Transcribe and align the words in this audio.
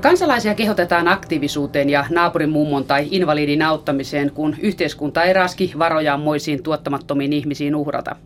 Kansalaisia 0.00 0.54
kehotetaan 0.54 1.08
aktiivisuuteen 1.08 1.90
ja 1.90 2.04
naapurin 2.10 2.50
mummon 2.50 2.84
tai 2.84 3.08
invalidin 3.10 3.62
auttamiseen, 3.62 4.30
kun 4.30 4.56
yhteiskunta 4.60 5.22
ei 5.22 5.32
raski 5.32 5.72
varojaan 5.78 6.20
moisiin 6.20 6.62
tuottamattomiin 6.62 7.32
ihmisiin 7.32 7.74
uhrata. 7.74 8.16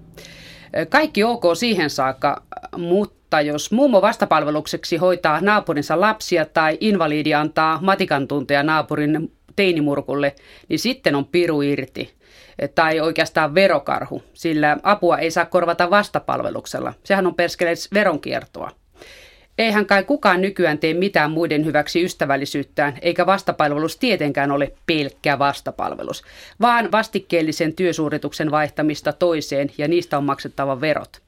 Kaikki 0.89 1.25
ok 1.25 1.43
siihen 1.55 1.91
saakka, 1.91 2.43
mutta 2.77 3.41
jos 3.41 3.73
mummo 3.73 4.03
vastapalvelukseksi 4.03 4.97
hoitaa 4.97 5.41
naapurinsa 5.41 6.01
lapsia 6.01 6.47
tai 6.47 6.79
invalidi 6.81 7.35
antaa 7.35 7.79
matikan 7.83 8.29
tunteja 8.29 8.63
naapurin 8.63 9.33
teinimurkulle, 9.57 10.35
niin 10.69 10.79
sitten 10.79 11.15
on 11.15 11.25
piru 11.25 11.63
irti. 11.63 12.15
Tai 12.75 13.01
oikeastaan 13.01 13.55
verokarhu, 13.55 14.23
sillä 14.35 14.77
apua 14.83 15.19
ei 15.19 15.31
saa 15.31 15.47
korvata 15.47 15.91
vastapalveluksella. 15.91 16.93
Sehän 17.05 17.27
on 17.27 17.35
perskelees 17.35 17.89
veronkiertoa. 17.95 18.71
Eihän 19.61 19.87
kai 19.87 20.05
kukaan 20.05 20.41
nykyään 20.41 20.79
tee 20.79 20.95
mitään 20.95 21.31
muiden 21.31 21.65
hyväksi 21.65 22.05
ystävällisyyttään, 22.05 22.99
eikä 23.03 23.27
vastapalvelus 23.27 23.97
tietenkään 23.97 24.51
ole 24.51 24.73
pelkkä 24.87 25.39
vastapalvelus, 25.39 26.23
vaan 26.61 26.93
vastikkeellisen 26.93 27.75
työsuorituksen 27.75 28.51
vaihtamista 28.51 29.13
toiseen 29.13 29.71
ja 29.79 29.89
niistä 29.89 30.19
on 30.19 30.25
maksettava 30.25 30.81
verot. 30.81 31.21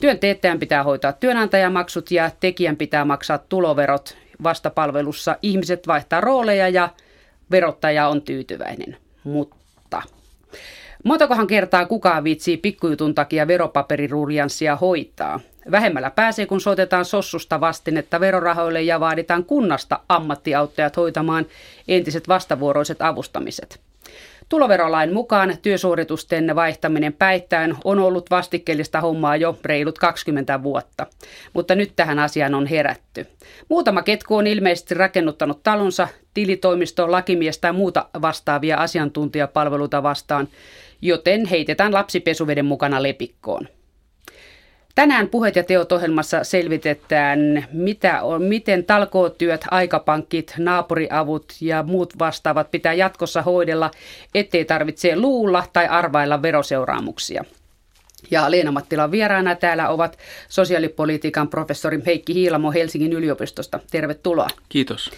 Työn 0.00 0.18
teettäjän 0.18 0.58
pitää 0.58 0.82
hoitaa 0.82 1.12
työnantajamaksut 1.12 2.10
ja 2.10 2.30
tekijän 2.40 2.76
pitää 2.76 3.04
maksaa 3.04 3.38
tuloverot. 3.38 4.16
Vastapalvelussa 4.42 5.36
ihmiset 5.42 5.86
vaihtaa 5.86 6.20
rooleja 6.20 6.68
ja 6.68 6.88
verottaja 7.50 8.08
on 8.08 8.22
tyytyväinen. 8.22 8.96
Mutta 9.24 10.02
montakohan 11.02 11.46
kertaa 11.46 11.86
kukaan 11.86 12.24
viitsii 12.24 12.56
pikkujutun 12.56 13.14
takia 13.14 13.46
veropaperirurjanssia 13.46 14.76
hoitaa– 14.76 15.40
Vähemmällä 15.70 16.10
pääsee, 16.10 16.46
kun 16.46 16.60
soitetaan 16.60 17.04
sossusta 17.04 17.60
vastinetta 17.60 18.20
verorahoille 18.20 18.82
ja 18.82 19.00
vaaditaan 19.00 19.44
kunnasta 19.44 20.00
ammattiauttajat 20.08 20.96
hoitamaan 20.96 21.46
entiset 21.88 22.28
vastavuoroiset 22.28 23.02
avustamiset. 23.02 23.80
Tuloverolain 24.48 25.12
mukaan 25.12 25.56
työsuoritusten 25.62 26.56
vaihtaminen 26.56 27.12
päittäin 27.12 27.76
on 27.84 27.98
ollut 27.98 28.30
vastikkeellista 28.30 29.00
hommaa 29.00 29.36
jo 29.36 29.58
reilut 29.64 29.98
20 29.98 30.62
vuotta, 30.62 31.06
mutta 31.52 31.74
nyt 31.74 31.92
tähän 31.96 32.18
asiaan 32.18 32.54
on 32.54 32.66
herätty. 32.66 33.26
Muutama 33.68 34.02
ketku 34.02 34.36
on 34.36 34.46
ilmeisesti 34.46 34.94
rakennuttanut 34.94 35.62
talonsa 35.62 36.08
tilitoimisto, 36.34 37.10
lakimies 37.10 37.58
tai 37.58 37.72
muuta 37.72 38.08
vastaavia 38.22 38.76
asiantuntijapalveluita 38.76 40.02
vastaan, 40.02 40.48
joten 41.02 41.46
heitetään 41.46 41.94
lapsipesuveden 41.94 42.64
mukana 42.64 43.02
lepikkoon. 43.02 43.68
Tänään 44.94 45.28
Puheet 45.28 45.56
ja 45.56 45.62
teot 45.62 45.92
ohjelmassa 45.92 46.44
selvitetään, 46.44 47.66
mitä 47.72 48.22
on, 48.22 48.42
miten 48.42 48.84
talkootyöt, 48.84 49.64
aikapankit, 49.70 50.54
naapuriavut 50.58 51.52
ja 51.60 51.82
muut 51.82 52.18
vastaavat 52.18 52.70
pitää 52.70 52.92
jatkossa 52.92 53.42
hoidella, 53.42 53.90
ettei 54.34 54.64
tarvitse 54.64 55.16
luulla 55.16 55.64
tai 55.72 55.86
arvailla 55.86 56.42
veroseuraamuksia. 56.42 57.44
Ja 58.30 58.50
Leena 58.50 58.72
Mattilan 58.72 59.10
vieraana 59.10 59.54
täällä 59.54 59.88
ovat 59.88 60.18
sosiaalipolitiikan 60.48 61.48
professori 61.48 61.98
Heikki 62.06 62.34
Hiilamo 62.34 62.72
Helsingin 62.72 63.12
yliopistosta. 63.12 63.80
Tervetuloa. 63.90 64.48
Kiitos. 64.68 65.10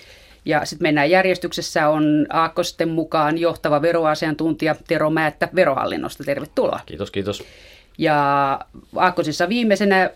Ja 0.44 0.64
sitten 0.64 0.84
mennään 0.84 1.10
järjestyksessä 1.10 1.88
on 1.88 2.26
Aakkosten 2.30 2.88
mukaan 2.88 3.38
johtava 3.38 3.82
veroasiantuntija 3.82 4.76
Tero 4.88 5.10
Määttä 5.10 5.48
Verohallinnosta. 5.54 6.24
Tervetuloa. 6.24 6.80
Kiitos, 6.86 7.10
kiitos. 7.10 7.42
Ja 7.98 8.60
Aakkosissa 8.96 9.48
viimeisenä 9.48 10.10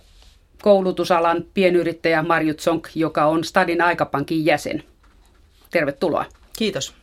koulutusalan 0.63 1.45
pienyrittäjä 1.55 2.23
Marjut 2.23 2.57
Tsonk, 2.57 2.89
joka 2.95 3.25
on 3.25 3.45
Stadin 3.45 3.83
aikapankin 3.83 4.47
jäsen. 4.47 4.83
Tervetuloa. 5.71 6.25
Kiitos. 6.59 6.95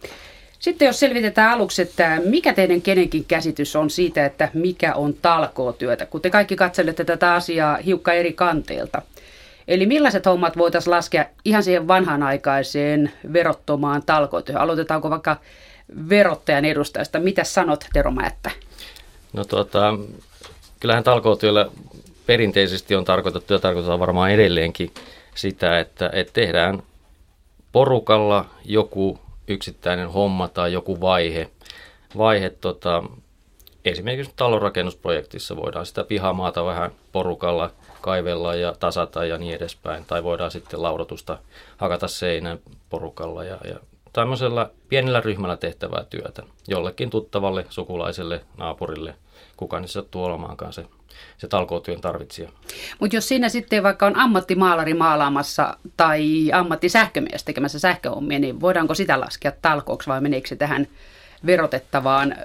Sitten 0.60 0.86
jos 0.86 1.00
selvitetään 1.00 1.52
aluksi, 1.52 1.82
että 1.82 2.22
mikä 2.26 2.54
teidän 2.54 2.82
kenenkin 2.82 3.26
käsitys 3.26 3.76
on 3.76 3.90
siitä, 3.90 4.26
että 4.26 4.50
mikä 4.54 4.94
on 4.94 5.14
talkootyötä, 5.22 6.06
kun 6.06 6.22
te 6.22 6.30
kaikki 6.30 6.56
katselette 6.56 7.06
tätä 7.06 7.34
asiaa 7.34 7.78
hiukka 7.78 8.14
eri 8.14 8.34
kanteelta. 8.34 9.02
Eli 9.68 9.86
millaiset 9.86 10.26
hommat 10.26 10.58
voitaisiin 10.58 10.92
laskea 10.92 11.26
ihan 11.46 11.64
siihen 11.64 11.88
vanhanaikaiseen 11.88 13.12
verottomaan 13.34 14.04
talkootyöhön? 14.06 14.62
Aloitetaanko 14.62 15.10
vaikka 15.10 15.38
verottajan 16.10 16.66
edustajasta? 16.66 17.20
Mitä 17.20 17.44
sanot, 17.44 17.86
Tero 17.94 18.12
Määttä? 18.12 18.52
No 19.34 19.44
tuota, 19.44 19.94
kyllähän 20.80 21.04
talkootyöllä 21.04 21.66
perinteisesti 22.26 22.96
on 22.96 23.06
tarkoitettu 23.06 23.54
ja 23.54 23.60
tarkoitetaan 23.60 24.00
varmaan 24.00 24.32
edelleenkin 24.32 24.92
sitä, 25.36 25.80
että, 25.80 26.10
että 26.14 26.34
tehdään 26.34 26.84
porukalla 27.72 28.46
joku 28.66 29.20
yksittäinen 29.48 30.10
homma 30.10 30.48
tai 30.48 30.74
joku 30.74 31.02
vaihe. 31.02 31.50
vaihe 32.18 32.50
tota, 32.50 33.04
esimerkiksi 33.86 34.34
talonrakennusprojektissa 34.36 35.56
voidaan 35.56 35.86
sitä 35.86 36.04
pihamaata 36.04 36.66
vähän 36.66 36.92
porukalla 37.12 37.72
kaivella 38.06 38.56
ja 38.56 38.76
tasata 38.80 39.26
ja 39.26 39.38
niin 39.38 39.56
edespäin. 39.56 40.06
Tai 40.06 40.24
voidaan 40.24 40.52
sitten 40.52 40.82
laudotusta 40.82 41.38
hakata 41.78 42.08
seinän 42.08 42.60
porukalla 42.90 43.44
ja, 43.44 43.58
ja 43.64 43.80
tämmöisellä 44.14 44.70
pienellä 44.90 45.22
ryhmällä 45.22 45.58
tehtävää 45.58 46.04
työtä 46.10 46.44
jollekin 46.68 47.10
tuttavalle, 47.10 47.66
sukulaiselle, 47.70 48.42
naapurille– 48.58 49.16
kuka 49.58 49.80
niissä 49.80 50.00
sattuu 50.00 50.28
se, 50.72 50.86
se 51.38 51.48
talkootyön 51.48 52.02
tarvitsija. 52.02 52.50
Mutta 53.00 53.16
jos 53.16 53.28
siinä 53.28 53.50
sitten 53.50 53.84
vaikka 53.84 54.06
on 54.06 54.16
ammattimaalari 54.16 54.94
maalaamassa 54.94 55.78
tai 55.98 56.52
ammattisähkömies 56.54 57.44
tekemässä 57.44 57.80
sähköhommia, 57.80 58.40
niin 58.40 58.62
voidaanko 58.62 58.96
sitä 58.96 59.20
laskea 59.20 59.52
talkooksi 59.62 60.10
vai 60.10 60.22
meneekö 60.22 60.48
se 60.48 60.56
tähän 60.56 60.88
verotettavaan 61.46 62.36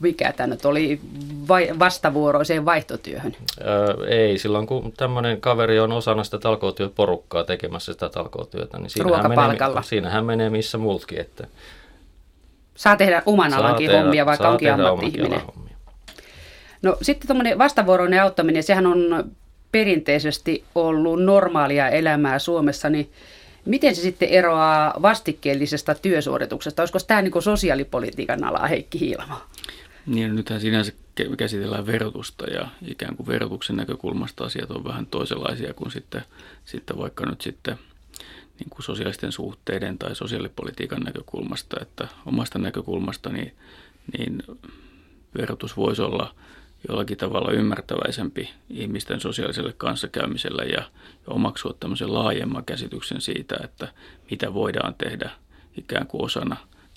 mikä 0.00 0.32
tämä 0.32 0.46
nyt 0.46 0.64
oli, 0.64 1.00
vai, 1.48 1.68
vastavuoroiseen 1.78 2.64
vaihtotyöhön? 2.64 3.36
Öö, 3.60 4.06
ei, 4.08 4.38
silloin 4.38 4.66
kun 4.66 4.92
tämmöinen 4.96 5.40
kaveri 5.40 5.80
on 5.80 5.92
osana 5.92 6.24
sitä 6.24 6.38
talkootyöporukkaa 6.38 7.44
tekemässä 7.44 7.92
sitä 7.92 8.08
talkootyötä, 8.08 8.78
niin 8.78 8.90
siinähän 8.90 9.28
menee, 9.28 9.58
siinähän 9.82 10.24
menee 10.24 10.50
missä 10.50 10.78
muutkin. 10.78 11.20
Että 11.20 11.46
saa 12.74 12.96
tehdä 12.96 13.22
oman 13.26 13.54
alankin 13.54 13.90
tehdä, 13.90 14.02
hommia, 14.02 14.26
vaikka 14.26 14.48
onkin 14.48 14.72
ammatti-ihminen. 14.72 15.40
No 16.82 16.96
sitten 17.02 17.26
tuommoinen 17.26 17.58
vastavuoroinen 17.58 18.22
auttaminen, 18.22 18.62
sehän 18.62 18.86
on 18.86 19.30
perinteisesti 19.72 20.64
ollut 20.74 21.24
normaalia 21.24 21.88
elämää 21.88 22.38
Suomessa, 22.38 22.90
niin 22.90 23.10
miten 23.64 23.96
se 23.96 24.02
sitten 24.02 24.28
eroaa 24.28 24.94
vastikkeellisesta 25.02 25.94
työsuorituksesta? 25.94 26.82
Olisiko 26.82 26.98
tämä 27.06 27.22
niin 27.22 27.42
sosiaalipolitiikan 27.42 28.44
ala, 28.44 28.66
Heikki 28.66 29.00
Hiilama? 29.00 29.46
Niin, 30.06 30.28
no 30.28 30.34
nythän 30.34 30.60
sinänsä 30.60 30.92
käsitellään 31.38 31.86
verotusta 31.86 32.44
ja 32.44 32.68
ikään 32.86 33.16
kuin 33.16 33.26
verotuksen 33.26 33.76
näkökulmasta 33.76 34.44
asiat 34.44 34.70
on 34.70 34.84
vähän 34.84 35.06
toisenlaisia 35.06 35.74
kuin 35.74 35.90
sitten, 35.90 36.22
sitten 36.64 36.98
vaikka 36.98 37.26
nyt 37.26 37.40
sitten 37.40 37.78
niin 38.58 38.70
kuin 38.70 38.82
sosiaalisten 38.82 39.32
suhteiden 39.32 39.98
tai 39.98 40.16
sosiaalipolitiikan 40.16 41.00
näkökulmasta, 41.00 41.76
että 41.82 42.08
omasta 42.26 42.58
näkökulmasta 42.58 43.30
niin, 43.30 43.52
niin 44.18 44.42
verotus 45.38 45.76
voisi 45.76 46.02
olla– 46.02 46.34
jollakin 46.88 47.18
tavalla 47.18 47.52
ymmärtäväisempi 47.52 48.50
ihmisten 48.70 49.20
sosiaaliselle 49.20 49.72
kanssakäymiselle 49.72 50.64
ja, 50.64 50.90
omaksua 51.26 51.74
tämmöisen 51.80 52.14
laajemman 52.14 52.64
käsityksen 52.64 53.20
siitä, 53.20 53.56
että 53.64 53.92
mitä 54.30 54.54
voidaan 54.54 54.94
tehdä 54.94 55.30
ikään 55.78 56.06
kuin 56.06 56.24
osana 56.24 56.56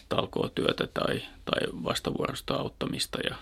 talkootyötä 0.10 0.88
tai, 0.88 1.22
tai 1.46 1.62
vastavuorosta 1.84 2.54
auttamista. 2.54 3.20
Ja, 3.30 3.36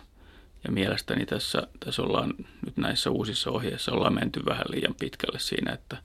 ja 0.63 0.71
mielestäni 0.71 1.25
tässä, 1.25 1.67
tässä 1.79 2.01
ollaan 2.01 2.33
nyt 2.65 2.77
näissä 2.77 3.09
uusissa 3.09 3.51
ohjeissa 3.51 3.91
ollaan 3.91 4.13
menty 4.13 4.45
vähän 4.45 4.65
liian 4.69 4.95
pitkälle 4.99 5.39
siinä, 5.39 5.73
että 5.73 5.97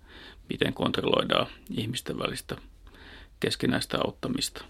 miten 0.49 0.75
kontrolloidaan 0.75 1.47
ihmisten 1.71 2.19
välistä 2.19 2.57
keskinäistä 3.41 3.99
auttamista. 4.05 4.65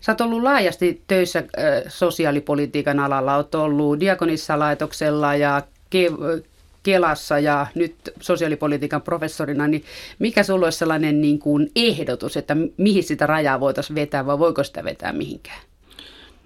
Sä 0.00 0.12
oot 0.12 0.20
ollut 0.20 0.42
laajasti 0.42 1.02
töissä 1.06 1.38
äh, 1.38 1.82
sosiaalipolitiikan 1.88 3.00
alalla. 3.00 3.36
Oot 3.36 3.54
ollut 3.54 4.00
Diakonissa-laitoksella 4.00 5.34
ja 5.34 5.62
Ke- 5.94 6.42
Kelassa 6.82 7.38
ja 7.38 7.66
nyt 7.74 7.94
sosiaalipolitiikan 8.20 9.02
professorina, 9.02 9.68
niin 9.68 9.84
mikä 10.18 10.42
sulla 10.42 10.66
olisi 10.66 10.78
sellainen 10.78 11.20
niin 11.20 11.38
kuin 11.38 11.70
ehdotus, 11.76 12.36
että 12.36 12.56
mihin 12.76 13.04
sitä 13.04 13.26
rajaa 13.26 13.60
voitaisiin 13.60 13.94
vetää 13.94 14.26
vai 14.26 14.38
voiko 14.38 14.64
sitä 14.64 14.84
vetää 14.84 15.12
mihinkään? 15.12 15.60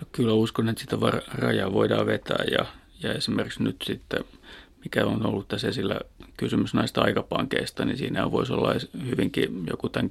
No 0.00 0.06
kyllä 0.12 0.32
uskon, 0.32 0.69
että 0.69 0.81
sitä 0.81 0.96
rajaa 1.34 1.73
voidaan 1.73 2.06
vetää 2.06 2.44
ja, 2.50 2.67
ja 3.02 3.14
esimerkiksi 3.14 3.62
nyt 3.62 3.76
sitten, 3.84 4.25
mikä 4.84 5.05
on 5.05 5.26
ollut 5.26 5.49
tässä 5.49 5.69
esillä 5.69 6.00
kysymys 6.37 6.75
näistä 6.75 7.00
aikapankeista, 7.00 7.84
niin 7.84 7.99
siinä 7.99 8.31
voisi 8.31 8.52
olla 8.52 8.75
hyvinkin 9.06 9.67
joku 9.70 9.88
tämän 9.88 10.11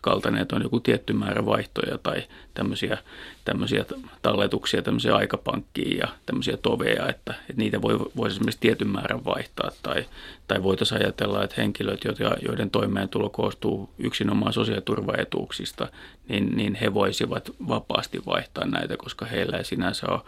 kaltainen, 0.00 0.42
että 0.42 0.56
on 0.56 0.62
joku 0.62 0.80
tietty 0.80 1.12
määrä 1.12 1.46
vaihtoja 1.46 1.98
tai 1.98 2.22
tämmöisiä, 2.54 2.98
tämmöisiä 3.44 3.84
talletuksia 4.22 4.82
tämmöisiä 4.82 5.16
aikapankkiin 5.16 5.98
ja 5.98 6.08
tämmöisiä 6.26 6.56
toveja, 6.56 7.08
että, 7.08 7.34
että 7.40 7.52
niitä 7.56 7.82
voi, 7.82 7.98
voisi 8.16 8.34
esimerkiksi 8.34 8.60
tietyn 8.60 8.88
määrän 8.88 9.24
vaihtaa. 9.24 9.70
Tai, 9.82 10.04
tai 10.48 10.62
voitaisiin 10.62 11.02
ajatella, 11.02 11.44
että 11.44 11.56
henkilöt, 11.58 12.00
joiden 12.42 12.70
toimeentulo 12.70 13.30
koostuu 13.30 13.90
yksinomaan 13.98 14.52
sosiaaliturvaetuuksista, 14.52 15.88
niin, 16.28 16.56
niin 16.56 16.74
he 16.74 16.94
voisivat 16.94 17.50
vapaasti 17.68 18.22
vaihtaa 18.26 18.66
näitä, 18.66 18.96
koska 18.96 19.26
heillä 19.26 19.56
ei 19.56 19.64
sinänsä 19.64 20.06
ole, 20.08 20.20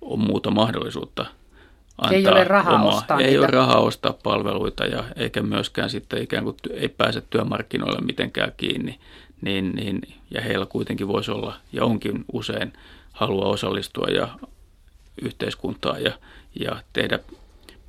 ole 0.00 0.18
muuta 0.18 0.50
mahdollisuutta– 0.50 1.26
antaa 2.00 2.16
ei 2.16 2.28
ole 2.28 2.44
rahaa 2.44 2.74
omaa, 2.74 2.96
ostaa 2.96 3.20
Ei 3.20 3.26
niitä. 3.26 3.40
ole 3.40 3.46
rahaa 3.46 3.80
ostaa 3.80 4.12
palveluita 4.12 4.84
ja 4.84 5.04
eikä 5.16 5.42
myöskään 5.42 5.90
sitten 5.90 6.22
ikään 6.22 6.44
kuin 6.44 6.56
ei 6.70 6.88
pääse 6.88 7.20
työmarkkinoille 7.20 8.00
mitenkään 8.00 8.52
kiinni. 8.56 9.00
Niin, 9.40 9.72
niin, 9.72 10.00
ja 10.30 10.40
heillä 10.40 10.66
kuitenkin 10.66 11.08
voisi 11.08 11.30
olla 11.30 11.54
ja 11.72 11.84
onkin 11.84 12.24
usein 12.32 12.72
halua 13.12 13.46
osallistua 13.46 14.06
ja 14.06 14.28
yhteiskuntaa 15.22 15.98
ja, 15.98 16.12
ja 16.60 16.82
tehdä 16.92 17.18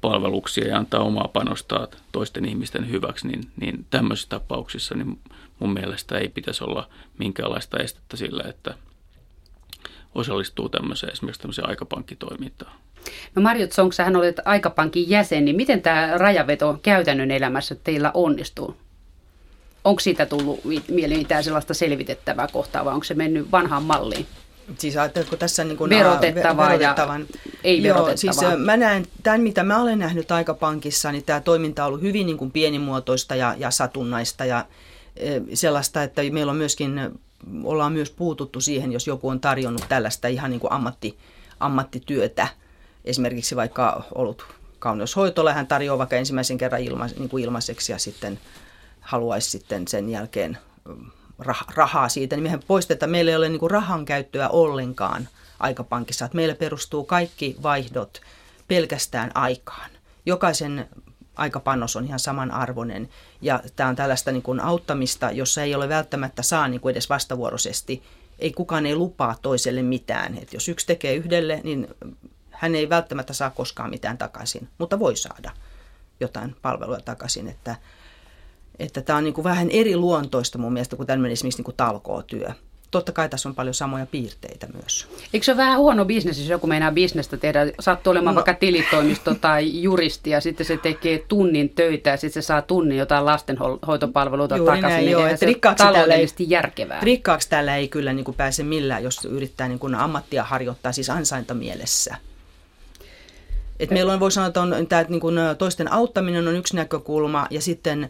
palveluksia 0.02 0.68
ja 0.68 0.78
antaa 0.78 1.02
omaa 1.02 1.28
panostaa 1.28 1.88
toisten 2.12 2.46
ihmisten 2.46 2.90
hyväksi, 2.90 3.28
niin, 3.28 3.52
niin 3.60 3.86
tämmöisissä 3.90 4.30
tapauksissa 4.30 4.96
niin 4.96 5.20
mun 5.60 5.74
mielestä 5.74 6.18
ei 6.18 6.30
pitäisi 6.30 6.64
olla 6.64 6.90
minkäänlaista 7.18 7.78
estettä 7.78 8.18
sillä, 8.18 8.44
että 8.50 8.76
osallistuu 10.16 10.70
tämmöiseen 10.70 11.14
esimerkiksi 11.14 11.42
tämmöiseen 11.42 11.70
aikapankkitoimintaan. 11.70 12.72
No 13.36 13.42
Marjut 13.42 13.72
Song, 13.72 13.92
sähän 13.92 14.16
olet 14.16 14.40
aikapankin 14.46 15.10
jäsen, 15.10 15.46
niin 15.46 15.56
miten 15.56 15.82
tämä 15.82 16.18
rajaveto 16.18 16.80
käytännön 16.84 17.32
elämässä 17.32 17.76
teillä 17.76 18.12
onnistuu? 18.14 18.76
Onko 19.84 20.00
siitä 20.00 20.26
tullut 20.26 20.60
mieleen 20.88 21.20
mitään 21.20 21.44
sellaista 21.44 21.74
selvitettävää 21.74 22.48
kohtaa 22.48 22.86
vai 22.86 22.94
onko 22.94 23.04
se 23.04 23.14
mennyt 23.14 23.52
vanhaan 23.52 23.84
malliin? 23.84 24.28
Siis 24.78 24.98
ajatteletko 24.98 25.36
tässä 25.36 25.64
niin 25.64 25.78
kuin 25.78 25.90
verotettavaa 25.90 26.70
verotettavan? 26.70 27.22
ja 27.22 27.52
ei 27.64 27.84
verotettavaa? 27.84 28.44
Joo, 28.44 28.52
siis 28.52 28.66
mä 28.66 28.78
näen, 28.78 29.06
tämän 29.24 29.42
mitä 29.42 29.64
mä 29.64 29.82
olen 29.82 30.00
nähnyt 30.00 30.32
aikapankissa, 30.32 31.12
niin 31.12 31.24
tämä 31.24 31.40
toiminta 31.40 31.84
on 31.84 31.88
ollut 31.88 32.02
hyvin 32.02 32.26
niin 32.26 32.38
kuin 32.38 32.52
pienimuotoista 32.52 33.36
ja, 33.36 33.56
ja 33.58 33.72
satunnaista 33.72 34.46
ja 34.46 34.66
sellaista, 35.54 36.04
että 36.04 36.22
meillä 36.32 36.52
on 36.52 36.58
myöskin, 36.58 37.12
ollaan 37.64 37.94
myös 37.94 38.10
puututtu 38.10 38.62
siihen, 38.62 38.92
jos 38.92 39.08
joku 39.08 39.30
on 39.30 39.40
tarjonnut 39.40 39.86
tällaista 39.90 40.28
ihan 40.28 40.52
niin 40.52 40.60
kuin 40.60 40.74
ammatti, 40.74 41.18
ammattityötä– 41.60 42.48
esimerkiksi 43.06 43.56
vaikka 43.56 44.04
ollut 44.16 44.46
kauneushoitolla, 44.80 45.54
hän 45.54 45.68
tarjoaa 45.68 45.98
vaikka 45.98 46.16
ensimmäisen 46.16 46.58
kerran 46.58 46.82
ilma, 46.82 47.08
niin 47.08 47.30
kuin 47.30 47.44
ilmaiseksi 47.44 47.92
ja 47.92 47.98
sitten 47.98 48.40
haluaisi 49.02 49.50
sitten 49.50 49.88
sen 49.88 50.10
jälkeen 50.10 50.58
mm, 50.86 51.12
rahaa 51.76 52.10
siitä, 52.10 52.36
niin 52.36 52.44
mehän 52.44 52.62
poistetaan, 52.68 53.10
meillä 53.10 53.32
ei 53.32 53.38
ole 53.38 53.50
niin 53.50 53.60
kuin 53.60 53.72
rahan 53.72 54.06
käyttöä 54.06 54.50
ollenkaan 54.50 55.28
aikapankissa, 55.60 56.26
että 56.26 56.36
meillä 56.36 56.56
perustuu 56.56 57.04
kaikki 57.04 57.56
vaihdot 57.64 58.22
pelkästään 58.68 59.32
aikaan. 59.34 59.90
Jokaisen 60.26 60.90
aikapanos 61.36 61.96
on 61.96 62.06
ihan 62.06 62.20
samanarvoinen 62.20 63.10
ja 63.42 63.64
tämä 63.76 63.90
on 63.90 63.96
tällaista 63.96 64.32
niin 64.32 64.44
kuin 64.44 64.60
auttamista, 64.60 65.32
jossa 65.32 65.64
ei 65.64 65.76
ole 65.76 65.90
välttämättä 65.90 66.44
saa 66.44 66.68
niin 66.68 66.82
kuin 66.82 66.92
edes 66.92 67.10
vastavuoroisesti, 67.10 68.04
ei 68.40 68.52
kukaan 68.52 68.86
ei 68.86 68.96
lupaa 68.96 69.36
toiselle 69.42 69.82
mitään. 69.82 70.38
Et 70.38 70.54
jos 70.54 70.70
yksi 70.70 70.88
tekee 70.88 71.16
yhdelle, 71.16 71.62
niin 71.64 71.88
hän 72.62 72.76
ei 72.76 72.90
välttämättä 72.90 73.34
saa 73.34 73.50
koskaan 73.50 73.90
mitään 73.90 74.18
takaisin, 74.18 74.70
mutta 74.78 75.00
voi 75.00 75.16
saada 75.16 75.52
jotain 76.20 76.56
palvelua 76.62 77.00
takaisin. 77.00 77.48
Että, 77.48 77.76
että 78.80 79.02
tämä 79.02 79.18
on 79.18 79.24
niin 79.24 79.34
kuin 79.34 79.44
vähän 79.44 79.70
eri 79.70 79.96
luontoista 79.96 80.58
mun 80.58 80.74
mielestä 80.74 80.96
kuin 80.96 81.08
tämmöinen 81.08 81.34
esimerkiksi 81.34 81.60
niin 81.60 81.66
kuin 81.66 81.78
talkootyö. 81.78 82.50
Totta 82.92 83.12
kai 83.12 83.30
tässä 83.30 83.50
on 83.50 83.56
paljon 83.56 83.74
samoja 83.74 84.06
piirteitä 84.06 84.68
myös. 84.74 85.08
Eikö 85.34 85.44
se 85.44 85.52
ole 85.52 85.58
vähän 85.58 85.80
huono 85.80 86.06
bisnes, 86.06 86.40
jos 86.40 86.50
joku 86.50 86.68
meinaa 86.68 86.92
bisnestä 86.92 87.38
tehdä? 87.38 87.60
Sattuu 87.80 88.12
olemaan 88.12 88.36
no. 88.36 88.40
vaikka 88.40 88.54
tilitoimisto 88.54 89.36
tai 89.36 89.82
juristi 89.82 90.30
ja 90.30 90.42
sitten 90.42 90.66
se 90.66 90.78
tekee 90.78 91.26
tunnin 91.28 91.70
töitä 91.70 92.10
ja 92.10 92.18
sitten 92.18 92.44
se 92.44 92.46
saa 92.46 92.62
tunnin 92.62 92.98
jotain 92.98 93.26
lastenhoitopalveluita 93.26 94.58
Juuri 94.58 94.76
takaisin. 94.76 94.90
Näin, 94.90 95.06
niin 95.06 95.12
joo, 95.12 95.26
että 95.28 95.46
rikkaaksi 95.46 95.84
taloudellisesti 95.84 96.44
ei, 96.44 96.50
järkevää. 96.50 97.00
Rikkaaksi 97.02 97.50
täällä 97.50 97.78
ei 97.78 97.88
kyllä 97.88 98.14
niin 98.14 98.26
kuin 98.26 98.36
pääse 98.36 98.64
millään, 98.64 99.04
jos 99.04 99.26
yrittää 99.26 99.68
niin 99.68 99.80
kuin 99.80 99.96
ammattia 99.96 100.44
harjoittaa, 100.44 100.92
siis 100.92 101.10
ansaintamielessä. 101.10 102.16
Et 103.82 103.92
meillä 103.92 104.14
on, 104.14 104.20
voi 104.20 104.32
sanoa, 104.32 104.48
että 104.48 104.62
on, 104.62 104.88
tämä, 104.90 105.06
niin 105.10 105.20
kuin, 105.20 105.36
toisten 105.58 105.94
auttaminen 105.94 106.48
on 106.48 106.56
yksi 106.56 106.76
näkökulma 106.76 107.48
ja 107.50 107.62
sitten 107.62 108.10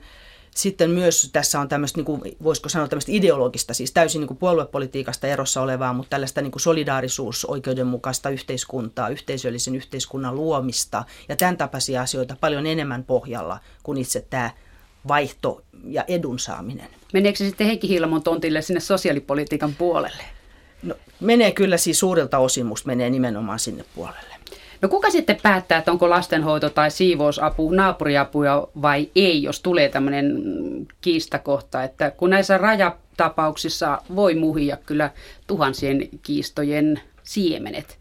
sitten 0.55 0.91
myös 0.91 1.29
tässä 1.33 1.59
on 1.59 1.69
tämmöistä, 1.69 1.97
niin 1.97 2.05
kuin, 2.05 2.21
voisiko 2.43 2.69
sanoa 2.69 2.87
tämmöistä 2.87 3.11
ideologista, 3.11 3.73
siis 3.73 3.91
täysin 3.91 4.19
niin 4.19 4.27
kuin 4.27 4.37
puoluepolitiikasta 4.37 5.27
erossa 5.27 5.61
olevaa, 5.61 5.93
mutta 5.93 6.09
tällaista 6.09 6.41
niin 6.41 6.51
kuin 6.51 6.61
solidaarisuus, 6.61 7.45
oikeudenmukaista 7.45 8.29
yhteiskuntaa, 8.29 9.09
yhteisöllisen 9.09 9.75
yhteiskunnan 9.75 10.35
luomista 10.35 11.03
ja 11.29 11.35
tämän 11.35 11.57
tapaisia 11.57 12.01
asioita 12.01 12.35
paljon 12.39 12.65
enemmän 12.65 13.03
pohjalla 13.03 13.59
kuin 13.83 13.97
itse 13.97 14.25
tämä 14.29 14.51
vaihto 15.07 15.61
ja 15.85 16.03
edun 16.07 16.39
saaminen. 16.39 16.87
Meneekö 17.13 17.37
se 17.37 17.45
sitten 17.45 17.67
Heikki 17.67 17.89
Hiilamon 17.89 18.23
tontille 18.23 18.61
sinne 18.61 18.79
sosiaalipolitiikan 18.79 19.75
puolelle? 19.75 20.23
No, 20.83 20.95
menee 21.19 21.51
kyllä 21.51 21.77
siis 21.77 21.99
suurilta 21.99 22.37
osin, 22.37 22.65
musta 22.65 22.87
menee 22.87 23.09
nimenomaan 23.09 23.59
sinne 23.59 23.85
puolelle. 23.95 24.30
No 24.81 24.89
kuka 24.89 25.09
sitten 25.09 25.37
päättää, 25.43 25.77
että 25.77 25.91
onko 25.91 26.09
lastenhoito 26.09 26.69
tai 26.69 26.91
siivousapu 26.91 27.71
naapuriapuja 27.71 28.67
vai 28.81 29.09
ei, 29.15 29.43
jos 29.43 29.59
tulee 29.59 29.89
tämmöinen 29.89 30.41
kiistakohta, 31.01 31.83
että 31.83 32.11
kun 32.11 32.29
näissä 32.29 32.57
rajatapauksissa 32.57 34.01
voi 34.15 34.35
muhia 34.35 34.77
kyllä 34.85 35.09
tuhansien 35.47 36.09
kiistojen 36.23 37.01
siemenet. 37.23 37.99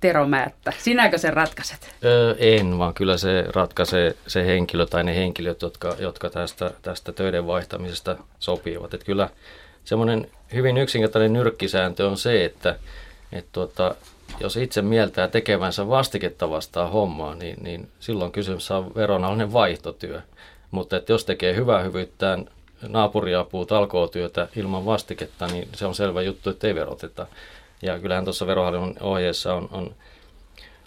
Tero 0.00 0.26
Määttä, 0.26 0.72
sinäkö 0.78 1.18
sen 1.18 1.32
ratkaiset? 1.32 1.94
Öö, 2.04 2.34
en, 2.38 2.78
vaan 2.78 2.94
kyllä 2.94 3.16
se 3.16 3.44
ratkaisee 3.54 4.14
se 4.26 4.46
henkilö 4.46 4.86
tai 4.86 5.04
ne 5.04 5.16
henkilöt, 5.16 5.62
jotka, 5.62 5.96
jotka 5.98 6.30
tästä, 6.30 6.70
tästä 6.82 7.12
töiden 7.12 7.46
vaihtamisesta 7.46 8.16
sopivat. 8.38 8.94
Että 8.94 9.06
kyllä 9.06 9.28
semmoinen 9.84 10.30
hyvin 10.54 10.76
yksinkertainen 10.76 11.32
nyrkkisääntö 11.32 12.08
on 12.08 12.16
se, 12.16 12.44
että, 12.44 12.78
että 13.32 13.48
tuota, 13.52 13.94
jos 14.40 14.56
itse 14.56 14.82
mieltää 14.82 15.28
tekevänsä 15.28 15.88
vastiketta 15.88 16.50
vastaan 16.50 16.90
hommaa, 16.90 17.34
niin, 17.34 17.56
niin 17.62 17.88
silloin 18.00 18.32
kysymys 18.32 18.70
on 18.70 18.94
veronalainen 18.94 19.52
vaihtotyö. 19.52 20.20
Mutta 20.70 20.96
että 20.96 21.12
jos 21.12 21.24
tekee 21.24 21.54
hyvää 21.56 21.82
hyvyyttään 21.82 22.46
naapuriapua, 22.88 23.66
talkootyötä 23.66 24.48
ilman 24.56 24.86
vastiketta, 24.86 25.46
niin 25.46 25.68
se 25.74 25.86
on 25.86 25.94
selvä 25.94 26.22
juttu, 26.22 26.50
että 26.50 26.66
ei 26.66 26.74
veroteta. 26.74 27.26
Ja 27.82 27.98
kyllähän 27.98 28.24
tuossa 28.24 28.46
verohallinnon 28.46 28.94
ohjeessa 29.00 29.54
on, 29.54 29.68
on, 29.72 29.94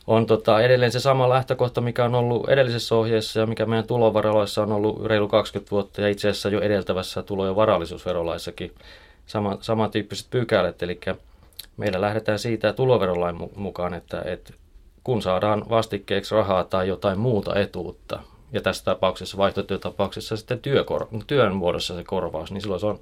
on 0.07 0.25
tota 0.25 0.61
edelleen 0.61 0.91
se 0.91 0.99
sama 0.99 1.29
lähtökohta, 1.29 1.81
mikä 1.81 2.05
on 2.05 2.15
ollut 2.15 2.49
edellisessä 2.49 2.95
ohjeessa 2.95 3.39
ja 3.39 3.45
mikä 3.45 3.65
meidän 3.65 3.87
tulovaraloissa 3.87 4.63
on 4.63 4.71
ollut 4.71 5.05
reilu 5.05 5.27
20 5.27 5.71
vuotta 5.71 6.01
ja 6.01 6.07
itse 6.07 6.29
asiassa 6.29 6.49
jo 6.49 6.61
edeltävässä 6.61 7.23
tulo- 7.23 7.45
ja 7.45 7.55
varallisuusverolaissakin 7.55 8.73
sama, 9.25 9.57
samantyyppiset 9.61 10.27
pykälät, 10.29 10.83
eli 10.83 10.99
meillä 11.77 12.01
lähdetään 12.01 12.39
siitä 12.39 12.73
tuloverolain 12.73 13.35
mukaan, 13.55 13.93
että, 13.93 14.21
että 14.25 14.53
kun 15.03 15.21
saadaan 15.21 15.65
vastikkeeksi 15.69 16.35
rahaa 16.35 16.63
tai 16.63 16.87
jotain 16.87 17.19
muuta 17.19 17.59
etuutta, 17.59 18.19
ja 18.53 18.61
tässä 18.61 18.85
tapauksessa 18.85 19.37
vaihtotyötapauksessa 19.37 20.37
sitten 20.37 20.59
työkor- 20.59 21.23
työn 21.27 21.55
muodossa 21.55 21.95
se 21.95 22.03
korvaus, 22.03 22.51
niin 22.51 22.61
silloin 22.61 22.79
se 22.79 22.85
on 22.85 22.99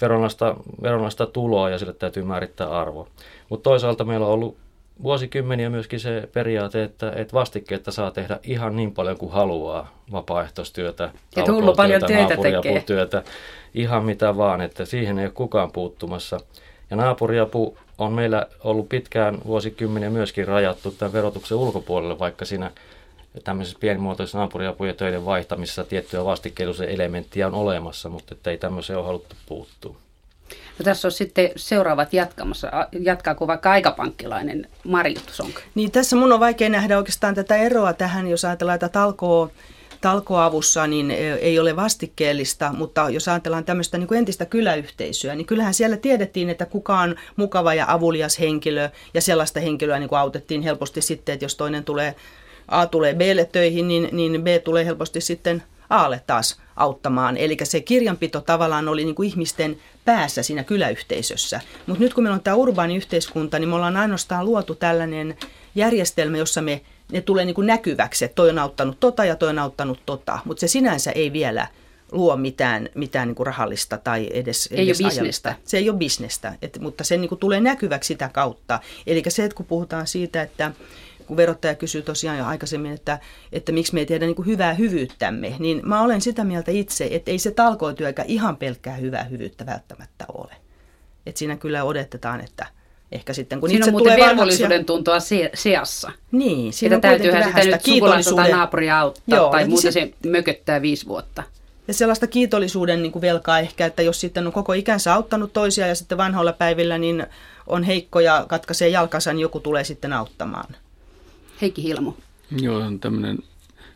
veronasta, 0.00 0.56
veronasta 0.82 1.26
tuloa 1.26 1.70
ja 1.70 1.78
sille 1.78 1.92
täytyy 1.92 2.22
määrittää 2.22 2.80
arvo. 2.80 3.08
Mutta 3.48 3.70
toisaalta 3.70 4.04
meillä 4.04 4.26
on 4.26 4.32
ollut 4.32 4.56
vuosikymmeniä 5.02 5.70
myöskin 5.70 6.00
se 6.00 6.28
periaate, 6.32 6.82
että, 6.82 7.12
että 7.16 7.34
vastikkeetta 7.34 7.92
saa 7.92 8.10
tehdä 8.10 8.40
ihan 8.42 8.76
niin 8.76 8.92
paljon 8.92 9.18
kuin 9.18 9.32
haluaa 9.32 10.02
vapaaehtoistyötä, 10.12 11.10
paljon 11.76 12.00
töitä 12.06 12.36
työtä, 12.86 13.22
ihan 13.74 14.04
mitä 14.04 14.36
vaan, 14.36 14.60
että 14.60 14.84
siihen 14.84 15.18
ei 15.18 15.26
ole 15.26 15.32
kukaan 15.32 15.72
puuttumassa. 15.72 16.40
Ja 16.90 16.96
naapuriapu 16.96 17.78
on 17.98 18.12
meillä 18.12 18.46
ollut 18.64 18.88
pitkään 18.88 19.38
vuosikymmeniä 19.46 20.10
myöskin 20.10 20.48
rajattu 20.48 20.90
tämän 20.90 21.12
verotuksen 21.12 21.58
ulkopuolelle, 21.58 22.18
vaikka 22.18 22.44
siinä 22.44 22.70
tämmöisessä 23.44 23.78
pienimuotoisessa 23.80 24.38
naapuriapujen 24.38 24.96
töiden 24.96 25.24
vaihtamisessa 25.24 25.84
tiettyjä 25.84 26.24
vastikkeellisia 26.24 26.88
elementtiä 26.88 27.46
on 27.46 27.54
olemassa, 27.54 28.08
mutta 28.08 28.50
ei 28.50 28.58
tämmöiseen 28.58 28.98
ole 28.98 29.06
haluttu 29.06 29.36
puuttua. 29.46 29.96
No 30.78 30.84
tässä 30.84 31.08
on 31.08 31.12
sitten 31.12 31.50
seuraavat 31.56 32.12
jatkamassa. 32.12 32.70
Jatkaako 33.00 33.46
vaikka 33.46 33.70
aikapankkilainen 33.70 34.68
Marjut? 34.84 35.32
Niin 35.74 35.90
tässä 35.90 36.16
mun 36.16 36.32
on 36.32 36.40
vaikea 36.40 36.68
nähdä 36.68 36.98
oikeastaan 36.98 37.34
tätä 37.34 37.56
eroa 37.56 37.92
tähän, 37.92 38.28
jos 38.28 38.44
ajatellaan 38.44 38.78
tätä 38.78 38.92
talkoa 38.92 39.50
talkoavussa 40.00 40.86
niin 40.86 41.10
ei 41.40 41.58
ole 41.58 41.76
vastikkeellista, 41.76 42.72
mutta 42.72 43.10
jos 43.10 43.28
ajatellaan 43.28 43.64
tämmöistä 43.64 43.98
niin 43.98 44.08
kuin 44.08 44.18
entistä 44.18 44.46
kyläyhteisöä, 44.46 45.34
niin 45.34 45.46
kyllähän 45.46 45.74
siellä 45.74 45.96
tiedettiin, 45.96 46.50
että 46.50 46.66
kuka 46.66 47.00
on 47.00 47.16
mukava 47.36 47.74
ja 47.74 47.84
avulias 47.88 48.40
henkilö 48.40 48.90
ja 49.14 49.20
sellaista 49.20 49.60
henkilöä 49.60 49.98
niin 49.98 50.08
kuin 50.08 50.18
autettiin 50.18 50.62
helposti 50.62 51.02
sitten, 51.02 51.32
että 51.32 51.44
jos 51.44 51.56
toinen 51.56 51.84
tulee 51.84 52.14
A 52.68 52.86
tulee 52.86 53.14
Blle 53.14 53.44
töihin, 53.44 53.88
niin, 53.88 54.08
niin 54.12 54.42
B 54.42 54.46
tulee 54.64 54.84
helposti 54.84 55.20
sitten 55.20 55.62
Aalle 55.90 56.20
taas 56.26 56.60
auttamaan. 56.76 57.36
Eli 57.36 57.56
se 57.62 57.80
kirjanpito 57.80 58.40
tavallaan 58.40 58.88
oli 58.88 59.04
niin 59.04 59.14
kuin 59.14 59.28
ihmisten 59.28 59.76
päässä 60.04 60.42
siinä 60.42 60.64
kyläyhteisössä. 60.64 61.60
Mutta 61.86 62.02
nyt 62.02 62.14
kun 62.14 62.24
meillä 62.24 62.34
on 62.34 62.40
tämä 62.40 62.56
urbaani 62.56 62.96
yhteiskunta, 62.96 63.58
niin 63.58 63.68
me 63.68 63.74
ollaan 63.74 63.96
ainoastaan 63.96 64.44
luotu 64.44 64.74
tällainen 64.74 65.36
järjestelmä, 65.74 66.38
jossa 66.38 66.62
me, 66.62 66.80
ne 67.12 67.20
tulee 67.20 67.44
niin 67.44 67.54
kuin 67.54 67.66
näkyväksi, 67.66 68.24
että 68.24 68.34
toi 68.34 68.50
on 68.50 68.58
auttanut 68.58 69.00
tota 69.00 69.24
ja 69.24 69.36
toi 69.36 69.48
on 69.48 69.58
auttanut 69.58 70.00
tota. 70.06 70.38
Mutta 70.44 70.60
se 70.60 70.68
sinänsä 70.68 71.10
ei 71.10 71.32
vielä 71.32 71.68
luo 72.12 72.36
mitään, 72.36 72.88
mitään 72.94 73.28
niin 73.28 73.34
kuin 73.34 73.46
rahallista 73.46 73.98
tai 73.98 74.28
edes, 74.32 74.68
ei 74.72 74.86
edes 74.86 75.00
ole 75.00 75.08
bisnestä. 75.08 75.54
Se 75.64 75.76
ei 75.76 75.90
ole 75.90 75.98
bisnestä, 75.98 76.54
et, 76.62 76.78
mutta 76.80 77.04
se 77.04 77.16
niin 77.16 77.28
kuin 77.28 77.38
tulee 77.38 77.60
näkyväksi 77.60 78.06
sitä 78.06 78.28
kautta. 78.28 78.80
Eli 79.06 79.22
se, 79.28 79.44
että 79.44 79.56
kun 79.56 79.66
puhutaan 79.66 80.06
siitä, 80.06 80.42
että 80.42 80.72
kun 81.26 81.36
verottaja 81.36 81.74
kysyi 81.74 82.02
tosiaan 82.02 82.38
jo 82.38 82.44
aikaisemmin, 82.44 82.92
että, 82.92 83.18
että 83.52 83.72
miksi 83.72 83.94
me 83.94 84.00
ei 84.00 84.06
tehdä 84.06 84.26
niin 84.26 84.36
kuin 84.36 84.46
hyvää 84.46 84.74
hyvyyttämme, 84.74 85.56
niin 85.58 85.80
mä 85.84 86.02
olen 86.02 86.20
sitä 86.20 86.44
mieltä 86.44 86.70
itse, 86.70 87.08
että 87.10 87.30
ei 87.30 87.38
se 87.38 87.50
talkootyö 87.50 88.06
eikä 88.06 88.24
ihan 88.26 88.56
pelkkää 88.56 88.96
hyvää 88.96 89.24
hyvyyttä 89.24 89.66
välttämättä 89.66 90.24
ole. 90.32 90.56
Että 91.26 91.38
siinä 91.38 91.56
kyllä 91.56 91.84
odotetaan, 91.84 92.40
että 92.40 92.66
ehkä 93.12 93.32
sitten 93.32 93.60
kun 93.60 93.68
Siinä 93.68 93.78
itse 93.84 93.90
on 93.90 93.92
muuten 93.92 94.12
tulee 94.14 94.28
velvollisuuden 94.28 94.84
tuntoa 94.84 95.20
se- 95.20 95.50
seassa. 95.54 96.12
niin, 96.32 96.72
siinä 96.72 96.96
Että 96.96 97.08
täytyyhän 97.08 97.44
sitä 97.44 97.62
sitä 97.62 97.76
nyt 97.76 97.84
sukulaista 97.84 97.84
tai 97.84 97.92
kiitollisuuden, 97.94 98.50
naapuria 98.50 99.00
auttaa, 99.00 99.38
Joo, 99.38 99.50
tai 99.50 99.68
muuten 99.68 99.92
se- 99.92 100.12
se 100.22 100.28
mököttää 100.28 100.82
viisi 100.82 101.06
vuotta. 101.08 101.42
ja 101.88 101.94
sellaista 101.94 102.26
kiitollisuuden 102.26 103.02
niin 103.02 103.12
kuin 103.12 103.22
velkaa 103.22 103.58
ehkä, 103.58 103.86
että 103.86 104.02
jos 104.02 104.20
sitten 104.20 104.46
on 104.46 104.52
koko 104.52 104.72
ikänsä 104.72 105.14
auttanut 105.14 105.52
toisia 105.52 105.86
ja 105.86 105.94
sitten 105.94 106.18
vanhoilla 106.18 106.52
päivillä 106.52 106.98
niin 106.98 107.26
on 107.66 107.82
heikko 107.82 108.20
ja 108.20 108.44
katkaisee 108.48 108.88
jalkansa, 108.88 109.32
niin 109.32 109.40
joku 109.42 109.60
tulee 109.60 109.84
sitten 109.84 110.12
auttamaan. 110.12 110.76
Heikki 111.62 111.82
Hilmo. 111.82 112.16
Joo, 112.60 112.76
on 112.80 113.00
tämmöinen 113.00 113.38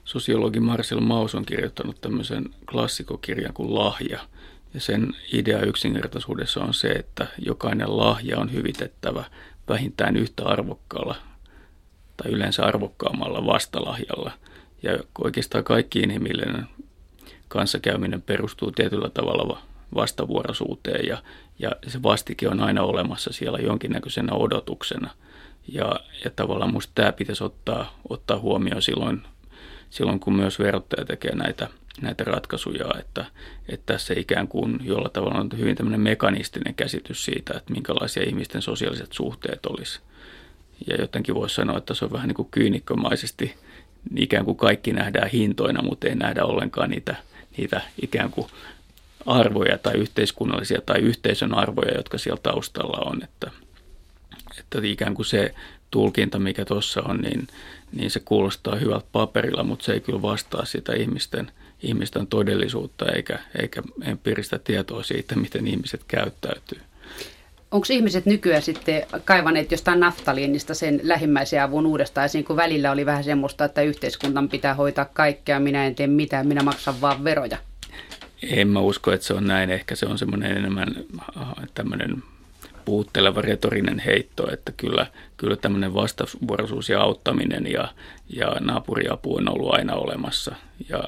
sosiologi 0.05 0.61
Marcel 0.61 1.01
Maus 1.01 1.35
on 1.35 1.45
kirjoittanut 1.45 2.01
tämmöisen 2.01 2.45
klassikokirjan 2.71 3.55
kuin 3.55 3.75
Lahja. 3.75 4.21
Ja 4.75 4.81
sen 4.81 5.15
idea 5.33 5.61
yksinkertaisuudessa 5.61 6.61
on 6.61 6.75
se, 6.75 6.89
että 6.89 7.27
jokainen 7.39 7.97
lahja 7.97 8.39
on 8.39 8.53
hyvitettävä 8.53 9.25
vähintään 9.69 10.17
yhtä 10.17 10.45
arvokkaalla 10.45 11.17
tai 12.17 12.33
yleensä 12.33 12.65
arvokkaammalla 12.65 13.47
vastalahjalla. 13.47 14.33
Ja 14.83 14.99
oikeastaan 15.25 15.65
kaikki 15.65 15.99
inhimillinen 15.99 16.67
kanssakäyminen 17.49 18.23
perustuu 18.23 18.71
tietyllä 18.71 19.11
tavalla 19.11 19.49
va- 19.49 19.63
vastavuoroisuuteen 19.95 21.07
ja, 21.07 21.23
ja 21.59 21.71
se 21.89 22.03
vastike 22.03 22.49
on 22.49 22.61
aina 22.61 22.83
olemassa 22.83 23.33
siellä 23.33 23.59
jonkinnäköisenä 23.59 24.33
odotuksena. 24.33 25.11
Ja, 25.69 26.01
ja 26.25 26.31
tavallaan 26.37 26.71
minusta 26.71 26.93
tämä 26.95 27.13
pitäisi 27.13 27.45
ottaa, 27.45 28.01
ottaa 28.09 28.39
huomioon 28.39 28.83
silloin, 28.83 29.23
silloin, 29.91 30.21
kun 30.21 30.37
myös 30.37 30.59
verottaja 30.59 31.05
tekee 31.05 31.35
näitä, 31.35 31.69
näitä 32.03 32.25
ratkaisuja, 32.25 32.85
että, 32.99 33.25
että 33.69 33.93
tässä 33.95 34.15
ikään 34.17 34.49
kuin 34.49 34.79
jolla 34.83 35.09
tavalla 35.09 35.39
on 35.39 35.51
hyvin 35.59 35.77
tämmöinen 35.77 36.01
mekanistinen 36.01 36.75
käsitys 36.75 37.25
siitä, 37.25 37.55
että 37.57 37.73
minkälaisia 37.73 38.23
ihmisten 38.23 38.63
sosiaaliset 38.63 39.13
suhteet 39.13 39.67
olisi. 39.67 40.01
Ja 40.87 40.97
jotenkin 40.97 41.35
voisi 41.35 41.55
sanoa, 41.55 41.79
että 41.79 41.95
se 41.95 42.05
on 42.05 42.13
vähän 42.13 42.29
niin 42.29 42.37
kuin 42.37 42.49
kyynikkomaisesti, 42.51 43.55
ikään 44.17 44.45
kuin 44.45 44.57
kaikki 44.57 44.93
nähdään 44.93 45.31
hintoina, 45.31 45.83
mutta 45.83 46.09
ei 46.09 46.15
nähdä 46.15 46.45
ollenkaan 46.45 46.91
niitä, 46.91 47.17
niitä 47.57 47.81
ikään 48.03 48.31
kuin 48.31 48.47
arvoja 49.27 49.79
tai 49.79 49.95
yhteiskunnallisia 49.95 50.81
tai 50.87 51.01
yhteisön 51.01 51.55
arvoja, 51.55 51.95
jotka 51.97 52.19
siellä 52.19 52.41
taustalla 52.43 53.11
on. 53.11 53.25
Että, 53.25 53.51
että 54.59 54.79
ikään 54.83 55.15
kuin 55.15 55.27
se 55.27 55.55
tulkinta, 55.91 56.39
mikä 56.39 56.65
tuossa 56.65 57.03
on, 57.03 57.17
niin, 57.17 57.47
niin 57.93 58.11
se 58.11 58.21
kuulostaa 58.21 58.77
hyvältä 58.77 59.07
paperilla, 59.13 59.63
mutta 59.63 59.85
se 59.85 59.93
ei 59.93 60.01
kyllä 60.01 60.23
vastaa 60.23 60.65
sitä 60.65 60.93
ihmisten, 60.95 61.53
ihmisten 61.83 62.27
todellisuutta 62.27 63.07
eikä, 63.13 63.39
eikä 63.61 63.83
empiiristä 64.03 64.59
tietoa 64.59 65.03
siitä, 65.03 65.37
miten 65.37 65.67
ihmiset 65.67 66.05
käyttäytyy. 66.09 66.81
Onko 67.71 67.87
ihmiset 67.91 68.27
nykyään 68.27 68.63
sitten 68.63 69.03
kaivaneet 69.25 69.71
jostain 69.71 70.01
naftaliinista 70.01 70.75
sen 70.75 71.01
lähimmäisen 71.03 71.63
avun 71.63 71.87
uudestaan 71.87 72.25
esiin, 72.25 72.45
kun 72.45 72.57
välillä 72.57 72.91
oli 72.91 73.07
vähän 73.07 73.25
semmoista, 73.25 73.65
että 73.65 73.83
yhteiskunnan 73.83 74.49
pitää 74.49 74.75
hoitaa 74.75 75.05
kaikkea, 75.05 75.61
minä 75.61 75.87
en 75.87 75.95
tee 75.95 76.07
mitään, 76.07 76.47
minä 76.47 76.63
maksan 76.63 77.01
vaan 77.01 77.25
veroja. 77.25 77.59
En 78.43 78.69
mä 78.69 78.81
usko, 78.81 79.13
että 79.13 79.27
se 79.27 79.35
on 79.35 79.47
näin. 79.47 79.71
Ehkä 79.71 79.95
se 79.95 80.07
on 80.07 80.19
semmoinen 80.19 80.57
enemmän 80.57 80.89
tämmöinen 81.75 82.23
puutteleva 82.85 83.41
retorinen 83.41 83.99
heitto, 83.99 84.53
että 84.53 84.73
kyllä, 84.77 85.07
kyllä 85.37 85.57
tämmöinen 85.57 85.95
vastavuoroisuus 85.95 86.89
ja 86.89 87.01
auttaminen 87.01 87.73
ja, 87.73 87.89
ja 88.37 88.57
naapuriapu 88.61 89.37
on 89.37 89.49
ollut 89.49 89.75
aina 89.75 89.95
olemassa. 89.95 90.55
Ja 90.89 91.05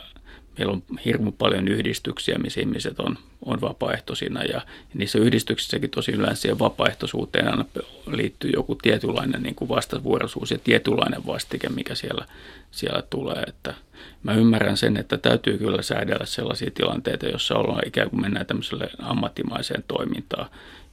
meillä 0.59 0.73
on 0.73 0.83
hirmu 1.05 1.33
paljon 1.33 1.69
yhdistyksiä, 1.69 2.39
missä 2.39 2.61
ihmiset 2.61 3.01
on, 3.01 3.19
on 3.45 3.61
vapaaehtoisina 3.61 4.45
ja, 4.45 4.61
niissä 4.95 5.19
yhdistyksissäkin 5.19 5.91
tosi 5.91 6.13
yleensä 6.13 6.43
siihen 6.43 6.59
vapaaehtoisuuteen 6.59 7.49
aina 7.49 7.65
liittyy 8.07 8.51
joku 8.51 8.75
tietynlainen 8.75 9.43
niin 9.43 9.55
kuin 9.55 9.69
vastavuoroisuus 9.69 10.51
ja 10.51 10.59
tietynlainen 10.65 11.27
vastike, 11.27 11.69
mikä 11.69 11.95
siellä, 11.95 12.27
siellä 12.71 13.03
tulee. 13.03 13.43
Että 13.43 13.75
mä 14.23 14.35
ymmärrän 14.35 14.77
sen, 14.77 14.97
että 14.97 15.19
täytyy 15.19 15.59
kyllä 15.59 15.83
säädellä 15.83 16.27
sellaisia 16.27 16.71
tilanteita, 16.75 17.27
joissa 17.27 17.55
ollaan 17.55 17.89
ikään 17.89 18.11
kuin 18.11 18.21
mennään 18.21 18.47
tämmöiselle 18.47 18.91
ammattimaiseen 18.99 19.85
toimintaan 19.89 20.47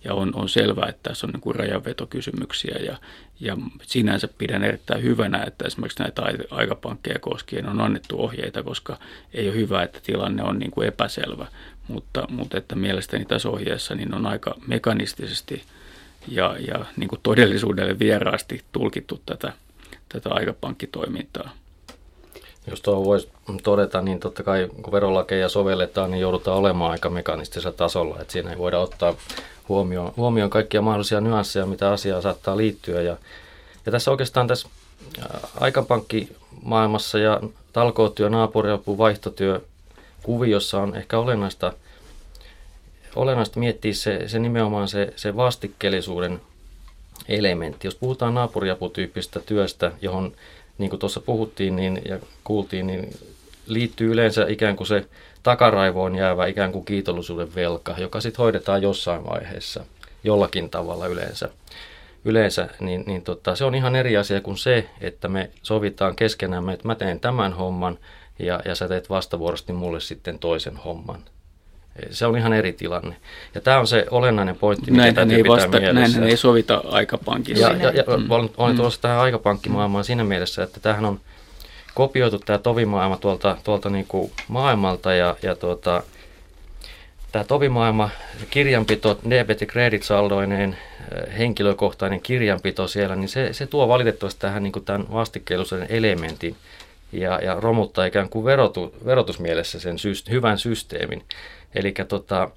ja 0.04 0.14
on, 0.14 0.36
on 0.36 0.50
selvää, 0.50 0.90
että 0.90 1.10
tässä 1.10 1.28
on 1.28 1.34
niin 1.34 1.42
kuin 1.42 1.56
rajanvetokysymyksiä 1.56 2.76
ja, 2.86 2.98
ja 3.40 3.58
sinänsä 3.82 4.28
pidän 4.38 4.64
erittäin 4.64 5.04
hyvänä, 5.04 5.44
että 5.48 5.66
esimerkiksi 5.68 6.04
näitä 6.04 6.22
ai- 6.22 6.48
aikapankkeja 6.52 7.20
koskien 7.20 7.70
on 7.70 7.82
annettu 7.82 8.22
ohjeita, 8.22 8.64
koska 8.64 8.98
ei 9.34 9.48
ole 9.48 9.56
hyvä, 9.56 9.84
että 9.84 10.00
tilanne 10.04 10.44
on 10.44 10.60
niin 10.60 10.72
kuin 10.72 10.88
epäselvä, 10.88 11.48
mutta, 11.88 12.28
mutta 12.30 12.58
että 12.58 12.76
mielestäni 12.76 13.26
tässä 13.26 13.50
ohjeessa 13.50 13.96
niin 13.96 14.14
on 14.14 14.26
aika 14.26 14.56
mekanistisesti 14.68 15.64
ja, 16.28 16.56
ja 16.68 16.86
niin 16.98 17.08
kuin 17.08 17.20
todellisuudelle 17.24 18.00
vieraasti 18.00 18.64
tulkittu 18.72 19.22
tätä, 19.26 19.54
tätä 20.10 20.30
aikapankkitoimintaa. 20.30 21.50
Jos 22.68 22.82
tuo 22.82 23.06
voisi 23.06 23.30
todeta, 23.64 24.02
niin 24.02 24.20
totta 24.20 24.44
kai 24.44 24.70
kun 24.82 24.94
verolakeja 24.94 25.50
sovelletaan, 25.50 26.12
niin 26.12 26.22
joudutaan 26.22 26.58
olemaan 26.58 26.92
aika 26.92 27.10
mekanistisella 27.10 27.78
tasolla, 27.78 28.22
että 28.22 28.34
siinä 28.34 28.52
ei 28.52 28.58
voida 28.58 28.80
ottaa 28.80 29.14
huomioon, 29.70 30.14
huomioon 30.18 30.50
kaikkia 30.50 30.82
mahdollisia 30.82 31.22
nyansseja, 31.22 31.66
mitä 31.66 31.92
asiaan 31.92 32.22
saattaa 32.22 32.58
liittyä. 32.58 33.02
Ja, 33.02 33.18
ja 33.86 33.92
tässä 33.92 34.12
oikeastaan 34.12 34.48
tässä 34.48 34.70
aikapankkimaailmassa 35.60 37.20
ja 37.20 37.42
talkootyö, 37.74 38.30
naapuriapu, 38.30 38.98
vaihtotyö 38.98 39.62
kuviossa 40.24 40.82
on 40.82 40.96
ehkä 40.96 41.20
olennaista, 41.20 41.74
olennaista 43.16 43.60
miettiä 43.60 43.94
se, 43.94 44.28
se 44.28 44.40
nimenomaan 44.40 44.88
se, 44.88 45.14
se 45.16 45.36
vastikkeellisuuden 45.36 46.42
elementti. 47.28 47.88
Jos 47.88 47.96
puhutaan 47.96 48.34
naapuriaputyyppistä 48.34 49.40
työstä, 49.40 49.92
johon 50.02 50.32
niin 50.80 50.90
kuin 50.90 51.00
tuossa 51.00 51.20
puhuttiin 51.20 51.76
niin, 51.76 52.02
ja 52.06 52.20
kuultiin, 52.44 52.88
niin 52.88 53.14
liittyy 53.68 54.12
yleensä 54.12 54.46
ikään 54.48 54.76
kuin 54.76 54.88
se 54.88 55.06
takaraivoon 55.44 56.16
jäävä 56.16 56.46
ikään 56.46 56.72
kuin 56.72 56.86
kiitollisuuden 56.86 57.56
velka, 57.56 57.96
joka 57.98 58.22
sitten 58.22 58.44
hoidetaan 58.44 58.82
jossain 58.82 59.26
vaiheessa, 59.26 59.86
jollakin 60.24 60.70
tavalla 60.70 61.08
yleensä. 61.08 61.50
Yleensä, 62.26 62.70
niin, 62.80 63.04
niin 63.08 63.22
tota, 63.22 63.56
se 63.56 63.66
on 63.66 63.76
ihan 63.76 63.96
eri 63.96 64.18
asia 64.18 64.42
kuin 64.42 64.58
se, 64.58 64.90
että 65.02 65.28
me 65.28 65.52
sovitaan 65.64 66.16
keskenämme, 66.16 66.74
että 66.74 66.88
mä 66.88 66.96
teen 66.96 67.20
tämän 67.20 67.54
homman 67.54 68.00
ja, 68.40 68.60
ja 68.66 68.76
sä 68.76 68.88
teet 68.88 69.10
vastavuorosti 69.10 69.74
mulle 69.74 70.00
sitten 70.00 70.40
toisen 70.40 70.78
homman. 70.78 71.20
Se 72.12 72.26
on 72.26 72.38
ihan 72.38 72.54
eri 72.54 72.74
tilanne. 72.74 73.16
Ja 73.56 73.62
tämä 73.62 73.80
on 73.80 73.88
se 73.88 74.06
olennainen 74.12 74.56
pointti, 74.56 74.92
mikä 74.92 74.98
Näinhän 75.02 75.16
täytyy 75.16 75.38
ei, 75.38 75.44
pitää 75.44 75.56
vasta, 75.56 75.80
mielessä. 75.80 75.94
näinhän 75.94 76.24
ei 76.24 76.38
sovita 76.38 76.84
aikapankissa. 76.92 77.68
Ja, 77.68 77.76
ja, 77.76 77.92
ja 77.92 78.04
olen, 78.30 78.50
olen 78.58 78.76
tulossa 78.76 79.02
tähän 79.02 79.20
aikapankkimaailmaan 79.20 80.04
siinä 80.04 80.24
mielessä, 80.24 80.64
että 80.64 80.80
tämähän 80.80 81.06
on 81.06 81.20
kopioitu 81.94 82.40
tämä 82.40 82.58
tovimaailma 82.58 83.18
tuolta, 83.18 83.58
tuolta 83.64 83.90
niin 83.90 84.06
kuin 84.08 84.32
maailmalta 84.48 85.14
ja, 85.14 85.36
ja 85.42 85.56
tuota, 85.56 86.04
tämä 87.32 87.44
tovimaailma, 87.44 88.10
kirjanpito, 88.50 89.20
debit- 89.26 89.62
ja 89.62 89.68
credit-saldoineen, 89.68 90.78
henkilökohtainen 91.38 92.22
kirjanpito 92.22 92.88
siellä, 92.88 93.16
niin 93.16 93.30
se, 93.30 93.54
se 93.54 93.68
tuo 93.68 93.88
valitettavasti 93.88 94.42
tähän 94.42 94.64
niin 94.64 94.72
kuin 94.72 94.86
tämän 94.86 95.06
vastikkeellisuuden 95.14 95.88
elementin 95.90 96.56
ja, 97.12 97.40
ja 97.44 97.56
romuttaa 97.60 98.06
ikään 98.06 98.30
kuin 98.30 98.46
verotu, 98.46 98.96
verotusmielessä 99.06 99.80
sen 99.80 100.00
syst, 100.00 100.30
hyvän 100.30 100.58
systeemin. 100.58 101.24
Eli 101.76 101.94
tota, 102.08 102.50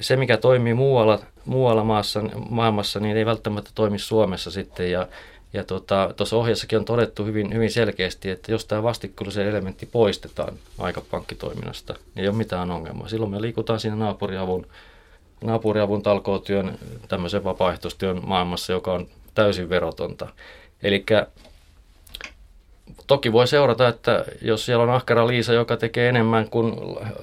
se, 0.00 0.16
mikä 0.16 0.36
toimii 0.36 0.74
muualla, 0.74 1.18
muualla 1.44 1.84
maassa, 1.84 2.22
maailmassa, 2.50 3.00
niin 3.00 3.16
ei 3.16 3.26
välttämättä 3.26 3.70
toimi 3.74 3.98
Suomessa 3.98 4.50
sitten. 4.50 4.90
Ja, 4.90 5.08
ja 5.52 5.64
tuossa 5.64 6.12
tota, 6.16 6.36
ohjeessakin 6.36 6.78
on 6.78 6.84
todettu 6.84 7.24
hyvin, 7.24 7.54
hyvin 7.54 7.70
selkeästi, 7.70 8.30
että 8.30 8.52
jos 8.52 8.64
tämä 8.64 8.82
vastikkeellisen 8.82 9.46
elementti 9.46 9.86
poistetaan 9.86 10.54
aikapankkitoiminnasta, 10.78 11.92
niin 11.92 12.22
ei 12.22 12.28
ole 12.28 12.36
mitään 12.36 12.70
ongelmaa. 12.70 13.08
Silloin 13.08 13.30
me 13.30 13.42
liikutaan 13.42 13.80
siinä 13.80 13.96
naapuriavun, 13.96 14.66
naapuriavun 15.44 16.02
talkootyön, 16.02 16.78
tämmöisen 17.08 17.44
vapaaehtoistyön 17.44 18.20
maailmassa, 18.26 18.72
joka 18.72 18.92
on 18.92 19.08
täysin 19.34 19.68
verotonta. 19.68 20.28
Eli 20.82 21.04
toki 23.06 23.32
voi 23.32 23.48
seurata, 23.48 23.88
että 23.88 24.24
jos 24.42 24.66
siellä 24.66 24.82
on 24.82 24.90
ahkera 24.90 25.26
Liisa, 25.26 25.52
joka 25.52 25.76
tekee 25.76 26.08
enemmän 26.08 26.50
kuin 26.50 26.74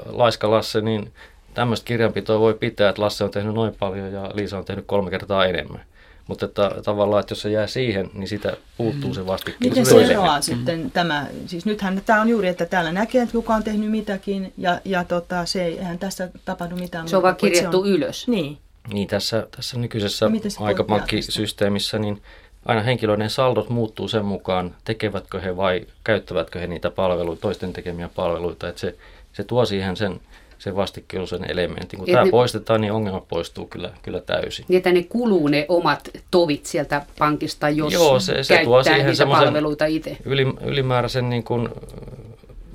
laiska 0.05 0.51
Lasse, 0.51 0.81
niin 0.81 1.12
tämmöistä 1.53 1.86
kirjanpitoa 1.86 2.39
voi 2.39 2.53
pitää, 2.53 2.89
että 2.89 3.01
Lasse 3.01 3.24
on 3.24 3.31
tehnyt 3.31 3.53
noin 3.53 3.75
paljon 3.79 4.13
ja 4.13 4.31
Liisa 4.34 4.57
on 4.57 4.65
tehnyt 4.65 4.86
kolme 4.88 5.10
kertaa 5.10 5.45
enemmän. 5.45 5.81
Mutta 6.27 6.45
että, 6.45 6.72
tavallaan, 6.86 7.19
että 7.19 7.31
jos 7.31 7.41
se 7.41 7.50
jää 7.50 7.67
siihen, 7.67 8.10
niin 8.13 8.27
sitä 8.27 8.57
puuttuu 8.77 9.13
se 9.13 9.27
vastikkeellisuus. 9.27 9.93
Miten 9.93 10.07
se 10.07 10.13
eroaa 10.13 10.41
sitten 10.41 10.79
mm. 10.79 10.91
tämä, 10.91 11.27
siis 11.45 11.65
nythän 11.65 12.01
tämä 12.05 12.22
on 12.22 12.29
juuri, 12.29 12.48
että 12.48 12.65
täällä 12.65 12.91
näkee, 12.91 13.22
että 13.22 13.34
kuka 13.34 13.55
on 13.55 13.63
tehnyt 13.63 13.91
mitäkin 13.91 14.53
ja, 14.57 14.81
ja 14.86 15.03
tota, 15.03 15.45
se 15.45 15.65
eihän 15.65 16.00
tässä 16.00 16.29
tapahdu 16.45 16.75
mitään. 16.75 17.07
Se 17.07 17.17
on 17.17 17.24
vaan 17.24 17.36
kirjattu 17.36 17.81
on, 17.81 17.88
ylös. 17.88 18.27
Niin. 18.27 18.57
Niin 18.93 19.07
tässä, 19.07 19.48
tässä 19.55 19.79
nykyisessä 19.79 20.29
aikapankkisysteemissä, 20.60 22.00
niin 22.00 22.22
aina 22.65 22.81
henkilöiden 22.81 23.29
saldot 23.29 23.69
muuttuu 23.69 24.07
sen 24.07 24.25
mukaan, 24.25 24.75
tekevätkö 24.86 25.41
he 25.41 25.57
vai 25.57 25.86
käyttävätkö 26.03 26.60
he 26.60 26.67
niitä 26.67 26.89
palveluita, 26.89 27.41
toisten 27.41 27.74
tekemiä 27.74 28.10
palveluita. 28.15 28.69
Että 28.69 28.81
se, 28.81 28.95
se 29.34 29.43
tuo 29.43 29.65
siihen 29.65 29.98
sen 29.98 30.19
se 30.57 30.75
vastikkeellisen 30.75 31.51
elementin. 31.51 32.00
Kun 32.00 32.07
tämä 32.07 32.24
ne, 32.24 32.31
poistetaan, 32.31 32.81
niin 32.81 32.93
ongelma 32.93 33.19
poistuu 33.19 33.65
kyllä, 33.67 33.91
kyllä 34.01 34.22
täysin. 34.22 34.65
Niin, 34.67 34.77
että 34.77 34.91
ne 34.91 35.03
kuluu 35.03 35.48
ne 35.48 35.65
omat 35.67 36.10
tovit 36.31 36.65
sieltä 36.65 37.01
pankista, 37.19 37.69
jos 37.69 37.93
Joo, 37.93 38.19
se, 38.19 38.43
se 38.43 38.62
tuo 38.63 38.84
siihen 38.84 39.05
niitä 39.05 39.25
palveluita 39.25 39.86
itse. 39.86 40.17
Yli, 40.25 40.53
ylimääräisen 40.62 41.29
niin 41.29 41.43
kuin 41.43 41.69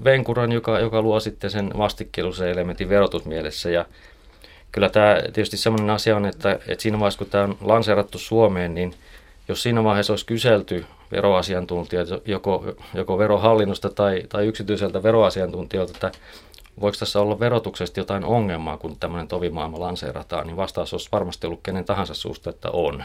venkuran, 0.05 0.53
joka, 0.53 0.79
joka 0.79 1.03
luo 1.03 1.21
sitten 1.21 1.51
sen 1.51 1.71
vastikkeellisen 1.79 2.49
elementin 2.49 2.89
verotusmielessä. 2.89 3.71
Ja 3.71 3.85
kyllä 4.73 4.89
tämä 4.89 5.17
tietysti 5.33 5.57
sellainen 5.57 5.91
asia 5.91 6.17
on, 6.17 6.27
että, 6.27 6.53
että 6.53 6.83
siinä 6.83 6.99
vaiheessa, 6.99 7.19
kun 7.19 7.31
tämä 7.31 7.45
on 7.45 7.57
lanseerattu 7.61 8.19
Suomeen, 8.19 8.75
niin 8.75 8.95
jos 9.51 9.63
siinä 9.63 9.85
vaiheessa 9.85 10.13
olisi 10.13 10.27
kyselty 10.27 10.85
veroasiantuntijat, 11.13 12.09
joko, 12.25 12.65
joko 12.95 13.19
verohallinnosta 13.19 13.89
tai, 13.89 14.23
tai 14.29 14.47
yksityiseltä 14.47 15.03
veroasiantuntijalta, 15.03 15.93
että 15.95 16.13
voiko 16.81 16.97
tässä 16.99 17.21
olla 17.21 17.41
verotuksesti 17.41 18.01
jotain 18.01 18.25
ongelmaa, 18.25 18.77
kun 18.77 18.97
tämmöinen 19.01 19.29
tovimaailma 19.29 19.81
lanseerataan, 19.81 20.47
niin 20.47 20.57
vastaus 20.57 20.93
olisi 20.95 21.09
varmasti 21.13 21.47
ollut 21.47 21.61
kenen 21.63 21.85
tahansa 21.85 22.15
suusta, 22.15 22.51
että 22.51 22.71
on. 22.71 23.05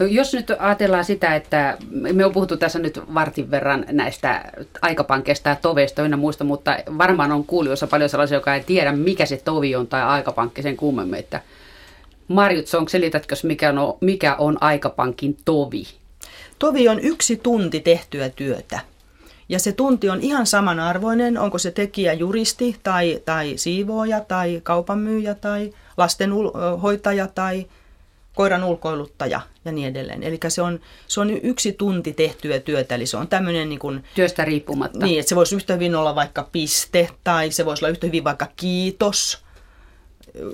No, 0.00 0.06
jos 0.06 0.34
nyt 0.34 0.50
ajatellaan 0.58 1.04
sitä, 1.04 1.36
että 1.36 1.76
me 1.90 2.24
on 2.24 2.32
puhuttu 2.32 2.56
tässä 2.56 2.78
nyt 2.78 3.00
vartin 3.14 3.50
verran 3.50 3.84
näistä 3.90 4.44
aikapankkeista 4.82 5.48
ja 5.48 5.56
toveista 5.56 6.02
ynnä 6.02 6.16
muista, 6.16 6.44
mutta 6.44 6.76
varmaan 6.98 7.32
on 7.32 7.44
kuulijoissa 7.44 7.86
paljon 7.86 8.10
sellaisia, 8.10 8.36
joka 8.36 8.54
ei 8.54 8.62
tiedä, 8.62 8.92
mikä 8.92 9.26
se 9.26 9.36
tovi 9.36 9.76
on 9.76 9.86
tai 9.86 10.02
aikapankki 10.02 10.62
sen 10.62 10.76
kummemmin. 10.76 11.18
Että 11.20 11.40
Marjut 12.28 12.66
Song, 12.66 12.88
selitätkö, 12.88 13.34
mikä 13.42 13.70
on, 13.70 13.98
mikä 14.00 14.34
on 14.34 14.58
aikapankin 14.60 15.36
tovi? 15.44 15.84
Tovi 16.58 16.88
on 16.88 17.00
yksi 17.00 17.36
tunti 17.36 17.80
tehtyä 17.80 18.28
työtä. 18.28 18.80
Ja 19.48 19.58
se 19.58 19.72
tunti 19.72 20.10
on 20.10 20.20
ihan 20.20 20.46
samanarvoinen, 20.46 21.38
onko 21.38 21.58
se 21.58 21.70
tekijä 21.70 22.12
juristi 22.12 22.76
tai, 22.82 23.22
tai 23.24 23.52
siivooja 23.56 24.20
tai 24.20 24.60
kaupanmyyjä 24.62 25.34
tai 25.34 25.72
lastenhoitaja 25.96 27.26
tai 27.26 27.66
koiran 28.34 28.64
ulkoiluttaja 28.64 29.40
ja 29.64 29.72
niin 29.72 29.88
edelleen. 29.88 30.22
Eli 30.22 30.38
se 30.48 30.62
on, 30.62 30.80
se 31.08 31.20
on 31.20 31.30
yksi 31.30 31.72
tunti 31.72 32.12
tehtyä 32.12 32.60
työtä, 32.60 32.94
eli 32.94 33.06
se 33.06 33.16
on 33.16 33.28
tämmöinen... 33.28 33.68
Niin 33.68 33.78
kuin, 33.78 34.04
Työstä 34.14 34.44
riippumatta. 34.44 35.06
Niin, 35.06 35.20
että 35.20 35.28
se 35.28 35.36
voisi 35.36 35.56
yhtä 35.56 35.74
hyvin 35.74 35.94
olla 35.94 36.14
vaikka 36.14 36.48
piste 36.52 37.08
tai 37.24 37.50
se 37.50 37.64
voisi 37.64 37.84
olla 37.84 37.90
yhtä 37.90 38.06
hyvin 38.06 38.24
vaikka 38.24 38.48
kiitos 38.56 39.42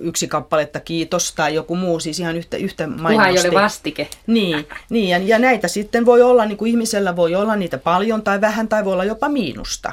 yksi 0.00 0.28
kappaletta 0.28 0.80
kiitos 0.80 1.32
tai 1.32 1.54
joku 1.54 1.76
muu, 1.76 2.00
siis 2.00 2.20
ihan 2.20 2.36
yhtä, 2.36 2.56
yhtä 2.56 2.86
mainosti. 2.86 3.48
ei 3.48 3.54
ole 3.54 3.62
vastike. 3.62 4.08
Niin, 4.26 4.66
niin 4.90 5.08
ja, 5.08 5.18
ja 5.18 5.38
näitä 5.38 5.68
sitten 5.68 6.06
voi 6.06 6.22
olla, 6.22 6.44
niin 6.44 6.58
kuin 6.58 6.70
ihmisellä 6.70 7.16
voi 7.16 7.34
olla 7.34 7.56
niitä 7.56 7.78
paljon 7.78 8.22
tai 8.22 8.40
vähän 8.40 8.68
tai 8.68 8.84
voi 8.84 8.92
olla 8.92 9.04
jopa 9.04 9.28
miinusta. 9.28 9.92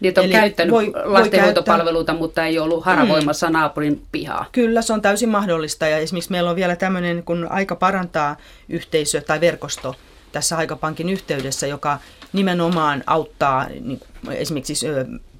Niin, 0.00 0.08
että 0.08 0.20
on 0.20 0.24
Eli 0.24 0.32
käyttänyt 0.32 0.72
voi, 0.72 0.92
lastenhoitopalveluita, 1.04 2.12
voi 2.12 2.18
mutta 2.18 2.44
ei 2.44 2.58
ollut 2.58 2.84
haravoimassa 2.84 3.46
mm. 3.46 3.52
naapurin 3.52 4.02
pihaa. 4.12 4.44
Kyllä, 4.52 4.82
se 4.82 4.92
on 4.92 5.02
täysin 5.02 5.28
mahdollista. 5.28 5.86
Ja 5.86 5.98
esimerkiksi 5.98 6.30
meillä 6.30 6.50
on 6.50 6.56
vielä 6.56 6.76
tämmöinen, 6.76 7.22
kun 7.22 7.46
aika 7.50 7.76
parantaa 7.76 8.36
yhteisö 8.68 9.20
tai 9.20 9.40
verkosto 9.40 9.94
tässä 10.32 10.56
Aikapankin 10.56 11.08
yhteydessä, 11.08 11.66
joka 11.66 11.98
nimenomaan 12.32 13.04
auttaa 13.06 13.66
niin, 13.80 14.00
esimerkiksi 14.30 14.86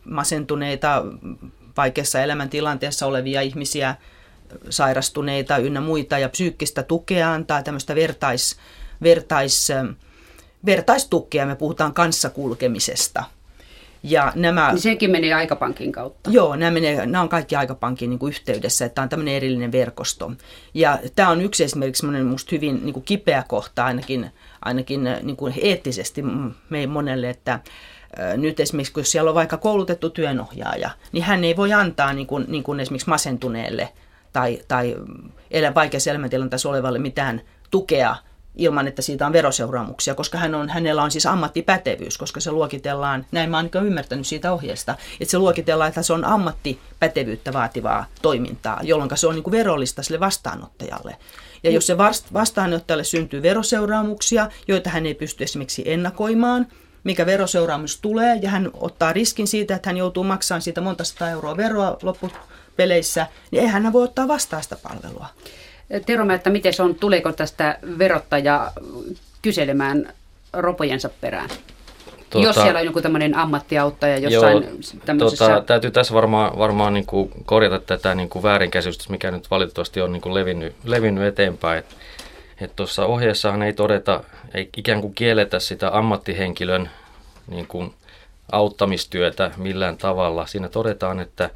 masentuneita 0.04 1.02
vaikeassa 1.76 2.20
elämäntilanteessa 2.20 3.06
olevia 3.06 3.40
ihmisiä, 3.40 3.94
sairastuneita 4.70 5.58
ynnä 5.58 5.80
muita 5.80 6.18
ja 6.18 6.28
psyykkistä 6.28 6.82
tukea 6.82 7.32
antaa 7.32 7.62
tämmöistä 7.62 7.94
vertais, 7.94 8.56
vertais, 9.02 9.68
vertaistukea. 10.66 11.46
Me 11.46 11.56
puhutaan 11.56 11.94
kanssakulkemisesta. 11.94 13.24
Ja 14.02 14.32
nämä, 14.34 14.72
niin 14.72 14.82
sekin 14.82 15.10
menee 15.10 15.34
aikapankin 15.34 15.92
kautta. 15.92 16.30
Joo, 16.30 16.56
nämä, 16.56 16.70
menee, 16.70 17.06
nämä 17.06 17.22
on 17.22 17.28
kaikki 17.28 17.56
aikapankin 17.56 18.10
niin 18.10 18.18
kuin 18.18 18.30
yhteydessä, 18.30 18.84
että 18.84 18.94
tämä 18.94 19.02
on 19.02 19.08
tämmöinen 19.08 19.34
erillinen 19.34 19.72
verkosto. 19.72 20.32
Ja 20.74 20.98
tämä 21.16 21.28
on 21.28 21.40
yksi 21.40 21.64
esimerkiksi 21.64 22.00
semmoinen 22.00 22.26
musta 22.26 22.48
hyvin 22.52 22.80
niin 22.84 22.92
kuin 22.92 23.04
kipeä 23.04 23.44
kohta 23.48 23.84
ainakin, 23.84 24.30
ainakin 24.62 25.04
niin 25.22 25.36
kuin 25.36 25.54
eettisesti 25.62 26.22
meidän 26.70 26.90
monelle, 26.90 27.30
että 27.30 27.60
nyt 28.36 28.60
esimerkiksi, 28.60 28.92
kun 28.92 29.04
siellä 29.04 29.28
on 29.30 29.34
vaikka 29.34 29.56
koulutettu 29.56 30.10
työnohjaaja, 30.10 30.90
niin 31.12 31.24
hän 31.24 31.44
ei 31.44 31.56
voi 31.56 31.72
antaa 31.72 32.12
niin 32.12 32.26
kuin, 32.26 32.44
niin 32.48 32.62
kuin 32.62 32.80
esimerkiksi 32.80 33.08
masentuneelle 33.08 33.88
tai, 34.32 34.60
tai 34.68 34.96
elä, 35.50 35.74
vaikeassa 35.74 36.10
elämäntilanteessa 36.10 36.68
olevalle 36.68 36.98
mitään 36.98 37.40
tukea 37.70 38.16
ilman, 38.56 38.88
että 38.88 39.02
siitä 39.02 39.26
on 39.26 39.32
veroseuraamuksia, 39.32 40.14
koska 40.14 40.38
hän 40.38 40.54
on, 40.54 40.68
hänellä 40.68 41.02
on 41.02 41.10
siis 41.10 41.26
ammattipätevyys, 41.26 42.18
koska 42.18 42.40
se 42.40 42.50
luokitellaan, 42.50 43.26
näin 43.32 43.50
mä 43.50 43.56
oon 43.56 43.70
ymmärtänyt 43.86 44.26
siitä 44.26 44.52
ohjeesta, 44.52 44.94
että 45.20 45.30
se 45.30 45.38
luokitellaan, 45.38 45.88
että 45.88 46.02
se 46.02 46.12
on 46.12 46.24
ammattipätevyyttä 46.24 47.52
vaativaa 47.52 48.06
toimintaa, 48.22 48.80
jolloin 48.82 49.10
se 49.14 49.26
on 49.26 49.34
niin 49.34 49.42
kuin 49.42 49.52
verollista 49.52 50.02
sille 50.02 50.20
vastaanottajalle. 50.20 51.16
Ja 51.62 51.70
jos 51.70 51.86
se 51.86 51.98
vastaanottajalle 52.32 53.04
syntyy 53.04 53.42
veroseuraamuksia, 53.42 54.48
joita 54.68 54.90
hän 54.90 55.06
ei 55.06 55.14
pysty 55.14 55.44
esimerkiksi 55.44 55.82
ennakoimaan, 55.86 56.66
mikä 57.04 57.26
veroseuraamus 57.26 58.00
tulee, 58.00 58.38
ja 58.42 58.50
hän 58.50 58.70
ottaa 58.74 59.12
riskin 59.12 59.46
siitä, 59.46 59.76
että 59.76 59.88
hän 59.88 59.96
joutuu 59.96 60.24
maksamaan 60.24 60.62
siitä 60.62 60.80
monta 60.80 61.04
sata 61.04 61.30
euroa 61.30 61.56
veroa 61.56 61.98
loppupeleissä, 62.02 63.26
niin 63.50 63.62
eihän 63.62 63.82
hän 63.82 63.92
voi 63.92 64.04
ottaa 64.04 64.28
vastaan 64.28 64.62
sitä 64.62 64.76
palvelua. 64.82 65.26
Tero, 66.06 66.34
että 66.34 66.50
miten 66.50 66.72
se 66.72 66.82
on, 66.82 66.94
tuleeko 66.94 67.32
tästä 67.32 67.78
verottaja 67.98 68.72
kyselemään 69.42 70.12
ropojensa 70.52 71.10
perään? 71.20 71.50
Tuota, 72.30 72.48
jos 72.48 72.56
siellä 72.56 72.80
on 72.80 72.86
joku 72.86 73.00
tämmöinen 73.00 73.36
ammattiauttaja 73.36 74.18
jossain 74.18 74.62
joo, 74.62 74.72
tämmöisessä... 75.04 75.46
Tuota, 75.46 75.62
täytyy 75.66 75.90
tässä 75.90 76.14
varmaan, 76.14 76.58
varmaan 76.58 76.94
niin 76.94 77.06
kuin 77.06 77.30
korjata 77.44 77.78
tätä 77.78 78.14
niin 78.14 78.28
kuin 78.28 78.42
väärinkäsitystä, 78.42 79.10
mikä 79.10 79.30
nyt 79.30 79.50
valitettavasti 79.50 80.00
on 80.00 80.12
niin 80.12 80.20
kuin 80.20 80.34
levinnyt, 80.34 80.74
levinnyt 80.84 81.24
eteenpäin. 81.24 81.78
Että 81.78 81.94
et 82.60 82.76
tuossa 82.76 83.04
ohjeessahan 83.04 83.62
ei 83.62 83.72
todeta, 83.72 84.24
ei 84.54 84.68
ikään 84.76 85.00
kuin 85.00 85.14
kielletä 85.14 85.58
sitä 85.58 85.98
ammattihenkilön 85.98 86.90
niin 87.48 87.66
kuin 87.66 87.94
auttamistyötä 88.52 89.50
millään 89.56 89.96
tavalla. 89.96 90.46
Siinä 90.46 90.68
todetaan, 90.68 91.20
että 91.20 91.50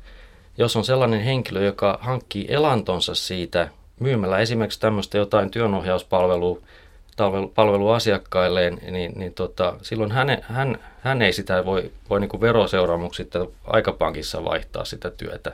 jos 0.58 0.76
on 0.76 0.84
sellainen 0.84 1.20
henkilö, 1.20 1.64
joka 1.64 1.98
hankkii 2.02 2.46
elantonsa 2.48 3.14
siitä 3.14 3.68
myymällä 4.00 4.38
esimerkiksi 4.38 4.80
tämmöistä 4.80 5.18
jotain 5.18 5.50
työnohjauspalvelua 5.50 6.60
palvelu 7.54 7.88
asiakkailleen, 7.88 8.78
niin, 8.90 9.12
niin 9.16 9.34
tota, 9.34 9.74
silloin 9.82 10.12
hän, 10.12 10.38
hän, 10.42 10.78
hän 11.00 11.22
ei 11.22 11.32
sitä 11.32 11.64
voi, 11.64 11.90
voi 12.10 12.20
niin 12.20 12.40
veroseuraamuksista 12.40 13.46
aikapankissa 13.64 14.44
vaihtaa 14.44 14.84
sitä 14.84 15.10
työtä. 15.10 15.52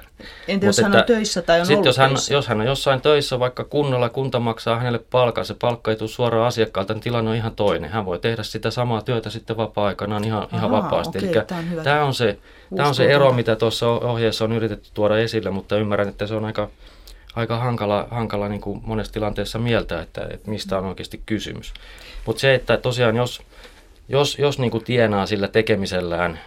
Entä 0.48 0.66
jos 0.66 0.80
hän 0.82 0.96
on 0.96 1.04
töissä 1.04 1.42
tai 1.42 1.60
on 1.60 1.66
ollut 1.70 1.86
jos 1.86 1.98
hän, 1.98 2.10
jos 2.30 2.48
hän 2.48 2.60
on 2.60 2.66
jossain 2.66 3.00
töissä, 3.00 3.38
vaikka 3.38 3.64
kunnolla 3.64 4.08
kunta 4.08 4.40
maksaa 4.40 4.78
hänelle 4.78 5.00
palkan, 5.10 5.44
se 5.44 5.54
palkka 5.54 5.90
ei 5.90 5.96
tule 5.96 6.08
suoraan 6.08 6.46
asiakkaalta, 6.46 6.94
niin 6.94 7.02
tilanne 7.02 7.30
on 7.30 7.36
ihan 7.36 7.56
toinen. 7.56 7.90
Hän 7.90 8.06
voi 8.06 8.18
tehdä 8.18 8.42
sitä 8.42 8.70
samaa 8.70 9.02
työtä 9.02 9.30
sitten 9.30 9.56
vapaa-aikanaan 9.56 10.24
ihan, 10.24 10.42
Aha, 10.42 10.56
ihan 10.56 10.70
vapaasti. 10.70 11.18
Okay, 11.18 11.30
Eli 11.30 11.44
tämä 11.46 11.60
on, 11.60 11.84
tämä 11.84 12.04
on 12.04 12.14
se, 12.14 12.38
tämä 12.76 12.88
on 12.88 12.94
se 12.94 13.06
ero, 13.06 13.32
mitä 13.32 13.56
tuossa 13.56 13.88
ohjeessa 13.88 14.44
on 14.44 14.52
yritetty 14.52 14.90
tuoda 14.94 15.18
esille, 15.18 15.50
mutta 15.50 15.76
ymmärrän, 15.76 16.08
että 16.08 16.26
se 16.26 16.34
on 16.34 16.44
aika 16.44 16.70
aika 17.36 17.56
hankala, 17.58 18.06
hankala 18.10 18.48
niin 18.48 18.60
kuin 18.60 18.80
monessa 18.84 19.12
tilanteessa 19.12 19.58
mieltä, 19.58 20.02
että, 20.02 20.26
että 20.30 20.50
mistä 20.50 20.78
on 20.78 20.84
oikeasti 20.84 21.22
kysymys. 21.26 21.74
Mutta 22.26 22.40
se, 22.40 22.54
että 22.54 22.76
tosiaan 22.76 23.16
jos, 23.16 23.42
jos, 24.08 24.38
jos 24.38 24.58
niin 24.58 24.70
kuin 24.70 24.84
tienaa 24.84 25.26
sillä 25.26 25.48
tekemisellään 25.48 26.40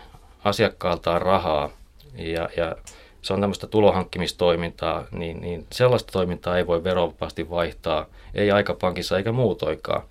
asiakkaaltaan 0.43 1.21
rahaa 1.21 1.69
ja, 2.15 2.49
ja 2.58 2.75
se 3.21 3.34
on 3.34 3.41
tämmöistä 3.41 3.67
tulohankkimistoimintaa, 3.67 5.04
niin, 5.12 5.41
niin 5.41 5.65
sellaista 5.71 6.12
toimintaa 6.12 6.58
ei 6.58 6.67
voi 6.67 6.84
verovapaasti 6.84 7.49
vaihtaa, 7.49 8.06
ei 8.36 8.52
aikapankissa 8.52 9.17
eikä 9.17 9.32
muutoikaan. 9.32 10.02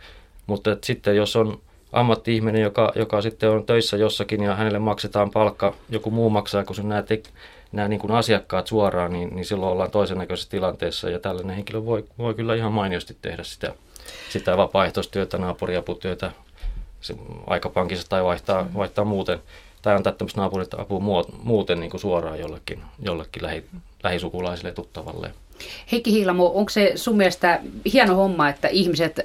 Mutta 0.47 0.77
sitten 0.85 1.17
jos 1.17 1.37
on 1.37 1.61
ammatti-ihminen, 1.93 2.63
joka, 2.63 2.93
joka 2.95 3.23
sitten 3.23 3.51
on 3.51 3.67
töissä 3.67 3.97
jossakin 3.97 4.43
ja 4.43 4.55
hänelle 4.55 4.79
maksetaan 4.79 5.31
palkka, 5.31 5.75
joku 5.89 6.11
muu 6.11 6.31
maksaa, 6.31 6.65
kun 6.65 6.77
nämä 6.83 7.03
te, 7.03 7.23
nämä 7.73 7.89
niin 7.89 8.01
kuin 8.01 8.11
asiakkaat 8.11 8.67
suoraan, 8.67 9.13
niin, 9.13 9.37
niin 9.37 9.45
silloin 9.45 9.73
ollaan 9.73 9.91
toisen 9.91 10.19
näköisessä 10.19 10.51
tilanteessa 10.51 11.11
ja 11.11 11.19
tällainen 11.19 11.57
henkilö 11.57 11.85
voi, 11.85 12.05
voi 12.19 12.35
kyllä 12.35 12.55
ihan 12.55 12.73
mainiosti 12.73 13.17
tehdä 13.23 13.43
sitä, 13.43 13.75
sitä 14.31 14.57
vapaaehtoistyötä, 14.57 15.39
naapuriaputyötä 15.39 16.33
aikapankissa 17.47 18.09
tai 18.09 18.25
vaihtaa, 18.25 18.67
vaihtaa 18.75 19.05
muuten 19.05 19.39
tai 19.83 19.95
antaa 19.95 20.13
tämmöistä 20.13 20.43
apua 20.79 21.25
muuten 21.43 21.81
niin 21.81 21.91
kuin 21.91 22.01
suoraan 22.01 22.39
jollekin, 22.39 22.83
jollekin 23.03 23.43
lähi, 23.43 23.65
lähisukulaiselle 24.03 24.73
tuttavalle. 24.73 25.31
Heikki 25.93 26.13
Hiilamo, 26.13 26.53
onko 26.55 26.71
se 26.71 26.93
sun 26.95 27.17
mielestä 27.17 27.61
hieno 27.93 28.15
homma, 28.15 28.49
että 28.49 28.69
ihmiset 28.69 29.21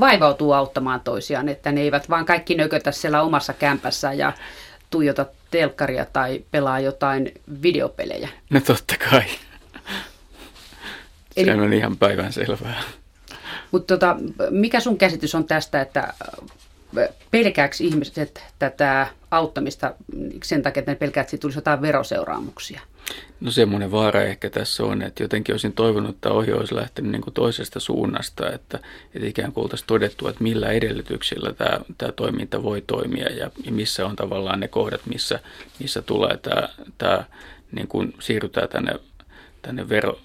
vaivautuu 0.00 0.52
auttamaan 0.52 1.00
toisiaan, 1.00 1.48
että 1.48 1.72
ne 1.72 1.80
eivät 1.80 2.10
vaan 2.10 2.26
kaikki 2.26 2.54
nökötä 2.54 2.92
siellä 2.92 3.22
omassa 3.22 3.52
kämpässä 3.52 4.12
ja 4.12 4.32
tuijota 4.90 5.26
telkkaria 5.50 6.04
tai 6.04 6.44
pelaa 6.50 6.80
jotain 6.80 7.32
videopelejä? 7.62 8.28
No 8.50 8.60
totta 8.60 8.94
kai. 9.10 9.24
Eli... 11.36 11.46
Se 11.46 11.54
on 11.54 11.72
ihan 11.72 11.96
päivän 11.96 12.32
selvää. 12.32 12.82
Mutta 13.70 13.94
tota, 13.98 14.16
mikä 14.50 14.80
sun 14.80 14.98
käsitys 14.98 15.34
on 15.34 15.44
tästä, 15.44 15.80
että 15.80 16.14
pelkääkö 17.30 17.76
ihmiset 17.80 18.44
tätä 18.58 19.06
auttamista 19.30 19.94
sen 20.42 20.62
takia, 20.62 20.80
että 20.80 20.92
ne 20.92 20.96
pelkää, 20.96 21.20
että 21.20 21.30
siitä 21.30 21.40
tulisi 21.40 21.58
jotain 21.58 21.82
veroseuraamuksia? 21.82 22.80
No 23.40 23.50
semmoinen 23.50 23.90
vaara 23.90 24.22
ehkä 24.22 24.50
tässä 24.50 24.84
on, 24.84 25.02
että 25.02 25.22
jotenkin 25.22 25.52
olisin 25.52 25.72
toivonut, 25.72 26.14
että 26.14 26.30
ohje 26.30 26.54
olisi 26.54 26.74
lähtenyt 26.74 27.12
niin 27.12 27.22
kuin 27.22 27.34
toisesta 27.34 27.80
suunnasta, 27.80 28.50
että, 28.50 28.78
että 29.14 29.28
ikään 29.28 29.52
kuin 29.52 29.62
oltaisiin 29.62 29.86
todettu, 29.86 30.28
että 30.28 30.42
millä 30.42 30.68
edellytyksillä 30.68 31.52
tämä, 31.52 31.80
tämä 31.98 32.12
toiminta 32.12 32.62
voi 32.62 32.84
toimia 32.86 33.32
ja, 33.32 33.50
missä 33.70 34.06
on 34.06 34.16
tavallaan 34.16 34.60
ne 34.60 34.68
kohdat, 34.68 35.00
missä, 35.06 35.40
missä 35.80 36.02
tulee 36.02 36.36
tämä, 36.36 36.68
tämä 36.98 37.24
niin 37.72 37.88
kuin 37.88 38.14
siirrytään 38.20 38.68
tänne, 38.68 38.92
tänne 39.62 39.88
vero, 39.88 40.18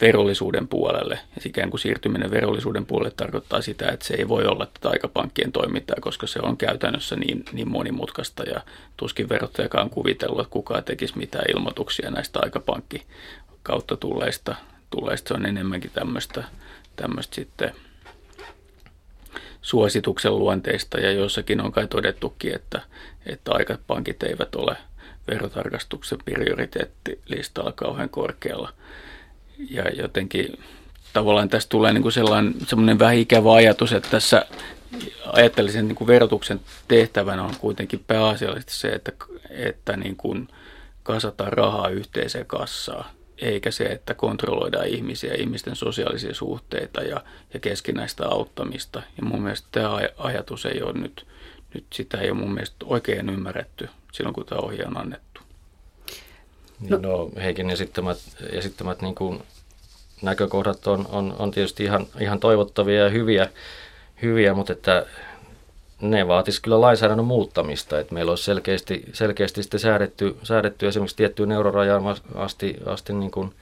verollisuuden 0.00 0.68
puolelle. 0.68 1.14
Ja 1.14 1.42
ikään 1.46 1.70
kuin 1.70 1.80
siirtyminen 1.80 2.30
verollisuuden 2.30 2.86
puolelle 2.86 3.14
tarkoittaa 3.16 3.62
sitä, 3.62 3.90
että 3.90 4.06
se 4.06 4.14
ei 4.14 4.28
voi 4.28 4.46
olla 4.46 4.66
tätä 4.66 4.88
aikapankkien 4.88 5.52
toimintaa, 5.52 5.96
koska 6.00 6.26
se 6.26 6.40
on 6.42 6.56
käytännössä 6.56 7.16
niin, 7.16 7.44
niin 7.52 7.68
monimutkaista 7.68 8.42
ja 8.42 8.60
tuskin 8.96 9.28
verottajakaan 9.28 9.90
kuvitellut, 9.90 10.40
että 10.40 10.50
kukaan 10.50 10.84
tekisi 10.84 11.18
mitään 11.18 11.44
ilmoituksia 11.56 12.10
näistä 12.10 12.40
aikapankki 12.42 13.02
kautta 13.62 13.96
tulleista. 13.96 14.54
tulleista. 14.90 15.28
Se 15.28 15.34
on 15.34 15.46
enemmänkin 15.46 15.90
tämmöistä, 15.90 16.44
tämmöistä 16.96 17.34
sitten 17.34 17.72
suosituksen 19.62 20.38
luonteista 20.38 21.00
ja 21.00 21.12
jossakin 21.12 21.60
on 21.60 21.72
kai 21.72 21.86
todettukin, 21.86 22.54
että, 22.54 22.80
että 23.26 23.52
aikapankit 23.52 24.22
eivät 24.22 24.54
ole 24.54 24.76
verotarkastuksen 25.28 26.18
prioriteettilistalla 26.24 27.72
kauhean 27.72 28.08
korkealla– 28.08 28.72
ja 29.70 29.88
jotenkin 29.88 30.58
tavallaan 31.12 31.48
tästä 31.48 31.68
tulee 31.68 31.92
niin 31.92 32.02
kuin 32.02 32.12
sellainen 32.12 32.54
semmoinen 32.66 32.98
vähän 32.98 33.16
ikävä 33.16 33.54
ajatus, 33.54 33.92
että 33.92 34.10
tässä 34.10 34.46
ajattelisin 35.32 35.88
niin 35.88 35.96
kuin 35.96 36.08
verotuksen 36.08 36.60
tehtävänä 36.88 37.42
on 37.42 37.54
kuitenkin 37.60 38.04
pääasiallisesti 38.06 38.74
se, 38.74 38.88
että, 38.88 39.12
että 39.50 39.96
niin 39.96 40.16
kuin 40.16 40.48
kasataan 41.02 41.52
rahaa 41.52 41.88
yhteiseen 41.88 42.46
kassaan, 42.46 43.04
eikä 43.38 43.70
se, 43.70 43.84
että 43.84 44.14
kontrolloidaan 44.14 44.86
ihmisiä, 44.86 45.34
ihmisten 45.34 45.76
sosiaalisia 45.76 46.34
suhteita 46.34 47.02
ja, 47.02 47.24
ja 47.54 47.60
keskinäistä 47.60 48.28
auttamista. 48.28 49.02
Ja 49.16 49.24
mun 49.24 49.42
mielestä 49.42 49.68
tämä 49.72 49.98
ajatus 50.18 50.66
ei 50.66 50.82
ole 50.82 50.92
nyt, 50.92 51.26
nyt 51.74 51.84
sitä 51.92 52.18
ei 52.18 52.30
ole 52.30 52.38
mun 52.38 52.54
mielestä 52.54 52.76
oikein 52.84 53.30
ymmärretty 53.30 53.88
silloin, 54.12 54.34
kun 54.34 54.46
tämä 54.46 54.60
ohje 54.60 54.84
on 54.86 54.96
annettu. 54.96 55.33
No, 56.88 56.98
no 56.98 57.30
Heikin 57.42 57.70
esittämät, 57.70 58.18
esittämät 58.50 59.02
niin 59.02 59.14
kuin 59.14 59.42
näkökohdat 60.22 60.86
on, 60.86 61.06
on, 61.12 61.36
on 61.38 61.50
tietysti 61.50 61.84
ihan, 61.84 62.06
ihan 62.20 62.40
toivottavia 62.40 63.04
ja 63.04 63.10
hyviä, 63.10 63.48
hyviä 64.22 64.54
mutta 64.54 64.72
että 64.72 65.06
ne 66.00 66.28
vaatisi 66.28 66.62
kyllä 66.62 66.80
lainsäädännön 66.80 67.26
muuttamista, 67.26 67.98
että 67.98 68.14
meillä 68.14 68.32
olisi 68.32 68.44
selkeästi, 68.44 69.04
selkeästi 69.12 69.62
sitten 69.62 69.80
säädetty, 69.80 70.36
säädetty 70.42 70.88
esimerkiksi 70.88 71.16
tiettyyn 71.16 71.52
eurorajaan 71.52 72.02
asti, 72.34 72.76
asti 72.86 73.12
niin 73.12 73.30
kuin 73.30 73.52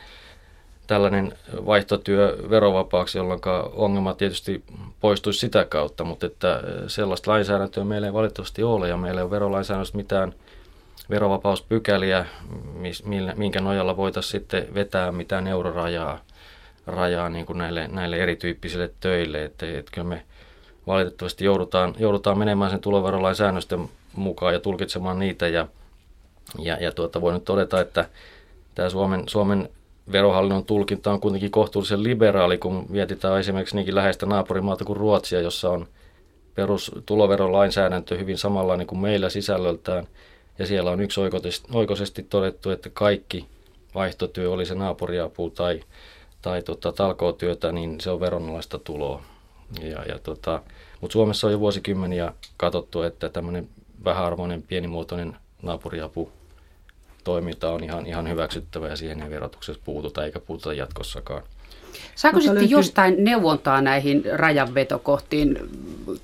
tällainen 0.86 1.38
vaihtotyö 1.66 2.38
verovapaaksi, 2.50 3.18
jolloin 3.18 3.40
ongelma 3.72 4.14
tietysti 4.14 4.64
poistuisi 5.00 5.38
sitä 5.38 5.64
kautta, 5.64 6.04
mutta 6.04 6.26
että 6.26 6.62
sellaista 6.86 7.30
lainsäädäntöä 7.30 7.84
meillä 7.84 8.06
ei 8.06 8.12
valitettavasti 8.12 8.62
ole 8.62 8.88
ja 8.88 8.96
meillä 8.96 9.20
ei 9.20 9.22
ole 9.22 9.30
verolainsäädännössä 9.30 9.96
mitään– 9.96 10.34
verovapauspykäliä, 11.10 12.26
minkä 13.36 13.60
nojalla 13.60 13.96
voitaisiin 13.96 14.30
sitten 14.30 14.74
vetää 14.74 15.12
mitään 15.12 15.46
eurorajaa 15.46 16.18
rajaa 16.86 17.28
niin 17.28 17.46
kuin 17.46 17.58
näille, 17.58 17.88
näille 17.88 18.16
erityyppisille 18.16 18.90
töille. 19.00 19.44
Että, 19.44 19.66
että 19.66 19.92
kyllä 19.94 20.08
me 20.08 20.22
valitettavasti 20.86 21.44
joudutaan, 21.44 21.94
joudutaan 21.98 22.38
menemään 22.38 22.70
sen 22.70 22.80
tuloverolain 22.80 23.36
säännösten 23.36 23.88
mukaan 24.16 24.54
ja 24.54 24.60
tulkitsemaan 24.60 25.18
niitä. 25.18 25.48
Ja, 25.48 25.68
ja, 26.58 26.76
ja 26.80 26.92
tuota, 26.92 27.20
voin 27.20 27.34
nyt 27.34 27.44
todeta, 27.44 27.80
että 27.80 28.08
tämä 28.74 28.88
Suomen, 28.88 29.22
Suomen 29.28 29.68
verohallinnon 30.12 30.64
tulkinta 30.64 31.12
on 31.12 31.20
kuitenkin 31.20 31.50
kohtuullisen 31.50 32.02
liberaali, 32.02 32.58
kun 32.58 32.86
mietitään 32.88 33.40
esimerkiksi 33.40 33.76
niinkin 33.76 33.94
läheistä 33.94 34.26
naapurimaata 34.26 34.84
kuin 34.84 34.96
Ruotsia, 34.96 35.40
jossa 35.40 35.70
on 35.70 35.86
perustuloverolainsäädäntö 36.54 38.18
hyvin 38.18 38.38
samanlainen 38.38 38.86
kuin 38.86 38.98
meillä 38.98 39.30
sisällöltään– 39.30 40.06
ja 40.62 40.66
siellä 40.66 40.90
on 40.90 41.00
yksi 41.00 41.20
oikoisesti 41.72 42.22
todettu, 42.22 42.70
että 42.70 42.90
kaikki 42.90 43.46
vaihtotyö, 43.94 44.50
oli 44.50 44.66
se 44.66 44.74
naapuriapu 44.74 45.50
tai, 45.50 45.80
tai 46.42 46.62
tota, 46.62 46.92
talkootyötä, 46.92 47.72
niin 47.72 48.00
se 48.00 48.10
on 48.10 48.20
veronalaista 48.20 48.78
tuloa. 48.78 49.22
Ja, 49.80 50.02
ja 50.02 50.18
tota, 50.18 50.62
mutta 51.00 51.12
Suomessa 51.12 51.46
on 51.46 51.52
jo 51.52 51.60
vuosikymmeniä 51.60 52.32
katsottu, 52.56 53.02
että 53.02 53.28
tämmöinen 53.28 53.68
vähäarvoinen 54.04 54.62
pienimuotoinen 54.62 55.36
naapuriapu 55.62 56.32
toiminta 57.24 57.70
on 57.70 57.84
ihan, 57.84 58.06
ihan 58.06 58.28
hyväksyttävä 58.28 58.88
ja 58.88 58.96
siihen 58.96 59.22
ei 59.22 59.30
verotuksessa 59.30 59.82
puututa 59.84 60.24
eikä 60.24 60.40
puututa 60.40 60.72
jatkossakaan. 60.72 61.42
Saako 62.14 62.40
sitten 62.40 62.54
löytyy... 62.54 62.70
jostain 62.70 63.24
neuvontaa 63.24 63.82
näihin 63.82 64.24
rajanvetokohtiin, 64.32 65.58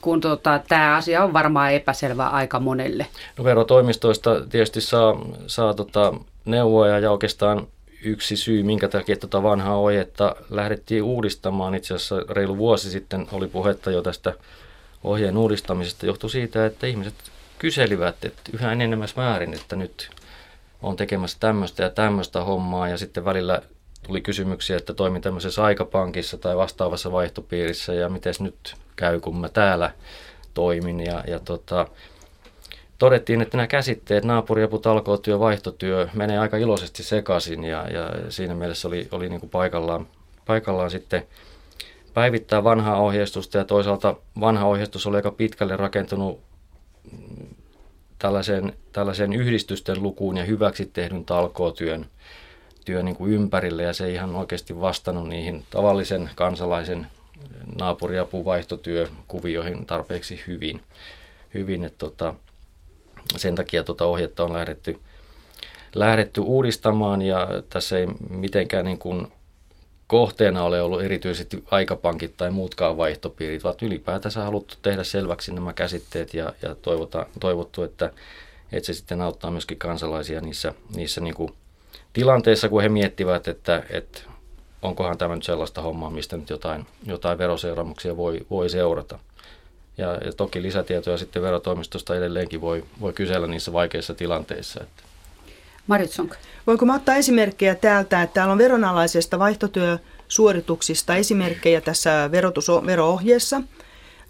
kun 0.01 0.21
tota, 0.21 0.61
tämä 0.69 0.97
asia 0.97 1.25
on 1.25 1.33
varmaan 1.33 1.73
epäselvä 1.73 2.27
aika 2.27 2.61
monelle? 2.61 3.07
No 3.39 3.45
verotoimistoista 3.45 4.41
tietysti 4.51 4.81
saa, 4.81 5.21
saa 5.47 5.75
tota, 5.75 6.15
neuvoja 6.45 6.99
ja 6.99 7.11
oikeastaan 7.11 7.67
yksi 8.05 8.37
syy, 8.37 8.63
minkä 8.63 8.89
takia 8.89 9.17
tätä 9.17 9.43
vanhaa 9.43 9.79
ohjetta 9.79 10.37
lähdettiin 10.51 11.03
uudistamaan. 11.03 11.75
Itse 11.75 11.95
asiassa 11.95 12.25
reilu 12.31 12.57
vuosi 12.57 12.91
sitten 12.91 13.27
oli 13.33 13.47
puhetta 13.47 13.91
jo 13.91 14.03
tästä 14.03 14.33
ohjeen 15.05 15.37
uudistamisesta. 15.37 16.07
Johtui 16.07 16.31
siitä, 16.31 16.67
että 16.67 16.87
ihmiset 16.87 17.15
kyselivät 17.59 18.25
että 18.25 18.51
yhä 18.53 18.73
enemmän 18.73 19.09
määrin, 19.17 19.55
että 19.55 19.77
nyt 19.77 20.11
on 20.83 20.97
tekemässä 20.97 21.37
tämmöistä 21.41 21.83
ja 21.83 21.91
tämmöistä 21.91 22.45
hommaa 22.45 22.89
ja 22.89 22.99
sitten 22.99 23.25
välillä 23.25 23.63
tuli 24.07 24.21
kysymyksiä, 24.21 24.77
että 24.77 24.95
toimin 24.95 25.23
tämmöisessä 25.23 25.65
aikapankissa 25.65 26.39
tai 26.39 26.57
vastaavassa 26.57 27.13
vaihtopiirissä 27.13 27.95
ja 27.95 28.09
miten 28.09 28.35
nyt 28.41 28.75
käy, 28.97 29.21
kun 29.21 29.41
mä 29.41 29.49
täällä 29.49 29.91
toimin. 30.55 31.01
Ja, 31.01 31.25
ja 31.27 31.39
tota, 31.39 31.87
todettiin, 32.99 33.41
että 33.41 33.57
nämä 33.57 33.67
käsitteet, 33.67 34.25
naapuriapu, 34.25 34.79
talkootyö, 34.79 35.39
vaihtotyö, 35.39 36.09
menee 36.15 36.39
aika 36.39 36.57
iloisesti 36.57 37.03
sekaisin 37.03 37.65
ja, 37.65 37.89
ja 37.89 38.11
siinä 38.29 38.55
mielessä 38.55 38.89
oli, 38.89 39.09
oli 39.11 39.29
niin 39.29 39.41
kuin 39.41 39.51
paikallaan, 39.51 40.07
paikallaan 40.47 40.91
sitten 40.91 41.27
päivittää 42.15 42.65
vanhaa 42.65 42.97
ohjeistusta 42.97 43.59
ja 43.59 43.65
toisaalta 43.65 44.15
vanha 44.41 44.67
ohjeistus 44.67 45.07
oli 45.07 45.17
aika 45.17 45.31
pitkälle 45.31 45.77
rakentunut 45.77 46.41
tällaiseen, 48.19 48.73
tällaiseen 48.93 49.33
yhdistysten 49.33 50.03
lukuun 50.03 50.37
ja 50.37 50.45
hyväksi 50.45 50.91
tehdyn 50.93 51.25
talkootyön 51.25 52.07
työ 52.89 53.03
niin 53.03 53.17
kuin 53.17 53.33
ympärille 53.33 53.83
ja 53.83 53.93
se 53.93 54.07
ei 54.07 54.15
ihan 54.15 54.37
oikeasti 54.37 54.81
vastannut 54.81 55.29
niihin 55.29 55.65
tavallisen 55.71 56.31
kansalaisen 56.35 57.07
naapuriapuvaihtotyökuvioihin 57.79 59.87
tarpeeksi 59.87 60.41
hyvin. 60.47 60.81
hyvin 61.55 61.85
että 61.85 61.99
tota, 61.99 62.35
sen 63.37 63.55
takia 63.55 63.85
tuota 63.85 64.05
ohjetta 64.05 64.45
on 64.45 64.53
lähdetty, 64.53 65.01
lähdetty 65.95 66.41
uudistamaan 66.41 67.23
ja 67.23 67.49
tässä 67.71 67.99
ei 67.99 68.07
mitenkään 68.31 68.85
niin 68.85 68.99
kuin 68.99 69.33
kohteena 70.07 70.63
ole 70.63 70.83
ollut 70.83 71.03
erityisesti 71.03 71.65
aikapankit 71.71 72.37
tai 72.37 72.51
muutkaan 72.51 72.97
vaihtopiirit, 72.97 73.65
vaan 73.65 73.75
ylipäätänsä 73.83 74.45
haluttu 74.45 74.75
tehdä 74.83 75.05
selväksi 75.05 75.53
nämä 75.53 75.73
käsitteet 75.73 76.35
ja, 76.35 76.53
ja 76.63 76.75
toivota, 76.75 77.27
toivottu, 77.41 77.83
että, 77.83 78.13
että 78.73 78.87
se 78.87 78.95
sitten 78.95 79.21
auttaa 79.21 79.51
myöskin 79.51 79.79
kansalaisia 79.79 80.41
niissä, 80.41 80.75
niissä 80.95 81.21
niin 81.21 81.35
kuin 81.35 81.53
tilanteissa, 82.19 82.69
kun 82.69 82.83
he 82.83 82.89
miettivät, 82.89 83.49
että, 83.49 83.83
että 83.91 84.21
onkohan 84.83 85.19
tämä 85.19 85.35
nyt 85.35 85.45
sellaista 85.45 85.83
hommaa, 85.83 86.11
mistä 86.11 86.37
nyt 86.37 86.51
jotain, 86.51 86.87
jotain 87.07 87.39
veroseuraamuksia 87.39 88.17
voi, 88.17 88.47
voi 88.51 88.71
seurata. 88.71 89.19
Ja, 89.99 90.15
ja 90.15 90.33
toki 90.33 90.63
lisätietoja 90.63 91.19
sitten 91.19 91.43
verotoimistosta 91.43 92.17
edelleenkin 92.17 92.61
voi, 92.61 92.85
voi 93.01 93.13
kysellä 93.13 93.47
niissä 93.47 93.73
vaikeissa 93.73 94.15
tilanteissa. 94.15 94.81
Että. 94.83 95.03
Maritsonk. 95.87 96.35
Voinko 96.67 96.87
mä 96.87 96.95
ottaa 96.95 97.15
esimerkkejä 97.15 97.75
täältä, 97.75 98.23
että 98.23 98.35
täällä 98.35 98.53
on 98.53 98.59
veronalaisesta 98.59 99.39
vaihtotyö 99.39 99.99
suorituksista 100.29 101.17
esimerkkejä 101.17 101.81
tässä 101.81 102.29
verotus, 102.33 102.69
vero-ohjeessa, 102.87 103.61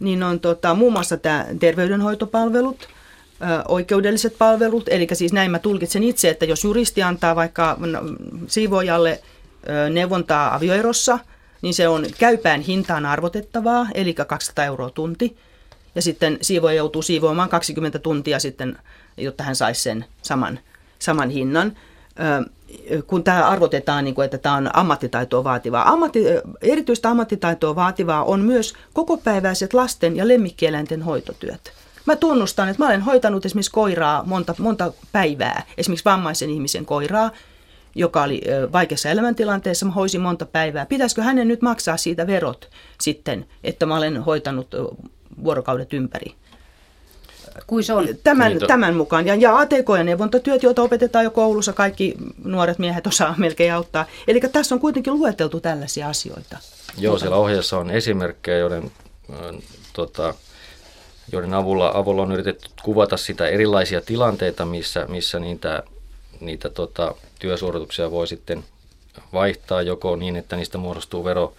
niin 0.00 0.22
on 0.22 0.40
tota, 0.40 0.74
muun 0.74 0.92
muassa 0.92 1.16
tämä 1.16 1.46
terveydenhoitopalvelut, 1.60 2.88
oikeudelliset 3.68 4.38
palvelut, 4.38 4.88
eli 4.88 5.06
siis 5.12 5.32
näin 5.32 5.50
mä 5.50 5.58
tulkitsen 5.58 6.02
itse, 6.02 6.30
että 6.30 6.44
jos 6.44 6.64
juristi 6.64 7.02
antaa 7.02 7.36
vaikka 7.36 7.78
siivoajalle 8.46 9.20
neuvontaa 9.90 10.54
avioerossa, 10.54 11.18
niin 11.62 11.74
se 11.74 11.88
on 11.88 12.06
käypään 12.18 12.60
hintaan 12.60 13.06
arvotettavaa, 13.06 13.86
eli 13.94 14.14
200 14.14 14.64
euroa 14.64 14.90
tunti. 14.90 15.36
Ja 15.94 16.02
sitten 16.02 16.38
siivoja 16.40 16.76
joutuu 16.76 17.02
siivoamaan 17.02 17.48
20 17.48 17.98
tuntia 17.98 18.38
sitten, 18.38 18.78
jotta 19.16 19.44
hän 19.44 19.56
saisi 19.56 19.82
sen 19.82 20.04
saman, 20.22 20.58
saman 20.98 21.30
hinnan 21.30 21.76
kun 23.06 23.24
tämä 23.24 23.48
arvotetaan, 23.48 24.04
niin 24.04 24.14
kuin, 24.14 24.24
että 24.24 24.38
tämä 24.38 24.54
on 24.54 24.70
ammattitaitoa 24.76 25.44
vaativaa. 25.44 25.88
Ammatti, 25.92 26.24
erityistä 26.62 27.10
ammattitaitoa 27.10 27.74
vaativaa 27.74 28.24
on 28.24 28.40
myös 28.40 28.74
kokopäiväiset 28.94 29.74
lasten 29.74 30.16
ja 30.16 30.28
lemmikkieläinten 30.28 31.02
hoitotyöt. 31.02 31.72
Mä 32.08 32.16
tunnustan, 32.16 32.68
että 32.68 32.82
mä 32.82 32.88
olen 32.88 33.00
hoitanut 33.00 33.46
esimerkiksi 33.46 33.70
koiraa 33.70 34.24
monta, 34.24 34.54
monta 34.58 34.92
päivää, 35.12 35.62
esimerkiksi 35.78 36.04
vammaisen 36.04 36.50
ihmisen 36.50 36.86
koiraa, 36.86 37.30
joka 37.94 38.22
oli 38.22 38.42
vaikeassa 38.72 39.08
elämäntilanteessa, 39.10 39.86
mä 39.86 39.92
hoisin 39.92 40.20
monta 40.20 40.46
päivää. 40.46 40.86
Pitäisikö 40.86 41.22
hänen 41.22 41.48
nyt 41.48 41.62
maksaa 41.62 41.96
siitä 41.96 42.26
verot 42.26 42.70
sitten, 43.00 43.46
että 43.64 43.86
mä 43.86 43.96
olen 43.96 44.22
hoitanut 44.22 44.74
vuorokaudet 45.44 45.92
ympäri? 45.92 46.34
Kuin 47.66 47.84
se 47.84 47.92
on? 47.92 48.08
Tämän, 48.24 48.52
niin 48.52 48.66
tämän 48.66 48.96
mukaan. 48.96 49.26
Ja, 49.26 49.34
ja 49.34 49.58
ATK- 49.58 49.98
ja 49.98 50.04
neuvontatyöt, 50.04 50.62
joita 50.62 50.82
opetetaan 50.82 51.24
jo 51.24 51.30
koulussa, 51.30 51.72
kaikki 51.72 52.14
nuoret 52.44 52.78
miehet 52.78 53.06
osaa 53.06 53.34
melkein 53.38 53.72
auttaa. 53.72 54.06
Eli 54.28 54.40
tässä 54.40 54.74
on 54.74 54.80
kuitenkin 54.80 55.12
lueteltu 55.12 55.60
tällaisia 55.60 56.08
asioita. 56.08 56.58
Joo, 56.98 57.18
siellä 57.18 57.36
ohjeessa 57.36 57.78
on 57.78 57.90
esimerkkejä, 57.90 58.58
joiden, 58.58 58.90
äh, 59.30 59.62
tota, 59.92 60.34
joiden 61.32 61.54
avulla, 61.54 61.90
avulla 61.94 62.22
on 62.22 62.32
yritetty 62.32 62.68
kuvata 62.82 63.16
sitä 63.16 63.46
erilaisia 63.46 64.00
tilanteita, 64.00 64.64
missä, 64.64 65.06
missä 65.08 65.38
niitä, 65.38 65.82
niitä 66.40 66.68
tota, 66.68 67.14
työsuorituksia 67.38 68.10
voi 68.10 68.26
sitten 68.26 68.64
vaihtaa 69.32 69.82
joko 69.82 70.16
niin, 70.16 70.36
että 70.36 70.56
niistä 70.56 70.78
muodostuu 70.78 71.24
vero, 71.24 71.52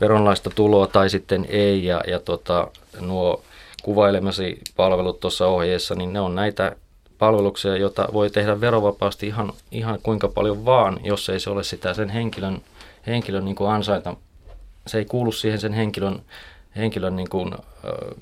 veronlaista 0.00 0.50
tuloa 0.50 0.86
tai 0.86 1.10
sitten 1.10 1.46
ei. 1.48 1.84
Ja, 1.84 2.00
ja 2.06 2.18
tota, 2.18 2.68
nuo 3.00 3.42
kuvailemasi 3.82 4.60
palvelut 4.76 5.20
tuossa 5.20 5.46
ohjeessa, 5.46 5.94
niin 5.94 6.12
ne 6.12 6.20
on 6.20 6.34
näitä 6.34 6.76
palveluksia, 7.18 7.76
joita 7.76 8.08
voi 8.12 8.30
tehdä 8.30 8.60
verovapaasti 8.60 9.26
ihan, 9.26 9.52
ihan 9.70 9.98
kuinka 10.02 10.28
paljon 10.28 10.64
vaan, 10.64 11.00
jos 11.04 11.28
ei 11.28 11.40
se 11.40 11.50
ole 11.50 11.64
sitä 11.64 11.94
sen 11.94 12.08
henkilön, 12.08 12.62
henkilön 13.06 13.44
niin 13.44 13.56
kuin 13.56 13.70
ansaita. 13.70 14.16
Se 14.86 14.98
ei 14.98 15.04
kuulu 15.04 15.32
siihen 15.32 15.60
sen 15.60 15.72
henkilön, 15.72 16.22
henkilön 16.76 17.16
niin 17.16 17.28
kuin, 17.28 17.54
ö, 17.84 18.14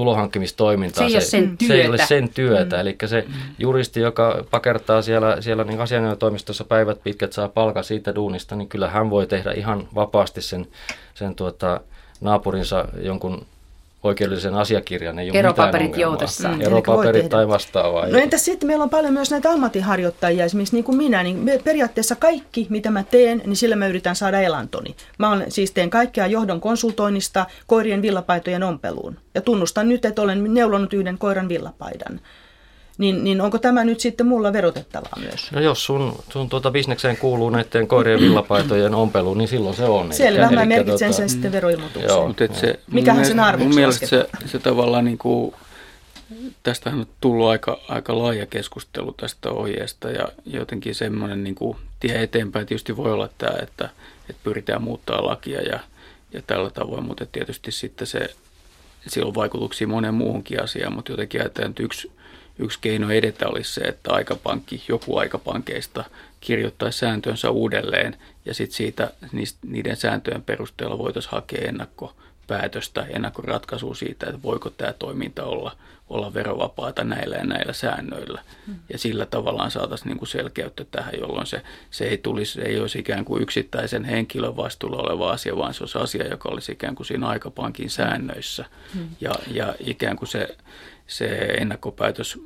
tulohankkimistoimintaan. 0.00 1.10
Se 1.10 1.16
ei, 1.16 1.20
se, 1.20 1.36
ole, 1.36 1.44
sen 1.44 1.58
työtä. 1.58 1.74
se 1.74 1.80
ei 1.80 1.88
ole 1.88 1.98
sen 1.98 2.28
työtä. 2.28 2.76
Mm. 2.76 2.80
Eli 2.80 2.96
se 3.06 3.26
juristi, 3.58 4.00
joka 4.00 4.44
pakertaa 4.50 5.02
siellä, 5.02 5.40
siellä 5.40 5.64
niin 5.64 5.80
asianajotoimistossa 5.80 6.64
päivät 6.64 7.02
pitkät, 7.02 7.32
saa 7.32 7.48
palkan 7.48 7.84
siitä 7.84 8.14
duunista, 8.14 8.56
niin 8.56 8.68
kyllä 8.68 8.88
hän 8.88 9.10
voi 9.10 9.26
tehdä 9.26 9.52
ihan 9.52 9.88
vapaasti 9.94 10.42
sen, 10.42 10.66
sen 11.14 11.34
tuota, 11.34 11.80
naapurinsa 12.20 12.88
jonkun 13.02 13.46
oikeudellisen 14.02 14.54
asiakirjan, 14.54 15.18
ei 15.18 15.30
ole 15.30 15.38
Eropaperit 15.38 15.96
joutessaan. 15.96 16.54
Mm, 16.54 16.60
Eropaperit 16.60 17.28
tai 17.28 17.48
vastaavaa. 17.48 18.06
No 18.06 18.18
entäs 18.18 18.44
sitten 18.44 18.66
meillä 18.66 18.82
on 18.82 18.90
paljon 18.90 19.12
myös 19.12 19.30
näitä 19.30 19.50
ammattiharjoittajia, 19.50 20.44
esimerkiksi 20.44 20.76
niin 20.76 20.84
kuin 20.84 20.96
minä, 20.96 21.22
niin 21.22 21.36
me 21.36 21.60
periaatteessa 21.64 22.16
kaikki, 22.16 22.66
mitä 22.70 22.90
mä 22.90 23.02
teen, 23.02 23.42
niin 23.46 23.56
sillä 23.56 23.76
mä 23.76 23.86
yritän 23.86 24.16
saada 24.16 24.40
elantoni. 24.40 24.96
Mä 25.18 25.30
on, 25.30 25.44
siis 25.48 25.70
teen 25.70 25.90
kaikkea 25.90 26.26
johdon 26.26 26.60
konsultoinnista 26.60 27.46
koirien 27.66 28.02
villapaitojen 28.02 28.62
ompeluun. 28.62 29.16
Ja 29.34 29.40
tunnustan 29.40 29.88
nyt, 29.88 30.04
että 30.04 30.22
olen 30.22 30.54
neulonut 30.54 30.92
yhden 30.92 31.18
koiran 31.18 31.48
villapaidan 31.48 32.20
niin, 33.00 33.24
niin 33.24 33.40
onko 33.40 33.58
tämä 33.58 33.84
nyt 33.84 34.00
sitten 34.00 34.26
mulla 34.26 34.52
verotettavaa 34.52 35.12
myös? 35.20 35.52
No 35.52 35.60
jos 35.60 35.84
sun, 35.84 36.18
sun 36.32 36.48
tuota 36.48 36.70
bisnekseen 36.70 37.16
kuuluu 37.16 37.50
näiden 37.50 37.88
koirien 37.88 38.20
villapaitojen 38.28 38.94
ompelu, 38.94 39.34
niin 39.34 39.48
silloin 39.48 39.76
se 39.76 39.84
on. 39.84 40.12
Selvä, 40.12 40.46
eli, 40.46 40.54
mä 40.54 40.64
merkitsen 40.64 41.08
tuota, 41.08 41.16
sen 41.16 41.28
sitten 41.28 41.52
veroilmoitukseen. 41.52 42.08
Joo, 42.08 42.26
mutta 42.28 42.44
se, 42.52 42.80
Mikähän 42.92 43.26
sen 43.26 43.40
arvoksi 43.40 43.66
Mun 43.66 43.74
mielestä 43.74 44.06
se, 44.06 44.28
se 44.46 44.58
tavallaan 44.58 45.04
niin 45.04 45.18
kuin, 45.18 45.54
tästähän 46.62 47.00
on 47.00 47.06
tullut 47.20 47.48
aika, 47.48 47.80
aika 47.88 48.18
laaja 48.18 48.46
keskustelu 48.46 49.12
tästä 49.12 49.50
ohjeesta 49.50 50.10
ja 50.10 50.28
jotenkin 50.46 50.94
semmoinen 50.94 51.44
niin 51.44 51.54
kuin, 51.54 51.76
tie 52.00 52.22
eteenpäin 52.22 52.66
tietysti 52.66 52.96
voi 52.96 53.12
olla 53.12 53.28
tämä, 53.38 53.56
että, 53.62 53.88
että 54.30 54.40
pyritään 54.44 54.82
muuttaa 54.82 55.26
lakia 55.26 55.62
ja, 55.62 55.80
ja 56.32 56.42
tällä 56.46 56.70
tavoin, 56.70 57.04
mutta 57.04 57.26
tietysti 57.26 57.72
sitten 57.72 58.06
se, 58.06 58.34
sillä 59.08 59.28
on 59.28 59.34
vaikutuksia 59.34 59.88
moneen 59.88 60.14
muuhunkin 60.14 60.62
asiaan, 60.62 60.92
mutta 60.92 61.12
jotenkin 61.12 61.40
ajatellaan, 61.40 61.70
että 61.70 61.82
yksi 61.82 62.12
yksi 62.60 62.78
keino 62.80 63.10
edetä 63.10 63.48
olisi 63.48 63.74
se, 63.74 63.80
että 63.80 64.12
aikapankki, 64.12 64.82
joku 64.88 65.16
aikapankeista 65.16 66.04
kirjoittaisi 66.40 66.98
sääntönsä 66.98 67.50
uudelleen 67.50 68.16
ja 68.44 68.54
sitten 68.54 68.76
siitä 68.76 69.10
niiden 69.62 69.96
sääntöjen 69.96 70.42
perusteella 70.42 70.98
voitaisiin 70.98 71.32
hakea 71.32 71.68
ennakkopäätöstä, 71.68 73.06
ennakkoratkaisua 73.08 73.94
siitä, 73.94 74.26
että 74.26 74.42
voiko 74.42 74.70
tämä 74.70 74.92
toiminta 74.92 75.44
olla, 75.44 75.76
olla 76.08 76.34
verovapaata 76.34 77.04
näillä 77.04 77.36
ja 77.36 77.44
näillä 77.44 77.72
säännöillä. 77.72 78.42
Ja 78.92 78.98
sillä 78.98 79.26
tavallaan 79.26 79.70
saataisiin 79.70 80.08
niinku 80.08 80.26
selkeyttä 80.26 80.84
tähän, 80.90 81.14
jolloin 81.18 81.46
se, 81.46 81.62
se 81.90 82.04
ei, 82.04 82.18
tulisi, 82.18 82.60
ei 82.60 82.80
olisi 82.80 82.98
ikään 82.98 83.24
kuin 83.24 83.42
yksittäisen 83.42 84.04
henkilön 84.04 84.56
vastuulla 84.56 85.02
oleva 85.02 85.30
asia, 85.30 85.56
vaan 85.56 85.74
se 85.74 85.82
olisi 85.82 85.98
asia, 85.98 86.28
joka 86.28 86.48
olisi 86.48 86.72
ikään 86.72 86.94
kuin 86.94 87.06
siinä 87.06 87.26
aikapankin 87.28 87.90
säännöissä. 87.90 88.64
Hmm. 88.94 89.08
Ja, 89.20 89.34
ja 89.50 89.74
ikään 89.80 90.16
kuin 90.16 90.28
se 90.28 90.56
se 91.10 91.26
ennakkopäätös 91.60 92.38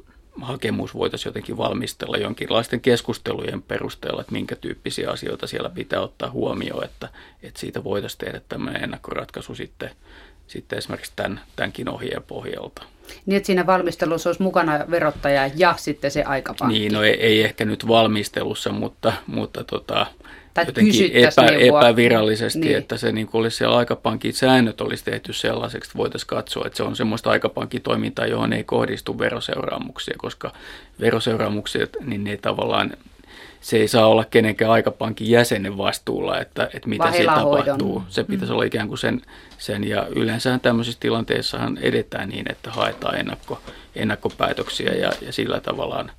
hakemus 0.43 0.95
voitaisiin 0.95 1.31
jotenkin 1.31 1.57
valmistella 1.57 2.17
jonkinlaisten 2.17 2.81
keskustelujen 2.81 3.63
perusteella, 3.63 4.21
että 4.21 4.33
minkä 4.33 4.57
tyyppisiä 4.57 5.11
asioita 5.11 5.47
siellä 5.47 5.71
pitää 5.71 6.01
ottaa 6.01 6.31
huomioon, 6.31 6.85
että, 6.85 7.09
että 7.43 7.61
siitä 7.61 7.85
voitaisiin 7.85 8.19
tehdä 8.19 8.41
tämmöinen 8.49 8.85
ennakkoratkaisu 8.85 9.55
sitten, 9.55 9.91
sitten 10.47 10.79
esimerkiksi 10.79 11.13
tämän, 11.17 11.41
tämänkin 11.57 11.89
ohjeen 11.89 12.23
pohjalta. 12.23 12.83
Niin, 13.27 13.37
että 13.37 13.47
siinä 13.47 13.67
valmistelussa 13.67 14.29
olisi 14.29 14.43
mukana 14.43 14.85
verottaja 14.91 15.51
ja 15.57 15.75
sitten 15.79 16.11
se 16.11 16.23
aikapankki. 16.23 16.79
Niin, 16.79 16.93
no 16.93 17.03
ei, 17.03 17.21
ei 17.21 17.43
ehkä 17.43 17.65
nyt 17.65 17.89
valmistelussa, 17.89 18.73
mutta, 18.73 19.13
mutta 19.27 19.65
tota, 19.65 20.07
tai 20.55 20.67
jotenkin 20.67 21.11
epä, 21.15 21.47
epävirallisesti, 21.47 22.59
niin. 22.59 22.77
että 22.79 22.97
se 22.97 23.13
niin 23.13 23.29
olisi 23.33 23.57
siellä 23.57 23.77
aikapankin 23.77 24.33
säännöt 24.33 24.81
olisi 24.81 25.05
tehty 25.05 25.33
sellaiseksi, 25.33 25.89
että 25.89 25.99
voitaisiin 25.99 26.29
katsoa, 26.29 26.67
että 26.67 26.77
se 26.77 26.83
on 26.83 26.97
semmoista 26.97 27.31
aikapankkitoimintaa, 27.31 28.27
johon 28.27 28.53
ei 28.53 28.65
kohdistu 28.65 29.19
veroseuraamuksia, 29.19 30.15
koska 30.19 30.53
veroseuraamukset, 31.01 31.97
niin 32.05 32.25
ne 32.25 32.37
tavallaan 32.37 32.93
se 33.61 33.77
ei 33.77 33.89
saa 33.89 34.07
olla 34.07 34.25
kenenkään 34.25 34.71
aikapankin 34.71 35.31
jäsenen 35.31 35.79
vastuulla, 35.79 36.41
että, 36.41 36.71
että 36.75 36.89
mitä 36.89 37.13
se 37.13 37.25
tapahtuu. 37.25 38.03
Se 38.09 38.25
pitäisi 38.25 38.47
mm. 38.47 38.55
olla 38.55 38.65
ikään 38.65 38.89
kuin 38.89 38.99
sen, 38.99 39.23
sen 39.59 39.89
ja 39.89 40.07
yleensä 40.07 40.59
tämmöisissä 40.59 41.01
tilanteissahan 41.01 41.79
edetään 41.79 42.29
niin, 42.29 42.53
että 42.53 42.71
haetaan 42.71 43.19
ennakko, 43.19 43.61
ennakkopäätöksiä 43.97 44.93
ja, 44.93 45.13
ja 45.21 45.33
sillä 45.33 45.61
tavallaan 45.61 46.11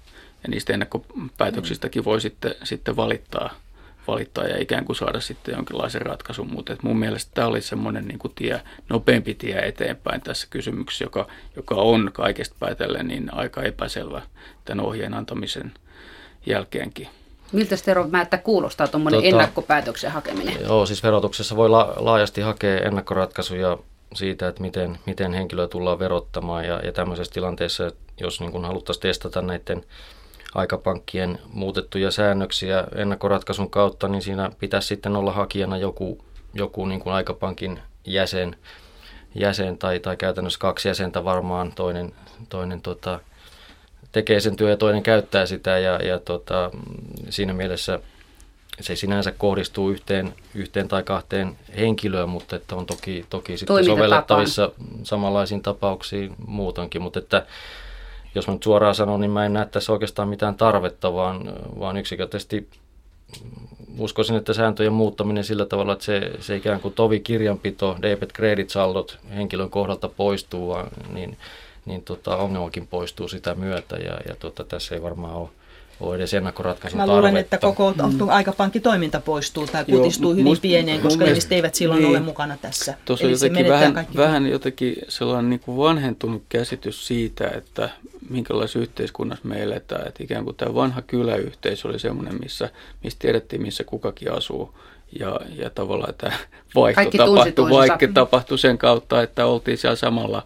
ja 0.44 0.50
niistä 0.50 0.74
ennakkopäätöksistäkin 0.74 2.06
voi 2.06 2.22
sitten, 2.22 2.56
sitten 2.64 2.96
valittaa 2.96 3.54
valittaa 4.08 4.44
ja 4.44 4.62
ikään 4.62 4.86
kuin 4.86 4.96
saada 4.96 5.20
sitten 5.20 5.56
jonkinlaisen 5.56 6.02
ratkaisun. 6.02 6.52
Mutta 6.54 6.76
mun 6.82 7.00
mielestä 7.00 7.32
tämä 7.34 7.48
oli 7.48 7.62
semmoinen 7.62 8.08
niin 8.08 8.20
tie, 8.36 8.62
nopeampi 8.90 9.34
tie 9.34 9.60
eteenpäin 9.60 10.22
tässä 10.22 10.48
kysymyksessä, 10.50 11.06
joka, 11.06 11.28
joka 11.56 11.76
on 11.76 12.12
kaikesta 12.14 12.56
päätellen 12.60 13.08
niin 13.08 13.34
aika 13.34 13.64
epäselvä 13.64 14.22
tämän 14.66 14.86
ohjeen 14.86 15.14
antamisen 15.14 15.74
jälkeenkin. 16.46 17.08
Miltä 17.52 17.76
Stero 17.76 18.08
Määttä 18.08 18.38
kuulostaa 18.38 18.88
tuommoinen 18.88 19.18
tota, 19.22 19.28
ennakkopäätöksen 19.28 20.12
hakeminen? 20.12 20.62
Joo, 20.62 20.86
siis 20.86 21.04
verotuksessa 21.04 21.56
voi 21.56 21.70
la- 21.70 21.94
laajasti 21.98 22.42
hakea 22.42 22.78
ennakkoratkaisuja 22.78 23.78
siitä, 24.14 24.48
että 24.48 24.62
miten, 24.62 24.98
miten 25.06 25.34
henkilöä 25.34 25.68
tullaan 25.68 26.00
verottamaan 26.00 26.66
ja, 26.66 26.80
ja 26.80 26.92
tämmöisessä 26.92 27.34
tilanteessa, 27.34 27.92
jos 28.20 28.40
niin 28.40 28.52
kun 28.52 28.66
haluttaisiin 28.66 29.02
testata 29.02 29.42
näiden 29.42 29.84
aikapankkien 30.56 31.40
muutettuja 31.54 32.12
säännöksiä 32.12 32.84
ennakkoratkaisun 32.96 33.70
kautta, 33.70 34.08
niin 34.08 34.22
siinä 34.22 34.52
pitäisi 34.60 34.88
sitten 34.88 35.16
olla 35.16 35.32
hakijana 35.32 35.78
joku, 35.78 36.26
joku 36.54 36.86
niin 36.86 37.00
kuin 37.00 37.14
aikapankin 37.14 37.80
jäsen, 38.06 38.56
jäsen 39.36 39.78
tai, 39.78 40.00
tai 40.00 40.18
käytännössä 40.18 40.60
kaksi 40.60 40.88
jäsentä 40.88 41.24
varmaan, 41.24 41.72
toinen, 41.76 42.14
toinen 42.50 42.82
tota, 42.82 43.20
tekee 44.12 44.40
sen 44.40 44.56
työ 44.56 44.70
ja 44.70 44.78
toinen 44.78 45.04
käyttää 45.04 45.46
sitä 45.46 45.80
ja, 45.80 46.06
ja 46.06 46.20
tota, 46.20 46.72
siinä 47.30 47.54
mielessä 47.54 48.00
se 48.82 48.96
sinänsä 48.96 49.32
kohdistuu 49.32 49.90
yhteen, 49.90 50.34
yhteen 50.54 50.88
tai 50.88 51.04
kahteen 51.04 51.58
henkilöön, 51.78 52.30
mutta 52.30 52.56
että 52.56 52.76
on 52.76 52.86
toki, 52.86 53.26
toki 53.30 53.58
sitten 53.58 53.86
sovellettavissa 53.86 54.72
samanlaisiin 55.04 55.62
tapauksiin 55.62 56.36
muutonkin, 56.48 57.02
mutta 57.02 57.20
että 57.20 57.46
jos 58.36 58.48
mä 58.48 58.54
nyt 58.54 58.64
suoraan 58.64 58.96
sanon, 58.96 59.22
niin 59.22 59.32
mä 59.32 59.46
en 59.46 59.54
näe 59.54 59.66
tässä 59.66 59.92
oikeastaan 59.92 60.30
mitään 60.30 60.56
tarvetta, 60.56 61.14
vaan, 61.14 61.54
vaan 61.80 61.98
yksinkertaisesti 61.98 62.70
uskoisin, 64.00 64.36
että 64.36 64.54
sääntöjen 64.54 64.94
muuttaminen 64.94 65.44
sillä 65.44 65.66
tavalla, 65.66 65.94
että 65.94 66.06
se, 66.06 66.32
se 66.40 66.56
ikään 66.56 66.82
kuin 66.82 66.94
tovi 66.94 67.20
kirjanpito, 67.20 67.98
debit 68.02 68.34
credit 68.34 68.70
saldot 68.70 69.20
henkilön 69.36 69.70
kohdalta 69.70 70.10
poistuu, 70.10 70.76
niin, 71.14 71.38
niin 71.86 72.02
tota, 72.02 72.38
ongelmakin 72.38 72.88
poistuu 72.88 73.28
sitä 73.28 73.56
myötä 73.56 73.96
ja, 73.96 74.18
ja 74.28 74.36
tota, 74.40 74.64
tässä 74.64 74.96
ei 74.96 75.04
varmaan 75.04 75.34
ole 75.34 75.50
ole 76.00 76.16
edes 76.16 76.34
ennakkoratkaisun 76.34 77.00
Mä 77.00 77.08
luulen, 77.08 77.38
että 77.38 77.58
koko 77.58 77.94
mm. 77.94 78.30
aikapankkitoiminta 78.30 79.20
poistuu 79.20 79.68
tai 79.68 79.86
kutistuu 79.86 80.30
Joo, 80.30 80.34
hyvin 80.34 80.46
must, 80.46 80.62
pieneen, 80.62 81.02
koska 81.02 81.26
ihmiset 81.26 81.52
eivät 81.52 81.76
silloin 81.76 82.00
niin, 82.00 82.10
ole 82.10 82.20
mukana 82.20 82.58
tässä. 82.62 82.94
Tuossa 83.06 83.26
on 83.26 83.32
jotenkin 83.32 83.68
vähän, 83.68 84.08
vähän 84.16 84.48
jotenkin 84.48 84.96
sellainen 85.08 85.50
niin 85.50 85.60
kuin 85.60 85.78
vanhentunut 85.78 86.44
käsitys 86.50 87.08
siitä, 87.08 87.48
että 87.48 87.90
minkälaisessa 88.30 88.80
yhteiskunnassa 88.80 89.48
me 89.48 89.64
eletään. 89.64 90.08
Että 90.08 90.24
ikään 90.24 90.44
kuin 90.44 90.56
tämä 90.56 90.76
vanha 90.76 91.02
kyläyhteisö 91.02 91.88
oli 91.88 92.00
semmoinen, 92.00 92.40
missä, 92.44 92.70
missä 93.04 93.20
tiedettiin, 93.20 93.62
missä 93.62 93.84
kukakin 93.84 94.32
asuu. 94.32 94.78
Ja, 95.20 95.40
ja 95.56 95.70
tavallaan 95.70 96.14
tämä 96.18 96.34
vaihto 96.76 97.18
tapahtui, 97.18 97.70
vaikka 97.70 98.08
tapahtui 98.14 98.58
sen 98.58 98.78
kautta, 98.78 99.22
että 99.22 99.46
oltiin 99.46 99.78
siellä 99.78 99.96
samalla 99.96 100.44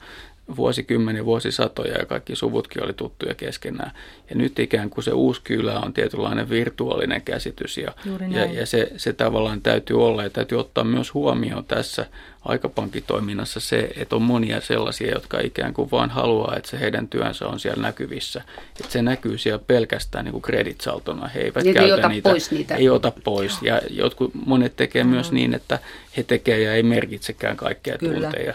vuosikymmeniä, 0.55 1.25
vuosisatoja 1.25 1.97
ja 1.97 2.05
kaikki 2.05 2.35
suvutkin 2.35 2.83
oli 2.83 2.93
tuttuja 2.93 3.35
keskenään. 3.35 3.91
Ja 4.29 4.35
nyt 4.35 4.59
ikään 4.59 4.89
kuin 4.89 5.03
se 5.03 5.11
uusi 5.11 5.41
kylä 5.43 5.79
on 5.79 5.93
tietynlainen 5.93 6.49
virtuaalinen 6.49 7.21
käsitys 7.21 7.77
ja, 7.77 7.93
ja, 8.29 8.45
ja 8.45 8.65
se, 8.65 8.91
se 8.97 9.13
tavallaan 9.13 9.61
täytyy 9.61 10.05
olla 10.05 10.23
ja 10.23 10.29
täytyy 10.29 10.59
ottaa 10.59 10.83
myös 10.83 11.13
huomioon 11.13 11.65
tässä 11.65 12.05
aikapankkitoiminnassa 12.45 13.59
se, 13.59 13.89
että 13.97 14.15
on 14.15 14.21
monia 14.21 14.61
sellaisia, 14.61 15.11
jotka 15.11 15.39
ikään 15.39 15.73
kuin 15.73 15.91
vaan 15.91 16.09
haluaa, 16.09 16.55
että 16.55 16.69
se 16.69 16.79
heidän 16.79 17.07
työnsä 17.07 17.47
on 17.47 17.59
siellä 17.59 17.81
näkyvissä. 17.81 18.41
Että 18.79 18.91
se 18.91 19.01
näkyy 19.01 19.37
siellä 19.37 19.63
pelkästään 19.67 20.25
niin 20.25 20.31
kuin 20.31 20.41
kreditsaltona. 20.41 21.27
He 21.27 21.39
eivät 21.39 21.63
niin 21.63 21.73
käytä 21.73 21.87
ei 21.87 21.91
ota 21.91 22.09
niitä, 22.09 22.29
pois 22.29 22.51
niitä. 22.51 22.75
Ei 22.75 22.89
ota 22.89 23.11
pois. 23.23 23.61
Ja 23.61 23.81
jotkut, 23.89 24.31
monet 24.45 24.75
tekee 24.75 25.03
mm-hmm. 25.03 25.15
myös 25.15 25.31
niin, 25.31 25.53
että 25.53 25.79
he 26.17 26.23
tekevät 26.23 26.61
ja 26.61 26.73
ei 26.73 26.83
merkitsekään 26.83 27.57
kaikkea 27.57 27.97
Kyllä. 27.97 28.13
tunteja. 28.13 28.53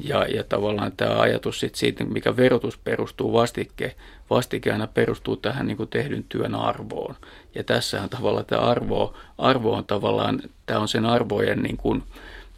Ja, 0.00 0.24
ja 0.24 0.44
tavallaan 0.44 0.92
tämä 0.96 1.20
ajatus 1.20 1.60
sit 1.60 1.74
siitä, 1.74 2.04
mikä 2.04 2.36
verotus 2.36 2.78
perustuu 2.78 3.32
vastike, 3.32 3.96
vastike 4.30 4.72
aina 4.72 4.86
perustuu 4.86 5.36
tähän 5.36 5.66
niin 5.66 5.76
kuin 5.76 5.88
tehdyn 5.88 6.24
työn 6.28 6.54
arvoon. 6.54 7.14
Ja 7.54 7.64
tässähän 7.64 8.08
tavallaan 8.08 8.46
tämä 8.46 8.62
arvo, 8.62 9.14
arvo 9.38 9.72
on 9.72 9.84
tavallaan, 9.84 10.42
tämä 10.66 10.80
on 10.80 10.88
sen 10.88 11.06
arvojen 11.06 11.62
niin 11.62 11.76
kuin 11.76 12.02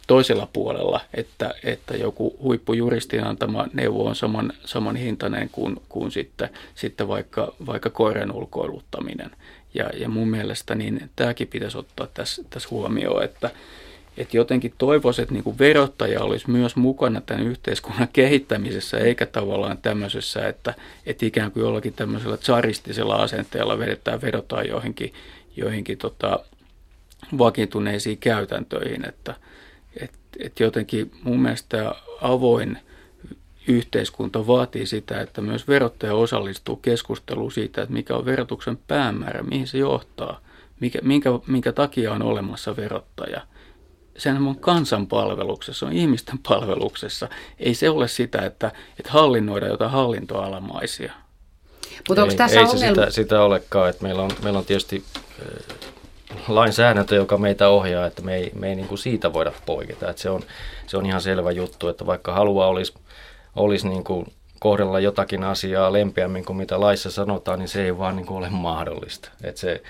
toisella 0.07 0.49
puolella, 0.53 1.01
että, 1.13 1.53
että 1.63 1.97
joku 1.97 2.37
huippujuristin 2.43 3.23
antama 3.23 3.67
neuvo 3.73 4.05
on 4.05 4.15
saman, 4.15 4.53
saman 4.65 4.95
hintainen 4.95 5.49
kuin, 5.49 5.81
kuin 5.89 6.11
sitten, 6.11 6.49
sitten 6.75 7.07
vaikka, 7.07 7.53
vaikka 7.65 7.89
koiran 7.89 8.31
ulkoiluttaminen. 8.31 9.31
Ja, 9.73 9.89
ja 9.93 10.09
mun 10.09 10.29
mielestä 10.29 10.75
niin 10.75 11.09
tämäkin 11.15 11.47
pitäisi 11.47 11.77
ottaa 11.77 12.07
tässä, 12.13 12.43
tässä 12.49 12.69
huomioon, 12.71 13.23
että, 13.23 13.49
että 14.19 14.37
jotenkin 14.37 14.73
toivoisin, 14.77 15.23
että 15.23 15.33
niin 15.33 15.59
verottaja 15.59 16.21
olisi 16.21 16.49
myös 16.49 16.75
mukana 16.75 17.21
tämän 17.21 17.47
yhteiskunnan 17.47 18.07
kehittämisessä, 18.13 18.97
eikä 18.97 19.25
tavallaan 19.25 19.77
tämmöisessä, 19.77 20.47
että, 20.47 20.73
että 21.05 21.25
ikään 21.25 21.51
kuin 21.51 21.61
jollakin 21.61 21.93
tämmöisellä 21.93 22.37
charistisella 22.37 23.15
asenteella 23.15 23.79
vedetään 23.79 24.21
verotaan 24.21 24.67
joihinkin, 24.67 25.13
joihinkin 25.55 25.97
tota, 25.97 26.39
vakiintuneisiin 27.37 28.17
käytäntöihin, 28.17 29.07
että 29.07 29.35
et, 30.01 30.11
et 30.39 30.59
jotenkin 30.59 31.11
mun 31.23 31.41
mielestä 31.41 31.95
avoin 32.21 32.77
yhteiskunta 33.67 34.47
vaatii 34.47 34.85
sitä, 34.85 35.21
että 35.21 35.41
myös 35.41 35.67
verottaja 35.67 36.13
osallistuu 36.13 36.75
keskusteluun 36.75 37.51
siitä, 37.51 37.81
että 37.81 37.93
mikä 37.93 38.15
on 38.15 38.25
verotuksen 38.25 38.77
päämäärä, 38.87 39.43
mihin 39.43 39.67
se 39.67 39.77
johtaa, 39.77 40.39
mikä, 40.79 40.99
minkä, 41.01 41.29
minkä 41.47 41.71
takia 41.71 42.13
on 42.13 42.21
olemassa 42.21 42.75
verottaja– 42.75 43.41
sehän 44.17 44.47
on 44.47 44.59
kansanpalveluksessa, 44.59 45.85
on 45.85 45.93
ihmisten 45.93 46.39
palveluksessa. 46.47 47.29
Ei 47.59 47.73
se 47.73 47.89
ole 47.89 48.07
sitä, 48.07 48.41
että, 48.45 48.71
että 48.99 49.11
hallinnoida 49.11 49.67
jotain 49.67 49.91
hallintoalamaisia. 49.91 51.13
Mutta 52.07 52.23
onko 52.23 52.35
tässä 52.35 52.59
ei 52.59 52.65
ongelma? 52.65 52.79
se 52.79 52.87
sitä, 52.87 53.11
sitä 53.11 53.41
olekaan, 53.41 53.89
että 53.89 54.03
meillä 54.03 54.21
on, 54.21 54.31
meillä 54.43 54.59
on 54.59 54.65
tietysti 54.65 55.03
äh, 55.41 56.47
lainsäädäntö, 56.47 57.15
joka 57.15 57.37
meitä 57.37 57.69
ohjaa, 57.69 58.05
että 58.05 58.21
me 58.21 58.35
ei, 58.35 58.51
me 58.55 58.69
ei 58.69 58.75
niin 58.75 58.87
kuin 58.87 58.97
siitä 58.97 59.33
voida 59.33 59.51
poiketa. 59.65 60.09
Että 60.09 60.21
se, 60.21 60.29
on, 60.29 60.43
se 60.87 60.97
on 60.97 61.05
ihan 61.05 61.21
selvä 61.21 61.51
juttu, 61.51 61.87
että 61.87 62.05
vaikka 62.05 62.33
halua 62.33 62.67
olisi, 62.67 62.93
olisi 63.55 63.87
niin 63.87 64.03
kuin 64.03 64.25
kohdella 64.59 64.99
jotakin 64.99 65.43
asiaa 65.43 65.93
lempeämmin 65.93 66.45
kuin 66.45 66.57
mitä 66.57 66.79
laissa 66.79 67.11
sanotaan, 67.11 67.59
niin 67.59 67.69
se 67.69 67.83
ei 67.83 67.97
vaan 67.97 68.15
niin 68.15 68.25
kuin 68.25 68.37
ole 68.37 68.49
mahdollista. 68.49 69.29
Että 69.43 69.61
se, 69.61 69.83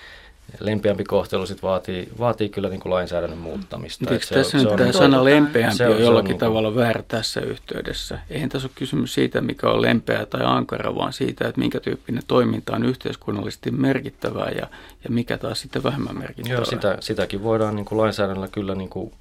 lempeämpi 0.59 1.03
kohtelu 1.03 1.45
sit 1.45 1.63
vaatii, 1.63 2.09
vaatii 2.19 2.49
kyllä 2.49 2.69
niin 2.69 2.79
kuin 2.79 2.93
lainsäädännön 2.93 3.39
muuttamista. 3.39 4.13
Eikö 4.13 4.25
tässä 4.25 4.57
on, 4.57 4.63
nyt 4.63 4.75
tämä 4.75 4.91
sana 4.91 5.23
lempeämpi 5.23 5.77
se 5.77 5.87
on, 5.87 5.95
on 5.95 6.01
jollakin 6.01 6.29
niin 6.29 6.39
tavalla 6.39 6.75
väärä 6.75 7.03
tässä 7.07 7.41
yhteydessä? 7.41 8.19
Eihän 8.29 8.49
tässä 8.49 8.65
ole 8.65 8.71
kysymys 8.75 9.13
siitä, 9.13 9.41
mikä 9.41 9.69
on 9.69 9.81
lempeä 9.81 10.25
tai 10.25 10.41
ankara, 10.43 10.95
vaan 10.95 11.13
siitä, 11.13 11.47
että 11.47 11.61
minkä 11.61 11.79
tyyppinen 11.79 12.23
toiminta 12.27 12.75
on 12.75 12.85
yhteiskunnallisesti 12.85 13.71
merkittävää 13.71 14.49
ja, 14.49 14.67
ja 15.03 15.09
mikä 15.09 15.37
taas 15.37 15.61
sitten 15.61 15.83
vähemmän 15.83 16.17
merkittävää. 16.17 16.57
Joo, 16.57 16.65
sitä, 16.65 16.97
sitäkin 16.99 17.43
voidaan 17.43 17.75
niin 17.75 17.85
kuin 17.85 17.99
lainsäädännöllä 17.99 18.47
kyllä 18.51 18.75
niin 18.75 18.89
kuin 18.89 19.13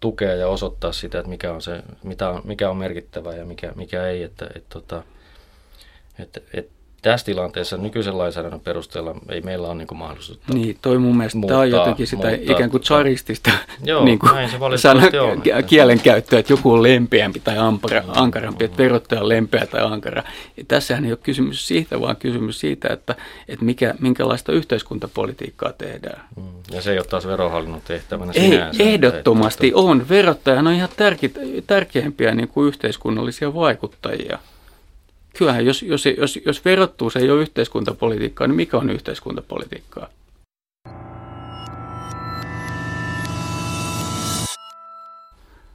tukea 0.00 0.34
ja 0.34 0.48
osoittaa 0.48 0.92
sitä, 0.92 1.18
että 1.18 1.30
mikä 1.30 1.52
on, 1.52 1.62
se, 1.62 1.82
mitä 2.02 2.28
on, 2.28 2.40
mikä 2.44 2.70
on 2.70 2.76
merkittävää 2.76 3.34
ja 3.34 3.44
mikä, 3.44 3.72
mikä 3.76 4.06
ei. 4.06 4.22
Että, 4.22 4.46
et, 4.54 4.68
tota, 4.68 5.02
et, 6.18 6.44
et, 6.52 6.68
tässä 7.02 7.26
tilanteessa 7.26 7.76
nykyisen 7.76 8.18
lainsäädännön 8.18 8.60
perusteella 8.60 9.14
ei 9.28 9.40
meillä 9.40 9.68
ole 9.68 9.74
niin 9.74 9.88
mahdollisuutta 9.94 10.54
Niin, 10.54 10.78
toi 10.82 10.98
mun 10.98 11.16
mielestä 11.16 11.38
muuttaa, 11.38 11.54
tämä 11.54 11.60
on 11.60 11.70
jotenkin 11.70 12.06
sitä 12.06 12.28
muuttaa, 12.28 12.54
ikään 12.54 12.70
kuin 12.70 12.80
tsaristista 12.80 13.50
joo, 13.84 14.04
niin 14.04 14.18
kuin 14.18 14.34
näin 14.34 14.50
se 14.50 14.58
sana, 14.76 15.02
on. 15.02 15.42
kielenkäyttöä, 15.66 16.38
että 16.38 16.52
joku 16.52 16.72
on 16.72 16.82
lempeämpi 16.82 17.40
tai 17.40 17.58
ampara, 17.58 18.02
ankarampi, 18.08 18.64
että 18.64 18.78
verottaja 18.78 19.20
on 19.20 19.28
lempeä 19.28 19.66
tai 19.66 19.80
ankara. 19.82 20.22
Ja 20.56 20.64
tässähän 20.68 21.04
ei 21.04 21.12
ole 21.12 21.18
kysymys 21.22 21.68
siitä, 21.68 22.00
vaan 22.00 22.16
kysymys 22.16 22.60
siitä, 22.60 22.88
että, 22.88 23.14
että 23.48 23.64
mikä, 23.64 23.94
minkälaista 24.00 24.52
yhteiskuntapolitiikkaa 24.52 25.72
tehdään. 25.72 26.22
Mm. 26.36 26.42
Ja 26.70 26.82
se 26.82 26.92
ei 26.92 26.98
ole 26.98 27.06
taas 27.06 27.26
verohallinnon 27.26 27.82
tehtävänä 27.84 28.32
ei, 28.34 28.50
sinänsä. 28.50 28.82
Ehdottomasti 28.82 29.66
että, 29.66 29.80
on. 29.80 30.08
Verottajan 30.08 30.66
on 30.66 30.72
ihan 30.72 30.88
tärke, 30.96 31.30
tärkeimpiä 31.66 32.34
niin 32.34 32.48
kuin 32.48 32.68
yhteiskunnallisia 32.68 33.54
vaikuttajia 33.54 34.38
kyllähän 35.38 35.66
jos, 35.66 35.82
jos, 35.82 36.06
jos, 36.06 36.40
jos 36.46 36.64
verottuu 36.64 37.10
se 37.10 37.18
ei 37.18 37.30
ole 37.30 37.42
yhteiskuntapolitiikkaa, 37.42 38.46
niin 38.46 38.56
mikä 38.56 38.76
on 38.76 38.90
yhteiskuntapolitiikkaa? 38.90 40.08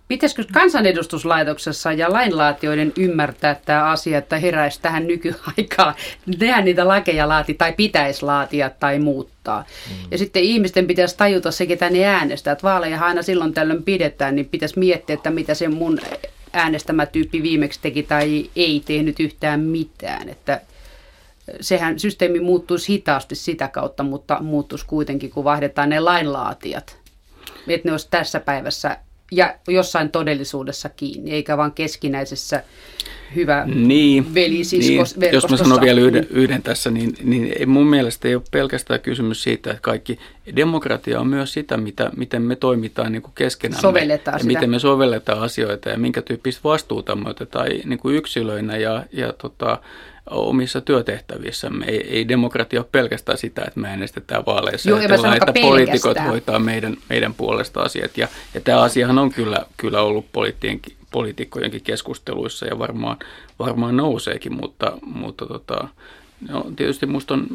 Pitäisikö 0.07 0.43
kansanedustuslaitoksessa 0.53 1.91
ja 1.91 2.13
lainlaatioiden 2.13 2.93
ymmärtää 2.97 3.55
tämä 3.65 3.83
asia, 3.83 4.17
että 4.17 4.37
heräisi 4.37 4.81
tähän 4.81 5.07
nykyaikaan, 5.07 5.95
tehdä 6.39 6.61
niitä 6.61 6.87
lakeja 6.87 7.27
laati 7.29 7.53
tai 7.53 7.73
pitäisi 7.73 8.25
laatia 8.25 8.69
tai 8.69 8.99
muuttaa. 8.99 9.65
Mm. 9.89 9.95
Ja 10.11 10.17
sitten 10.17 10.43
ihmisten 10.43 10.87
pitäisi 10.87 11.17
tajuta 11.17 11.51
se, 11.51 11.65
ketä 11.65 11.89
ne 11.89 12.05
äänestää. 12.05 12.51
Että 12.51 12.63
vaaleja 12.63 13.01
aina 13.01 13.21
silloin 13.21 13.53
tällöin 13.53 13.83
pidetään, 13.83 14.35
niin 14.35 14.49
pitäisi 14.49 14.79
miettiä, 14.79 15.13
että 15.13 15.29
mitä 15.29 15.53
se 15.53 15.67
mun 15.67 15.99
äänestämä 16.55 17.05
tyyppi 17.05 17.43
viimeksi 17.43 17.79
teki 17.81 18.03
tai 18.03 18.49
ei 18.55 18.83
tehnyt 18.85 19.19
yhtään 19.19 19.59
mitään. 19.59 20.29
Että 20.29 20.61
sehän 21.61 21.99
systeemi 21.99 22.39
muuttuisi 22.39 22.93
hitaasti 22.93 23.35
sitä 23.35 23.67
kautta, 23.67 24.03
mutta 24.03 24.37
muuttuisi 24.41 24.85
kuitenkin, 24.85 25.29
kun 25.31 25.43
vaihdetaan 25.43 25.89
ne 25.89 25.99
lainlaatijat. 25.99 26.97
Että 27.67 27.87
ne 27.87 27.91
olisi 27.91 28.07
tässä 28.11 28.39
päivässä 28.39 28.97
ja 29.35 29.55
jossain 29.67 30.09
todellisuudessa 30.09 30.89
kiinni, 30.89 31.31
eikä 31.31 31.57
vain 31.57 31.71
keskinäisessä 31.71 32.63
hyvä 33.35 33.65
niin, 33.65 34.33
velisiskos 34.33 35.17
niin. 35.17 35.33
Jos 35.33 35.49
mä 35.49 35.57
sanon 35.57 35.81
vielä 35.81 36.01
yhden, 36.01 36.27
yhden 36.29 36.63
tässä, 36.63 36.91
niin, 36.91 37.13
niin 37.23 37.69
mun 37.69 37.87
mielestä 37.87 38.27
ei 38.27 38.35
ole 38.35 38.43
pelkästään 38.51 38.99
kysymys 38.99 39.43
siitä, 39.43 39.69
että 39.69 39.81
kaikki 39.81 40.19
demokratia 40.55 41.19
on 41.19 41.27
myös 41.27 41.53
sitä, 41.53 41.77
mitä, 41.77 42.11
miten 42.17 42.41
me 42.41 42.55
toimitaan 42.55 43.11
niin 43.11 43.21
kuin 43.21 43.33
keskenään. 43.35 43.81
Sovelletaan 43.81 44.35
ja 44.35 44.39
sitä. 44.39 44.53
miten 44.53 44.69
me 44.69 44.79
sovelletaan 44.79 45.41
asioita 45.41 45.89
ja 45.89 45.97
minkä 45.97 46.21
tyyppistä 46.21 46.61
vastuuta 46.63 47.15
me 47.15 47.29
otetaan 47.29 47.67
niin 47.85 47.99
kuin 47.99 48.15
yksilöinä 48.15 48.77
ja, 48.77 49.03
ja 49.11 49.33
tota, 49.33 49.79
omissa 50.29 50.81
työtehtävissämme. 50.81 51.85
Ei, 51.85 52.17
ei 52.17 52.27
demokratia 52.27 52.79
ole 52.79 52.87
pelkästään 52.91 53.37
sitä, 53.37 53.61
että 53.67 53.79
me 53.79 53.87
äänestetään 53.87 54.45
vaaleissa 54.45 54.89
Joo, 54.89 54.99
ja 54.99 55.35
että 55.35 55.53
poliitikot 55.61 56.17
hoitaa 56.27 56.59
meidän, 56.59 56.97
meidän 57.09 57.33
puolesta 57.33 57.81
asiat. 57.81 58.17
Ja, 58.17 58.27
ja 58.53 58.61
tämä 58.61 58.81
asiahan 58.81 59.17
on 59.17 59.31
kyllä, 59.31 59.65
kyllä 59.77 60.01
ollut 60.01 60.25
poliitikkojenkin 61.11 61.81
keskusteluissa 61.81 62.65
ja 62.65 62.79
varmaan, 62.79 63.17
varmaan 63.59 63.97
nouseekin, 63.97 64.53
mutta, 64.53 64.97
mutta 65.01 65.45
tota, 65.45 65.87
no, 66.49 66.65
tietysti 66.75 67.05
minusta 67.05 67.33
on 67.33 67.47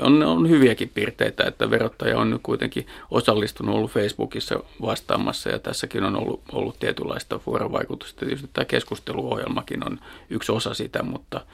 on, 0.00 0.22
on 0.22 0.48
hyviäkin 0.48 0.90
piirteitä, 0.94 1.44
että 1.44 1.70
verottaja 1.70 2.18
on 2.18 2.30
nyt 2.30 2.40
kuitenkin 2.42 2.86
osallistunut 3.10 3.74
ollut 3.74 3.90
Facebookissa 3.90 4.60
vastaamassa 4.82 5.50
ja 5.50 5.58
tässäkin 5.58 6.04
on 6.04 6.16
ollut, 6.16 6.42
ollut 6.52 6.78
tietynlaista 6.78 7.40
vuorovaikutusta. 7.46 8.20
Tietysti 8.20 8.50
tämä 8.52 8.64
keskusteluohjelmakin 8.64 9.86
on 9.86 10.00
yksi 10.30 10.52
osa 10.52 10.74
sitä, 10.74 11.02
mutta, 11.02 11.46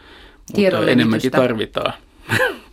mutta 0.56 0.90
enemmänkin 0.90 1.30
tarvitaan. 1.30 1.92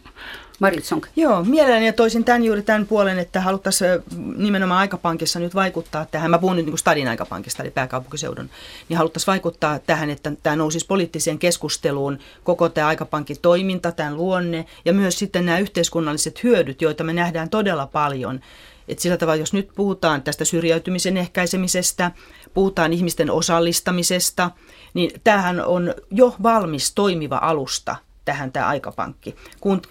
Marit 0.60 0.86
Sonk. 0.86 1.08
Joo, 1.16 1.44
mielelläni 1.44 1.86
ja 1.86 1.94
toisin 1.94 2.24
tämän 2.24 2.44
juuri 2.44 2.62
tämän 2.62 2.88
puolen, 2.88 3.20
että 3.20 3.42
haluttaisiin 3.42 3.90
nimenomaan 4.38 4.80
aikapankissa 4.80 5.40
nyt 5.40 5.56
vaikuttaa 5.56 6.06
tähän. 6.06 6.32
Mä 6.32 6.38
puhun 6.38 6.56
nyt 6.56 6.66
niin 6.66 6.72
kuin 6.72 6.80
Stadin 6.80 7.08
aikapankista, 7.08 7.64
eli 7.64 7.72
pääkaupunkiseudun. 7.72 8.50
Niin 8.90 8.98
haluttaisiin 8.98 9.28
vaikuttaa 9.28 9.80
tähän, 9.80 10.10
että 10.10 10.32
tämä 10.44 10.56
nousisi 10.56 10.86
poliittiseen 10.86 11.40
keskusteluun, 11.40 12.20
koko 12.44 12.70
tämä 12.70 12.88
aikapankin 12.88 13.38
toiminta, 13.42 13.92
tämän 13.92 14.18
luonne 14.18 14.66
ja 14.86 14.94
myös 14.94 15.20
sitten 15.20 15.46
nämä 15.46 15.60
yhteiskunnalliset 15.60 16.44
hyödyt, 16.44 16.82
joita 16.82 17.04
me 17.04 17.14
nähdään 17.14 17.50
todella 17.50 17.88
paljon. 17.88 18.40
Et 18.88 19.00
sillä 19.00 19.18
tavalla, 19.18 19.40
jos 19.40 19.54
nyt 19.54 19.70
puhutaan 19.76 20.24
tästä 20.24 20.46
syrjäytymisen 20.46 21.18
ehkäisemisestä, 21.18 22.12
puhutaan 22.54 22.94
ihmisten 22.94 23.32
osallistamisesta, 23.32 24.52
niin 24.94 25.22
tämähän 25.24 25.66
on 25.66 25.94
jo 26.12 26.36
valmis 26.44 26.94
toimiva 26.94 27.40
alusta 27.42 27.96
tähän 28.28 28.52
tämä 28.52 28.68
aikapankki. 28.68 29.36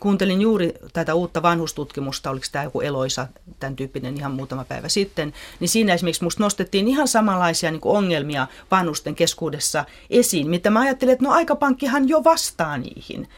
Kuuntelin 0.00 0.40
juuri 0.40 0.74
tätä 0.92 1.14
uutta 1.14 1.42
vanhustutkimusta, 1.42 2.30
oliko 2.30 2.46
tämä 2.52 2.64
joku 2.64 2.80
Eloisa, 2.80 3.26
tämän 3.60 3.76
tyyppinen 3.76 4.16
ihan 4.16 4.32
muutama 4.32 4.64
päivä 4.64 4.88
sitten, 4.88 5.32
niin 5.60 5.68
siinä 5.68 5.94
esimerkiksi 5.94 6.22
minusta 6.22 6.42
nostettiin 6.42 6.88
ihan 6.88 7.08
samanlaisia 7.08 7.70
niin 7.70 7.80
ongelmia 7.84 8.46
vanhusten 8.70 9.14
keskuudessa 9.14 9.84
esiin, 10.10 10.50
mitä 10.50 10.70
mä 10.70 10.80
ajattelin, 10.80 11.12
että 11.12 11.24
no 11.24 11.30
aikapankkihan 11.30 12.08
jo 12.08 12.24
vastaa 12.24 12.78
niihin. 12.78 13.28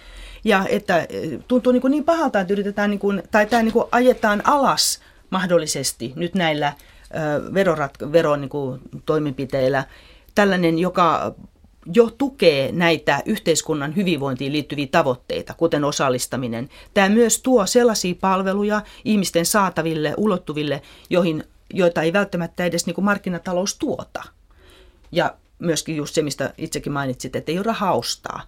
Ja 0.45 0.65
että 0.69 0.99
eh, 0.99 1.31
tuntuu 1.49 1.73
niin, 1.73 1.83
niin 1.89 2.05
pahalta, 2.05 2.41
että 2.41 2.53
yritetään, 2.53 2.91
niin 2.91 3.01
kuin, 3.01 3.23
tai 3.31 3.47
tämä 3.47 3.63
niin 3.63 3.75
ajetaan 3.93 4.43
alas 4.45 5.01
mahdollisesti 5.31 6.13
nyt 6.17 6.35
näillä 6.35 6.73
verorat, 7.55 7.93
veron 8.13 8.41
niin 8.41 8.49
kuin, 8.49 8.81
toimenpiteillä 9.07 9.85
tällainen, 10.35 10.79
joka 10.79 11.35
jo 11.95 12.11
tukee 12.11 12.73
näitä 12.73 13.23
yhteiskunnan 13.27 13.97
hyvinvointiin 13.97 14.53
liittyviä 14.53 14.87
tavoitteita, 14.91 15.55
kuten 15.55 15.85
osallistaminen. 15.85 16.69
Tämä 16.95 17.09
myös 17.09 17.43
tuo 17.43 17.67
sellaisia 17.67 18.15
palveluja 18.21 18.83
ihmisten 19.05 19.47
saataville, 19.47 20.15
ulottuville, 20.17 20.83
joihin, 21.11 21.45
joita 21.75 22.03
ei 22.03 22.13
välttämättä 22.13 22.65
edes 22.65 22.87
niin 22.87 22.95
kuin 22.95 23.05
markkinatalous 23.05 23.79
tuota. 23.79 24.23
Ja 25.13 25.35
myöskin 25.59 25.97
just 25.97 26.15
se, 26.15 26.23
mistä 26.23 26.55
itsekin 26.59 26.93
mainitsit, 26.93 27.37
että 27.37 27.53
ei 27.53 27.59
ole 27.59 27.65
rahaa 27.65 27.93
ostaa. 27.93 28.43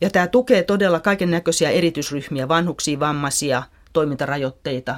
Ja 0.00 0.10
tämä 0.10 0.26
tukee 0.26 0.62
todella 0.62 1.00
kaiken 1.00 1.30
näköisiä 1.30 1.70
erityisryhmiä, 1.70 2.48
vanhuksia, 2.48 3.00
vammaisia, 3.00 3.62
toimintarajoitteita, 3.92 4.96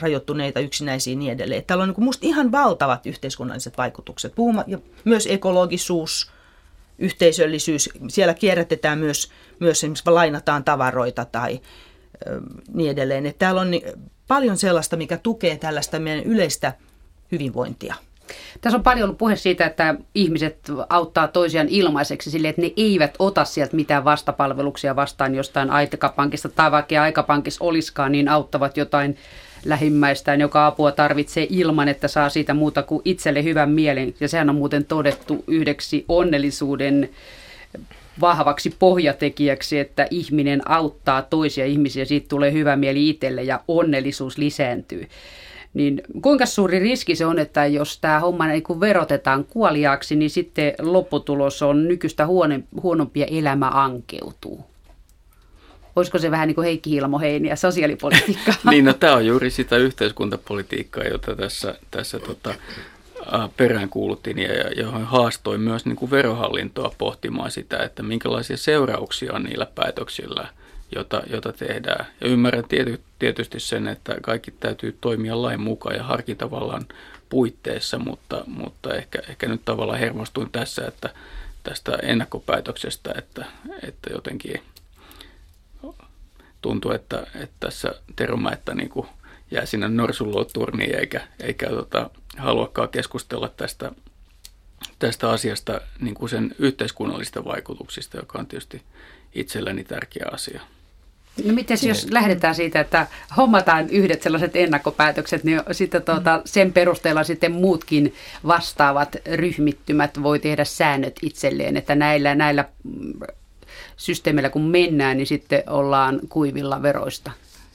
rajoittuneita, 0.00 0.60
yksinäisiä 0.60 1.16
niin 1.16 1.32
edelleen. 1.32 1.64
Täällä 1.64 1.82
on 1.82 1.88
niin 1.88 2.04
musta 2.04 2.26
ihan 2.26 2.52
valtavat 2.52 3.06
yhteiskunnalliset 3.06 3.78
vaikutukset. 3.78 4.34
Puhuma, 4.34 4.64
ja 4.66 4.78
myös 5.04 5.26
ekologisuus, 5.30 6.32
yhteisöllisyys. 6.98 7.90
Siellä 8.08 8.34
kierrätetään 8.34 8.98
myös, 8.98 9.30
myös 9.60 9.78
esimerkiksi 9.78 10.10
lainataan 10.10 10.64
tavaroita 10.64 11.24
tai 11.24 11.60
niin 12.74 12.90
edelleen. 12.90 13.26
Että 13.26 13.38
täällä 13.38 13.60
on 13.60 13.70
paljon 14.28 14.56
sellaista, 14.56 14.96
mikä 14.96 15.16
tukee 15.16 15.56
tällaista 15.56 15.98
meidän 15.98 16.24
yleistä 16.24 16.72
hyvinvointia. 17.32 17.94
Tässä 18.60 18.76
on 18.76 18.82
paljon 18.82 19.04
ollut 19.04 19.18
puhe 19.18 19.36
siitä, 19.36 19.66
että 19.66 19.94
ihmiset 20.14 20.58
auttaa 20.88 21.28
toisiaan 21.28 21.68
ilmaiseksi 21.68 22.30
sille, 22.30 22.48
että 22.48 22.62
ne 22.62 22.72
eivät 22.76 23.14
ota 23.18 23.44
sieltä 23.44 23.76
mitään 23.76 24.04
vastapalveluksia 24.04 24.96
vastaan 24.96 25.34
jostain 25.34 25.70
aikapankista 25.70 26.48
tai 26.48 26.70
vaikka 26.70 27.02
aikapankissa 27.02 27.64
olisikaan, 27.64 28.12
niin 28.12 28.28
auttavat 28.28 28.76
jotain 28.76 29.16
lähimmäistään, 29.64 30.40
joka 30.40 30.66
apua 30.66 30.92
tarvitsee 30.92 31.46
ilman, 31.50 31.88
että 31.88 32.08
saa 32.08 32.28
siitä 32.28 32.54
muuta 32.54 32.82
kuin 32.82 33.02
itselle 33.04 33.44
hyvän 33.44 33.70
mielen. 33.70 34.14
Ja 34.20 34.28
sehän 34.28 34.50
on 34.50 34.56
muuten 34.56 34.84
todettu 34.84 35.44
yhdeksi 35.46 36.04
onnellisuuden 36.08 37.10
vahvaksi 38.20 38.76
pohjatekijäksi, 38.78 39.78
että 39.78 40.06
ihminen 40.10 40.70
auttaa 40.70 41.22
toisia 41.22 41.66
ihmisiä, 41.66 42.04
siitä 42.04 42.28
tulee 42.28 42.52
hyvä 42.52 42.76
mieli 42.76 43.08
itselle 43.08 43.42
ja 43.42 43.60
onnellisuus 43.68 44.38
lisääntyy. 44.38 45.08
Niin 45.74 46.02
kuinka 46.22 46.46
suuri 46.46 46.78
riski 46.78 47.16
se 47.16 47.26
on, 47.26 47.38
että 47.38 47.66
jos 47.66 47.98
tämä 47.98 48.20
homma 48.20 48.46
niin 48.46 48.80
verotetaan 48.80 49.44
kuoliaaksi, 49.44 50.16
niin 50.16 50.30
sitten 50.30 50.74
lopputulos 50.78 51.62
on 51.62 51.88
nykyistä 51.88 52.26
huonompia 52.82 53.26
elämä 53.30 53.68
ankeutuu? 53.68 54.70
Olisiko 55.96 56.18
se 56.18 56.30
vähän 56.30 56.46
niin 56.46 56.54
kuin 56.54 56.64
Heikki 56.64 56.90
Hilmo 56.90 57.20
ja 57.48 57.56
sosiaalipolitiikkaa? 57.56 58.54
niin, 58.70 58.84
no 58.84 58.92
tämä 58.92 59.14
on 59.14 59.26
juuri 59.26 59.50
sitä 59.50 59.76
yhteiskuntapolitiikkaa, 59.76 61.04
jota 61.04 61.36
tässä, 61.36 61.74
tässä 61.90 62.18
tota, 62.18 62.54
perään 63.56 63.88
kuuluttiin 63.88 64.38
ja 64.38 64.70
johon 64.76 65.04
haastoin 65.04 65.60
myös 65.60 65.86
niin 65.86 65.96
kuin 65.96 66.10
verohallintoa 66.10 66.94
pohtimaan 66.98 67.50
sitä, 67.50 67.78
että 67.78 68.02
minkälaisia 68.02 68.56
seurauksia 68.56 69.32
on 69.32 69.42
niillä 69.42 69.66
päätöksillä, 69.74 70.48
jota, 70.94 71.22
jota 71.26 71.52
tehdään. 71.52 72.06
Ja 72.20 72.28
ymmärrän 72.28 72.68
tiety, 72.68 73.00
tietysti 73.18 73.60
sen, 73.60 73.88
että 73.88 74.16
kaikki 74.22 74.50
täytyy 74.50 74.98
toimia 75.00 75.42
lain 75.42 75.60
mukaan 75.60 75.96
ja 75.96 76.02
harkintavallan 76.02 76.86
puitteissa, 77.28 77.98
mutta, 77.98 78.44
mutta 78.46 78.94
ehkä, 78.94 79.18
ehkä 79.28 79.48
nyt 79.48 79.64
tavallaan 79.64 79.98
hermostuin 79.98 80.50
tässä, 80.52 80.86
että 80.86 81.10
tästä 81.62 81.92
ennakkopäätöksestä, 82.02 83.14
että, 83.18 83.44
että 83.82 84.10
jotenkin 84.12 84.62
tuntuu, 86.62 86.92
että, 86.92 87.26
että 87.34 87.56
tässä 87.60 87.94
Teromäettä 88.16 88.74
niin 88.74 88.88
kuin 88.88 89.06
jää 89.50 89.66
sinne 89.66 89.88
norsunluoturniin 89.88 90.94
eikä, 90.94 91.28
eikä 91.40 91.68
tota, 91.68 92.10
haluakaan 92.36 92.88
keskustella 92.88 93.48
tästä, 93.48 93.92
tästä 94.98 95.30
asiasta 95.30 95.80
niin 96.00 96.14
kuin 96.14 96.28
sen 96.28 96.54
yhteiskunnallista 96.58 97.44
vaikutuksista, 97.44 98.16
joka 98.16 98.38
on 98.38 98.46
tietysti 98.46 98.82
itselleni 99.34 99.84
tärkeä 99.84 100.26
asia. 100.32 100.60
No 101.44 101.54
miten 101.54 101.78
jos 101.88 102.06
lähdetään 102.10 102.54
siitä, 102.54 102.80
että 102.80 103.06
hommataan 103.36 103.90
yhdet 103.90 104.22
sellaiset 104.22 104.56
ennakkopäätökset, 104.56 105.44
niin 105.44 105.60
sitten 105.72 106.02
tuota, 106.02 106.42
sen 106.44 106.72
perusteella 106.72 107.24
sitten 107.24 107.52
muutkin 107.52 108.14
vastaavat 108.46 109.16
ryhmittymät 109.34 110.22
voi 110.22 110.38
tehdä 110.38 110.64
säännöt 110.64 111.16
itselleen, 111.22 111.76
että 111.76 111.94
näillä, 111.94 112.34
näillä 112.34 112.64
systeemillä 113.96 114.48
kun 114.48 114.62
mennään, 114.62 115.16
niin 115.16 115.26
sitten 115.26 115.62
ollaan 115.66 116.20
kuivilla 116.28 116.82
veroista. 116.82 117.30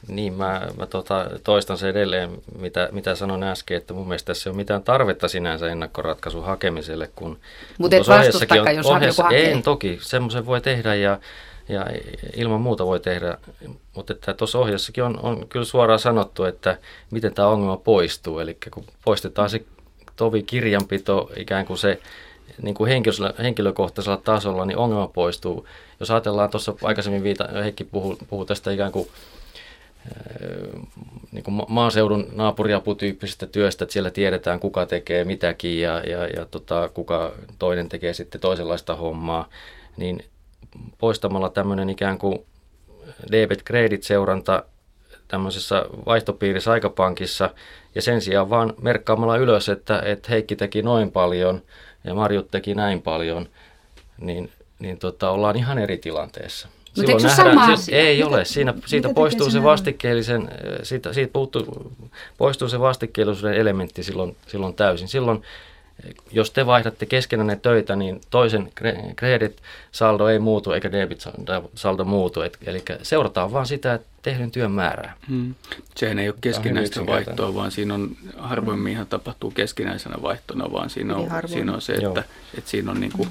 Niin, 0.07 0.33
mä, 0.33 0.67
mä 0.77 0.85
tota, 0.85 1.29
toistan 1.43 1.77
se 1.77 1.89
edelleen, 1.89 2.29
mitä, 2.59 2.89
mitä 2.91 3.15
sanoin 3.15 3.43
äsken, 3.43 3.77
että 3.77 3.93
mun 3.93 4.07
mielestä 4.07 4.25
tässä 4.27 4.49
ei 4.49 4.51
ole 4.51 4.57
mitään 4.57 4.83
tarvetta 4.83 5.27
sinänsä 5.27 5.71
ennakkoratkaisun 5.71 6.43
hakemiselle. 6.43 7.09
Kun, 7.15 7.39
Mutta 7.77 7.95
et 7.95 8.07
vastustakaan, 8.07 8.75
jos 8.75 8.85
ohjeessa, 8.85 9.21
joku 9.21 9.33
hakee. 9.33 9.51
En 9.51 9.63
toki, 9.63 9.99
semmoisen 10.01 10.45
voi 10.45 10.61
tehdä 10.61 10.95
ja, 10.95 11.19
ja 11.70 11.86
ilman 12.36 12.61
muuta 12.61 12.86
voi 12.86 12.99
tehdä, 12.99 13.38
mutta 13.95 14.34
tuossa 14.34 14.59
ohjeessakin 14.59 15.03
on, 15.03 15.20
on 15.20 15.47
kyllä 15.47 15.66
suoraan 15.66 15.99
sanottu, 15.99 16.43
että 16.43 16.78
miten 17.11 17.34
tämä 17.34 17.47
ongelma 17.47 17.78
poistuu. 17.78 18.39
Eli 18.39 18.57
kun 18.74 18.84
poistetaan 19.05 19.49
se 19.49 19.66
tovi 20.16 20.43
kirjanpito, 20.43 21.32
ikään 21.38 21.66
kuin 21.66 21.78
se 21.78 22.01
niin 22.61 22.76
kuin 22.76 22.91
henkilökohtaisella 23.43 24.18
tasolla, 24.18 24.66
niin 24.66 24.78
ongelma 24.78 25.07
poistuu. 25.07 25.68
Jos 25.99 26.11
ajatellaan 26.11 26.49
tuossa 26.49 26.74
aikaisemmin, 26.84 27.24
Viita, 27.24 27.47
Heikki 27.63 27.84
puhui, 27.84 28.18
puhui 28.30 28.45
tästä 28.45 28.72
ikään 28.72 28.91
kuin 28.91 29.07
niin 31.32 31.43
kuin 31.43 31.61
maaseudun 31.68 32.28
naapuriaputyyppisestä 32.32 33.45
työstä, 33.45 33.86
että 33.86 33.93
siellä 33.93 34.09
tiedetään 34.09 34.59
kuka 34.59 34.86
tekee 34.86 35.24
mitäkin 35.24 35.82
ja, 35.82 35.99
ja, 35.99 36.28
ja 36.28 36.45
tota, 36.45 36.89
kuka 36.93 37.34
toinen 37.59 37.89
tekee 37.89 38.13
sitten 38.13 38.41
toisenlaista 38.41 38.95
hommaa, 38.95 39.49
niin 39.97 40.26
poistamalla 40.97 41.49
tämmöinen 41.49 41.89
ikään 41.89 42.18
kuin 42.18 42.45
debit 43.32 43.63
credit 43.63 44.03
seuranta 44.03 44.63
tämmöisessä 45.28 45.86
vaihtopiirissä 46.05 46.72
aikapankissa 46.72 47.49
ja 47.95 48.01
sen 48.01 48.22
sijaan 48.22 48.49
vaan 48.49 48.74
merkkaamalla 48.82 49.38
ylös, 49.38 49.70
että, 49.70 50.01
että 50.05 50.30
Heikki 50.30 50.55
teki 50.55 50.82
noin 50.82 51.11
paljon 51.11 51.61
ja 52.03 52.13
Marjut 52.13 52.51
teki 52.51 52.76
näin 52.76 53.01
paljon, 53.01 53.49
niin, 54.18 54.51
niin 54.80 54.97
tota, 54.97 55.30
ollaan 55.30 55.55
ihan 55.55 55.78
eri 55.78 55.97
tilanteessa. 55.97 56.68
Mutta 56.97 57.11
eikö 57.11 57.30
se 57.30 57.36
sama 57.36 57.66
asia? 57.66 57.97
Ei 57.97 58.24
ole. 58.24 58.45
Siinä, 58.45 58.74
siitä 58.86 59.09
poistuu 59.09 59.49
se 59.49 59.63
vastikkeellisen, 59.63 60.49
siitä, 60.84 61.13
siitä 61.13 61.34
puuttuu, 61.34 61.91
poistuu 62.38 62.70
se 62.70 62.80
vastikkeellisuuden 62.80 63.53
elementti 63.53 64.03
silloin, 64.03 64.36
silloin 64.47 64.74
täysin. 64.74 65.07
Silloin 65.07 65.43
jos 66.31 66.51
te 66.51 66.65
vaihdatte 66.65 67.05
keskenään 67.05 67.59
töitä, 67.59 67.95
niin 67.95 68.21
toisen 68.29 68.71
credit-saldo 69.15 70.27
ei 70.27 70.39
muutu 70.39 70.71
eikä 70.71 70.91
debit-saldo 70.91 72.03
muutu. 72.03 72.41
Et, 72.41 72.57
eli 72.65 72.83
seurataan 73.01 73.51
vaan 73.51 73.65
sitä 73.65 73.93
että 73.93 74.07
tehdyn 74.21 74.51
työn 74.51 74.71
määrää. 74.71 75.13
Hmm. 75.29 75.55
Sehän 75.95 76.19
ei 76.19 76.29
ole 76.29 76.35
keskinäistä 76.41 77.05
vaihtoa, 77.05 77.55
vaan 77.55 77.71
siinä 77.71 77.93
on 77.93 78.09
harvoin 78.37 78.87
ihan 78.87 79.07
tapahtuu 79.07 79.51
keskinäisenä 79.51 80.15
vaihtona, 80.21 80.71
vaan 80.71 80.89
siinä 80.89 81.15
on, 81.15 81.29
siinä 81.45 81.73
on 81.73 81.81
se, 81.81 81.93
että, 81.93 82.23
että 82.57 82.69
siinä 82.69 82.91
on 82.91 82.99
niin 82.99 83.11
kuin, 83.11 83.29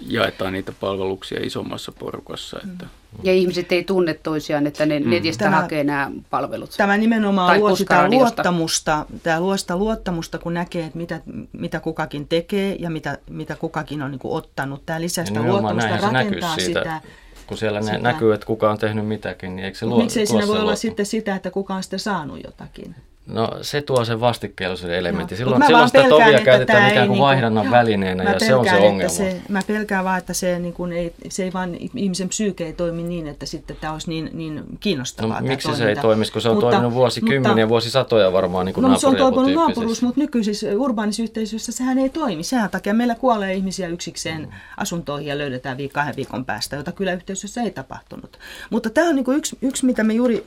jaetaan 0.00 0.52
niitä 0.52 0.72
palveluksia 0.80 1.40
isommassa 1.42 1.92
porukassa. 1.92 2.60
Että. 2.64 2.86
Ja 3.22 3.32
ihmiset 3.32 3.72
ei 3.72 3.84
tunne 3.84 4.14
toisiaan, 4.14 4.66
että 4.66 4.86
ne 4.86 5.00
mm. 5.00 5.10
netistä 5.10 5.44
tämä, 5.44 5.56
hakee 5.56 5.84
nämä 5.84 6.10
palvelut. 6.30 6.74
Tämä 6.76 6.96
nimenomaan 6.96 7.60
luo 7.60 7.76
sitä 7.76 8.10
luottamusta, 8.10 9.06
tämä 9.22 9.40
luo 9.40 9.56
sitä 9.56 9.76
luottamusta, 9.76 10.38
kun 10.38 10.54
näkee, 10.54 10.84
että 10.84 10.98
mitä, 10.98 11.20
mitä 11.52 11.80
kukakin 11.80 12.28
tekee 12.28 12.76
ja 12.78 12.90
mitä, 12.90 13.18
mitä 13.30 13.56
kukakin 13.56 14.02
on 14.02 14.10
niin 14.10 14.18
kuin 14.18 14.34
ottanut. 14.34 14.86
Tämä 14.86 15.00
lisää 15.00 15.24
sitä 15.24 15.42
luottamusta, 15.42 15.96
rakentaa 15.96 16.58
sitä, 16.58 17.00
kun 17.46 17.58
siellä 17.58 17.82
sitä. 17.82 17.98
näkyy, 17.98 18.34
että 18.34 18.46
kuka 18.46 18.70
on 18.70 18.78
tehnyt 18.78 19.06
mitäkin, 19.06 19.56
niin 19.56 19.64
eikö 19.64 19.78
se 19.78 19.86
luo, 19.86 19.98
Miksei 19.98 20.26
siinä 20.26 20.46
voi 20.46 20.60
olla 20.60 20.76
sitten 20.76 21.06
sitä, 21.06 21.34
että 21.34 21.50
kuka 21.50 21.74
on 21.74 21.82
sitten 21.82 21.98
saanut 21.98 22.44
jotakin? 22.44 22.94
No 23.26 23.48
se 23.62 23.82
tuo 23.82 24.04
sen 24.04 24.20
vastikkeellisuuden 24.20 24.98
elementti. 24.98 25.36
Silloin, 25.36 25.66
silloin 25.66 25.88
sitä 25.88 26.02
pelkään, 26.02 26.22
tovia 26.22 26.44
käytetään 26.44 26.90
ikään 26.90 27.06
kuin 27.06 27.12
niinku, 27.12 27.24
vaihdannan 27.24 27.70
välineenä 27.70 28.32
ja 28.32 28.38
se 28.38 28.54
on 28.54 28.64
se 28.64 28.74
ongelma. 28.74 29.14
Se, 29.14 29.40
mä 29.48 29.60
pelkään 29.66 30.04
vaan, 30.04 30.18
että 30.18 30.32
se, 30.32 30.58
niin 30.58 30.74
kuin 30.74 30.92
ei, 30.92 31.14
se 31.28 31.44
ei 31.44 31.52
vaan 31.52 31.74
ihmisen 31.94 32.28
psyyke 32.28 32.66
ei 32.66 32.72
toimi 32.72 33.02
niin, 33.02 33.28
että 33.28 33.46
sitten 33.46 33.76
tämä 33.80 33.92
olisi 33.92 34.10
niin, 34.10 34.30
niin 34.32 34.64
kiinnostavaa. 34.80 35.40
No, 35.40 35.46
miksi 35.46 35.68
toiminta. 35.68 35.84
se 35.84 35.88
ei 35.88 35.96
toimisi, 35.96 36.32
kun 36.32 36.42
se 36.42 36.48
on 36.48 36.54
mutta, 36.54 36.70
toiminut 36.70 36.94
vuosikymmeniä, 36.94 37.68
vuosisatoja 37.68 38.32
varmaan 38.32 38.66
niin 38.66 38.74
kuin 38.74 38.82
no, 38.82 38.98
se 38.98 39.06
on 39.06 39.16
toiminut 39.16 39.52
naapuruus, 39.52 40.02
mutta 40.02 40.20
nykyisissä 40.20 40.66
urbaanissa 40.76 41.22
yhteisöissä 41.22 41.72
sehän 41.72 41.98
ei 41.98 42.08
toimi. 42.08 42.42
Sehän 42.42 42.70
takia 42.70 42.94
meillä 42.94 43.14
kuolee 43.14 43.54
ihmisiä 43.54 43.88
yksikseen 43.88 44.40
mm. 44.40 44.48
asuntoihin 44.76 45.28
ja 45.28 45.38
löydetään 45.38 45.78
viik- 45.78 45.92
kahden 45.92 46.16
viikon 46.16 46.44
päästä, 46.44 46.76
jota 46.76 46.92
kyllä 46.92 47.12
yhteisössä 47.12 47.62
ei 47.62 47.70
tapahtunut. 47.70 48.38
Mutta 48.70 48.90
tämä 48.90 49.08
on 49.08 49.16
niin 49.16 49.24
kuin 49.24 49.36
yksi, 49.36 49.58
yksi, 49.62 49.86
mitä 49.86 50.04
me 50.04 50.14
juuri 50.14 50.44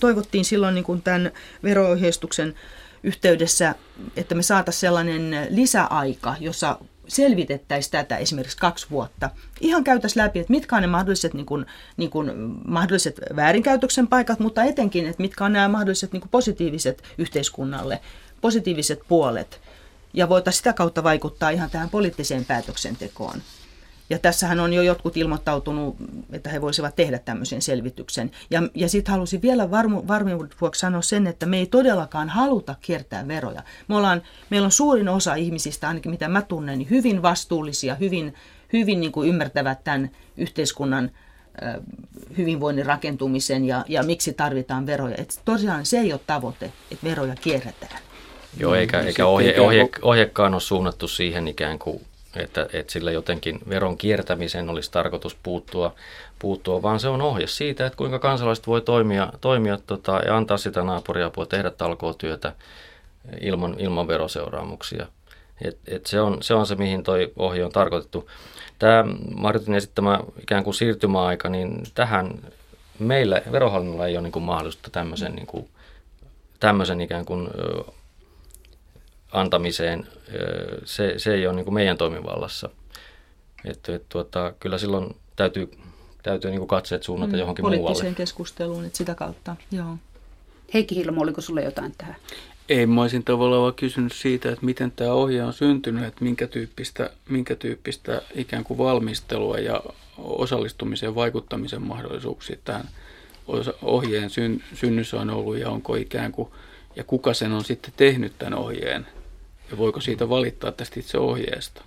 toivottiin 0.00 0.44
silloin 0.44 0.74
niin 0.74 0.84
kuin 0.84 1.02
tämän 1.02 1.30
vero-ohjeistuksen 1.92 2.54
yhteydessä, 3.02 3.74
että 4.16 4.34
me 4.34 4.42
saataisiin 4.42 4.80
sellainen 4.80 5.46
lisäaika, 5.50 6.36
jossa 6.40 6.78
selvitettäisiin 7.08 7.92
tätä 7.92 8.16
esimerkiksi 8.16 8.56
kaksi 8.56 8.86
vuotta. 8.90 9.30
Ihan 9.60 9.84
käytäisiin 9.84 10.22
läpi, 10.24 10.38
että 10.38 10.50
mitkä 10.50 10.76
on 10.76 10.82
ne 10.82 10.88
mahdolliset, 10.88 11.34
niin 11.34 11.46
kuin, 11.46 11.66
niin 11.96 12.10
kuin, 12.10 12.30
mahdolliset 12.66 13.20
väärinkäytöksen 13.36 14.08
paikat, 14.08 14.38
mutta 14.38 14.64
etenkin, 14.64 15.06
että 15.06 15.22
mitkä 15.22 15.44
on 15.44 15.52
nämä 15.52 15.68
mahdolliset 15.68 16.12
niin 16.12 16.20
kuin 16.20 16.30
positiiviset 16.30 17.02
yhteiskunnalle, 17.18 18.00
positiiviset 18.40 19.00
puolet. 19.08 19.60
Ja 20.14 20.28
voitaisiin 20.28 20.58
sitä 20.58 20.72
kautta 20.72 21.02
vaikuttaa 21.02 21.50
ihan 21.50 21.70
tähän 21.70 21.90
poliittiseen 21.90 22.44
päätöksentekoon. 22.44 23.42
Ja 24.12 24.18
tässähän 24.18 24.60
on 24.60 24.72
jo 24.72 24.82
jotkut 24.82 25.16
ilmoittautunut, 25.16 25.96
että 26.32 26.50
he 26.50 26.60
voisivat 26.60 26.96
tehdä 26.96 27.18
tämmöisen 27.18 27.62
selvityksen. 27.62 28.30
Ja, 28.50 28.62
ja 28.74 28.88
sitten 28.88 29.12
halusin 29.12 29.42
vielä 29.42 29.70
varmu, 29.70 30.02
varmuuden 30.08 30.56
vuoksi 30.60 30.78
sanoa 30.78 31.02
sen, 31.02 31.26
että 31.26 31.46
me 31.46 31.58
ei 31.58 31.66
todellakaan 31.66 32.28
haluta 32.28 32.74
kiertää 32.80 33.28
veroja. 33.28 33.62
Me 33.88 33.96
ollaan, 33.96 34.22
meillä 34.50 34.64
on 34.64 34.72
suurin 34.72 35.08
osa 35.08 35.34
ihmisistä, 35.34 35.88
ainakin 35.88 36.10
mitä 36.10 36.28
mä 36.28 36.42
tunnen, 36.42 36.78
niin 36.78 36.90
hyvin 36.90 37.22
vastuullisia, 37.22 37.94
hyvin, 37.94 38.34
hyvin 38.72 39.00
niin 39.00 39.12
kuin 39.12 39.28
ymmärtävät 39.28 39.84
tämän 39.84 40.10
yhteiskunnan 40.36 41.10
hyvinvoinnin 42.36 42.86
rakentumisen 42.86 43.64
ja, 43.64 43.84
ja 43.88 44.02
miksi 44.02 44.32
tarvitaan 44.32 44.86
veroja. 44.86 45.14
Et 45.18 45.40
tosiaan 45.44 45.86
se 45.86 45.98
ei 45.98 46.12
ole 46.12 46.20
tavoite, 46.26 46.72
että 46.90 47.06
veroja 47.06 47.34
kierretään. 47.40 48.02
Joo, 48.56 48.74
eikä, 48.74 49.00
eikä 49.00 49.26
ohje, 49.26 49.60
ohje, 49.60 49.88
ohjekaan 50.02 50.54
ole 50.54 50.60
suunnattu 50.60 51.08
siihen 51.08 51.48
ikään 51.48 51.78
kuin 51.78 52.00
että, 52.36 52.66
että 52.72 52.92
sillä 52.92 53.10
jotenkin 53.10 53.60
veron 53.68 53.98
kiertämisen 53.98 54.70
olisi 54.70 54.92
tarkoitus 54.92 55.36
puuttua, 55.42 55.94
puuttua, 56.38 56.82
vaan 56.82 57.00
se 57.00 57.08
on 57.08 57.22
ohje 57.22 57.46
siitä, 57.46 57.86
että 57.86 57.96
kuinka 57.96 58.18
kansalaiset 58.18 58.66
voi 58.66 58.80
toimia, 58.80 59.32
toimia 59.40 59.78
tota, 59.86 60.20
ja 60.26 60.36
antaa 60.36 60.56
sitä 60.56 60.82
naapuriapua, 60.84 61.46
tehdä 61.46 61.70
talkootyötä 61.70 62.52
ilman, 63.40 63.76
ilman 63.78 64.08
veroseuraamuksia. 64.08 65.06
Et, 65.64 65.78
et 65.86 66.06
se, 66.06 66.20
on, 66.20 66.42
se 66.42 66.54
on 66.54 66.66
se, 66.66 66.74
mihin 66.74 67.02
tuo 67.02 67.14
ohje 67.36 67.64
on 67.64 67.72
tarkoitettu. 67.72 68.30
Tämä 68.78 69.04
Martin 69.36 69.74
esittämä 69.74 70.20
ikään 70.42 70.64
kuin 70.64 70.74
siirtymäaika, 70.74 71.48
niin 71.48 71.82
tähän 71.94 72.38
meillä 72.98 73.42
verohallinnolla 73.52 74.06
ei 74.06 74.16
ole 74.16 74.22
niin 74.22 74.32
kuin 74.32 74.42
mahdollista 74.42 74.90
tämmöisen, 74.90 75.34
niin 75.34 75.46
kuin, 75.46 75.68
tämmöisen 76.60 77.00
ikään 77.00 77.24
kuin 77.24 77.48
antamiseen, 79.32 80.08
se, 80.84 81.14
se 81.16 81.34
ei 81.34 81.46
ole 81.46 81.56
niin 81.56 81.64
kuin 81.64 81.74
meidän 81.74 81.98
toimivallassa. 81.98 82.70
Että, 83.64 83.94
et, 83.94 84.08
tuota, 84.08 84.52
kyllä 84.60 84.78
silloin 84.78 85.16
täytyy, 85.36 85.70
täytyy 86.22 86.50
niin 86.50 86.60
kuin 86.60 86.68
katseet 86.68 87.02
suunnata 87.02 87.32
mm, 87.32 87.38
johonkin 87.38 87.62
poliittiseen 87.62 88.04
muualle. 88.04 88.16
keskusteluun, 88.16 88.84
että 88.84 88.98
sitä 88.98 89.14
kautta, 89.14 89.56
joo. 89.70 89.96
Heikki 90.74 90.96
Hilmo, 90.96 91.20
oliko 91.20 91.40
sulle 91.40 91.62
jotain 91.62 91.94
tähän? 91.98 92.16
Ei, 92.68 92.86
mä 92.86 93.02
olisin 93.02 93.24
tavallaan 93.24 93.62
vaan 93.62 93.74
kysynyt 93.74 94.12
siitä, 94.12 94.48
että 94.48 94.64
miten 94.64 94.92
tämä 94.92 95.12
ohje 95.12 95.44
on 95.44 95.52
syntynyt, 95.52 96.04
että 96.04 96.24
minkä 96.24 96.46
tyyppistä, 96.46 97.10
minkä 97.28 97.56
tyyppistä 97.56 98.22
ikään 98.34 98.64
kuin 98.64 98.78
valmistelua 98.78 99.58
ja 99.58 99.82
osallistumisen 100.18 101.06
ja 101.06 101.14
vaikuttamisen 101.14 101.82
mahdollisuuksia 101.82 102.56
tähän 102.64 102.88
ohjeen 103.82 104.30
synnyssä 104.74 105.20
on 105.20 105.30
ollut 105.30 105.58
ja 105.58 105.70
onko 105.70 105.94
ikään 105.94 106.32
kuin, 106.32 106.48
ja 106.96 107.04
kuka 107.04 107.34
sen 107.34 107.52
on 107.52 107.64
sitten 107.64 107.92
tehnyt 107.96 108.32
tämän 108.38 108.54
ohjeen 108.54 109.06
ja 109.72 109.78
voiko 109.78 110.00
siitä 110.00 110.28
valittaa 110.28 110.72
tästä 110.72 111.00
itse 111.00 111.18
ohjeesta? 111.18 111.84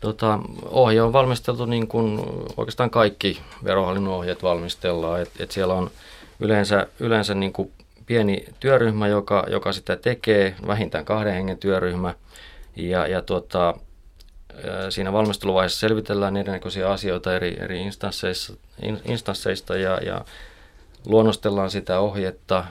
Tota, 0.00 0.38
ohje 0.64 1.02
on 1.02 1.12
valmisteltu 1.12 1.64
niin 1.64 1.88
kuin 1.88 2.20
oikeastaan 2.56 2.90
kaikki 2.90 3.40
verohallinnon 3.64 4.14
ohjeet 4.14 4.42
valmistellaan. 4.42 5.20
Et, 5.22 5.30
et 5.38 5.50
siellä 5.50 5.74
on 5.74 5.90
yleensä, 6.40 6.86
yleensä 7.00 7.34
niin 7.34 7.52
kuin 7.52 7.72
pieni 8.06 8.44
työryhmä, 8.60 9.08
joka, 9.08 9.46
joka 9.48 9.72
sitä 9.72 9.96
tekee, 9.96 10.54
vähintään 10.66 11.04
kahden 11.04 11.34
hengen 11.34 11.58
työryhmä. 11.58 12.14
Ja, 12.76 13.06
ja 13.06 13.22
tuota, 13.22 13.74
siinä 14.90 15.12
valmisteluvaiheessa 15.12 15.80
selvitellään 15.80 16.36
erinäköisiä 16.36 16.90
asioita 16.90 17.36
eri, 17.36 17.56
eri 17.60 17.80
instansseista, 17.80 18.52
instansseista 19.04 19.76
ja, 19.76 19.98
ja 20.06 20.24
luonnostellaan 21.06 21.70
sitä 21.70 22.00
ohjetta. 22.00 22.64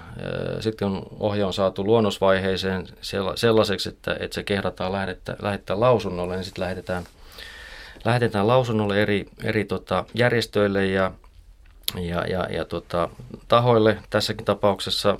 Sitten 0.59 0.89
kun 0.89 1.07
ohje 1.19 1.45
on 1.45 1.53
saatu 1.53 1.83
luonnosvaiheeseen 1.83 2.88
sellaiseksi, 3.36 3.89
että, 3.89 4.17
että 4.19 4.36
se 4.36 4.43
kehdataan 4.43 4.91
lähettää, 4.91 5.36
lähettää 5.41 5.79
lausunnolle, 5.79 6.36
niin 6.36 6.43
sitten 6.43 6.63
lähetetään, 6.63 7.03
lähetetään 8.05 8.47
lausunnolle 8.47 9.01
eri, 9.01 9.25
eri 9.43 9.65
tota, 9.65 10.05
järjestöille 10.13 10.86
ja, 10.86 11.11
ja, 11.95 12.27
ja, 12.27 12.47
ja 12.49 12.65
tota, 12.65 13.09
tahoille. 13.47 13.97
Tässäkin 14.09 14.45
tapauksessa 14.45 15.17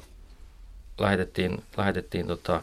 lähetettiin, 0.98 1.64
lähetettiin 1.78 2.28
tota, 2.28 2.62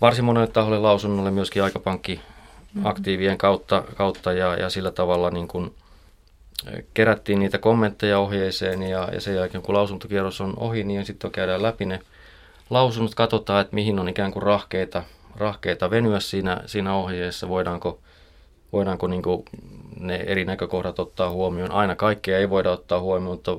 varsin 0.00 0.24
monelle 0.24 0.46
taholle 0.46 0.78
lausunnolle 0.78 1.30
myöskin 1.30 1.62
aikapankki 1.62 2.20
aktiivien 2.84 3.38
kautta, 3.38 3.84
kautta 3.96 4.32
ja, 4.32 4.56
ja 4.56 4.70
sillä 4.70 4.90
tavalla 4.90 5.30
niin 5.30 5.48
kuin– 5.48 5.74
kerättiin 6.94 7.38
niitä 7.38 7.58
kommentteja 7.58 8.18
ohjeeseen 8.18 8.82
ja, 8.82 9.08
ja 9.12 9.20
sen 9.20 9.34
jälkeen 9.34 9.62
kun 9.62 9.74
lausuntokierros 9.74 10.40
on 10.40 10.54
ohi, 10.56 10.84
niin 10.84 11.06
sitten 11.06 11.30
käydään 11.30 11.62
läpi 11.62 11.86
ne 11.86 12.00
lausunnot, 12.70 13.14
katsotaan, 13.14 13.60
että 13.60 13.74
mihin 13.74 13.98
on 13.98 14.08
ikään 14.08 14.32
kuin 14.32 14.42
rahkeita, 14.42 15.02
rahkeita 15.36 15.90
venyä 15.90 16.20
siinä, 16.20 16.60
siinä 16.66 16.94
ohjeessa, 16.94 17.48
voidaanko, 17.48 18.00
voidaanko 18.72 19.06
niin 19.06 19.22
ne 20.00 20.16
eri 20.16 20.44
näkökohdat 20.44 20.98
ottaa 20.98 21.30
huomioon. 21.30 21.72
Aina 21.72 21.96
kaikkea 21.96 22.38
ei 22.38 22.50
voida 22.50 22.72
ottaa 22.72 23.00
huomioon, 23.00 23.36
mutta 23.36 23.56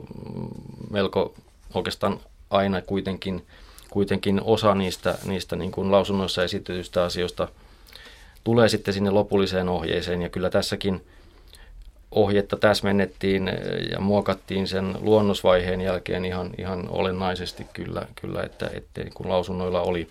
melko 0.90 1.34
oikeastaan 1.74 2.20
aina 2.50 2.82
kuitenkin, 2.82 3.46
kuitenkin 3.90 4.42
osa 4.44 4.76
niistä, 4.76 5.18
niistä 5.26 5.56
niin 5.56 5.72
kuin 5.72 5.92
lausunnoissa 5.92 6.44
esitetyistä 6.44 7.04
asioista 7.04 7.48
tulee 8.44 8.70
sitten 8.70 8.94
sinne 8.94 9.12
lopulliseen 9.12 9.70
ohjeeseen. 9.70 10.22
Ja 10.22 10.30
kyllä 10.30 10.50
tässäkin– 10.50 11.02
ohjetta 12.12 12.58
täsmennettiin 12.58 13.52
ja 13.92 14.00
muokattiin 14.00 14.68
sen 14.68 14.96
luonnosvaiheen 15.00 15.82
jälkeen 15.82 16.26
ihan, 16.26 16.50
ihan 16.58 16.90
olennaisesti 16.90 17.66
kyllä, 17.74 18.08
kyllä 18.22 18.44
että, 18.44 18.70
että 18.74 19.02
kun 19.14 19.30
lausunnoilla 19.30 19.82
oli, 19.82 20.08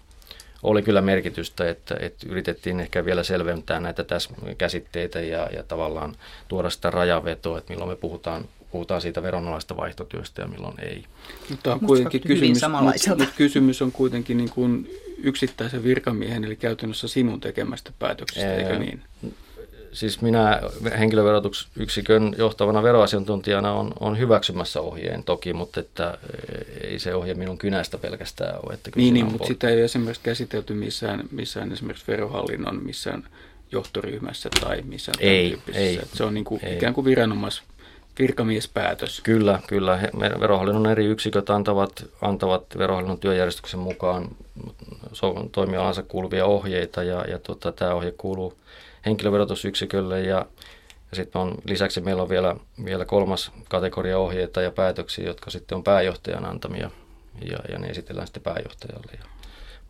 oli 0.62 0.82
kyllä 0.82 1.01
merkitystä, 1.01 1.70
että, 1.70 1.97
että 2.01 2.26
yritettiin 2.28 2.80
ehkä 2.80 3.05
vielä 3.05 3.22
selventää 3.22 3.80
näitä 3.80 4.05
täs, 4.05 4.28
käsitteitä 4.59 5.20
ja, 5.20 5.49
ja 5.53 5.62
tavallaan 5.62 6.14
tuoda 6.49 6.70
sitä 6.70 6.90
rajavetoa, 6.90 7.59
että 7.59 7.72
milloin 7.72 7.90
me 7.90 7.97
puhutaan, 7.97 8.44
puhutaan 8.70 9.01
siitä 9.01 9.22
veronalaista 9.22 9.76
vaihtotyöstä 9.76 10.42
ja 10.42 10.49
milloin 10.49 10.80
ei. 10.80 11.05
Mutta 11.51 11.72
on 11.72 11.80
kuitenkin 11.80 12.20
kysymys, 12.20 12.62
mutta 13.09 13.26
kysymys 13.36 13.82
on 13.82 13.92
kuitenkin 13.92 14.36
niin 14.36 14.51
kuin 14.51 14.90
yksittäisen 15.18 15.84
virkamiehen, 15.84 16.44
eli 16.44 16.57
käytännössä 16.57 17.09
sinun 17.09 17.40
tekemästä 17.40 17.92
päätöksestä, 17.99 18.55
eikö 18.55 18.78
niin? 18.78 19.03
Siis 19.97 20.20
minä 20.20 20.61
henkilöverotusyksikön 20.99 22.34
johtavana 22.38 22.82
veroasiantuntijana 22.82 23.72
on, 23.72 23.92
on 24.01 24.18
hyväksymässä 24.18 24.80
ohjeen 24.80 25.22
toki, 25.22 25.53
mutta 25.53 25.80
että 25.80 26.18
eh, 26.32 26.90
ei 26.90 26.99
se 26.99 27.14
ohje 27.14 27.34
minun 27.34 27.59
kynästä 27.59 27.99
pelkästään 27.99 28.55
ole. 28.62 28.74
Että 28.74 28.90
niin, 28.97 29.14
niin 29.14 29.26
mutta 29.32 29.47
sitä 29.47 29.68
ei 29.68 29.80
esimerkiksi 29.80 30.22
käsitelty 30.22 30.74
missään, 30.74 31.24
missään 31.30 31.72
esimerkiksi 31.72 32.07
verohallinnon 32.09 32.84
missään 32.84 33.24
johtoryhmässä 33.72 34.49
tai 34.61 34.82
missään 34.82 35.16
ei, 35.20 35.59
ei, 35.72 36.01
Se 36.14 36.24
on 36.24 36.34
niin 36.34 36.44
kuin 36.44 36.64
ei. 36.64 36.74
ikään 36.76 36.94
kuin 36.94 37.05
viranomais 37.05 37.62
virkamiespäätös. 38.18 39.20
Kyllä, 39.20 39.61
kyllä. 39.66 40.01
Verohallinnon 40.40 40.86
eri 40.86 41.07
yksiköt 41.07 41.51
antavat, 41.51 42.05
antavat 42.20 42.64
verohallinnon 42.78 43.18
työjärjestyksen 43.18 43.80
mukaan 43.80 44.28
toimialansa 45.53 46.03
kuuluvia 46.03 46.47
ohjeita 46.47 47.03
ja, 47.03 47.24
ja 47.28 47.38
tuota, 47.38 47.72
tämä 47.72 47.94
ohje 47.94 48.14
kuuluu 48.18 48.55
henkilöverotusyksikölle 49.07 50.20
ja, 50.20 50.46
ja 51.11 51.16
sitten 51.16 51.40
on, 51.40 51.54
lisäksi 51.64 52.00
meillä 52.00 52.22
on 52.22 52.28
vielä, 52.28 52.57
vielä 52.84 53.04
kolmas 53.04 53.52
kategoria 53.68 54.18
ohjeita 54.18 54.62
ja 54.62 54.70
päätöksiä, 54.70 55.26
jotka 55.26 55.50
sitten 55.50 55.76
on 55.76 55.84
pääjohtajan 55.84 56.44
antamia 56.44 56.90
ja, 57.50 57.59
ja 57.68 57.78
ne 57.78 57.86
esitellään 57.86 58.26
sitten 58.26 58.42
pääjohtajalle. 58.42 59.12
Ja, 59.12 59.26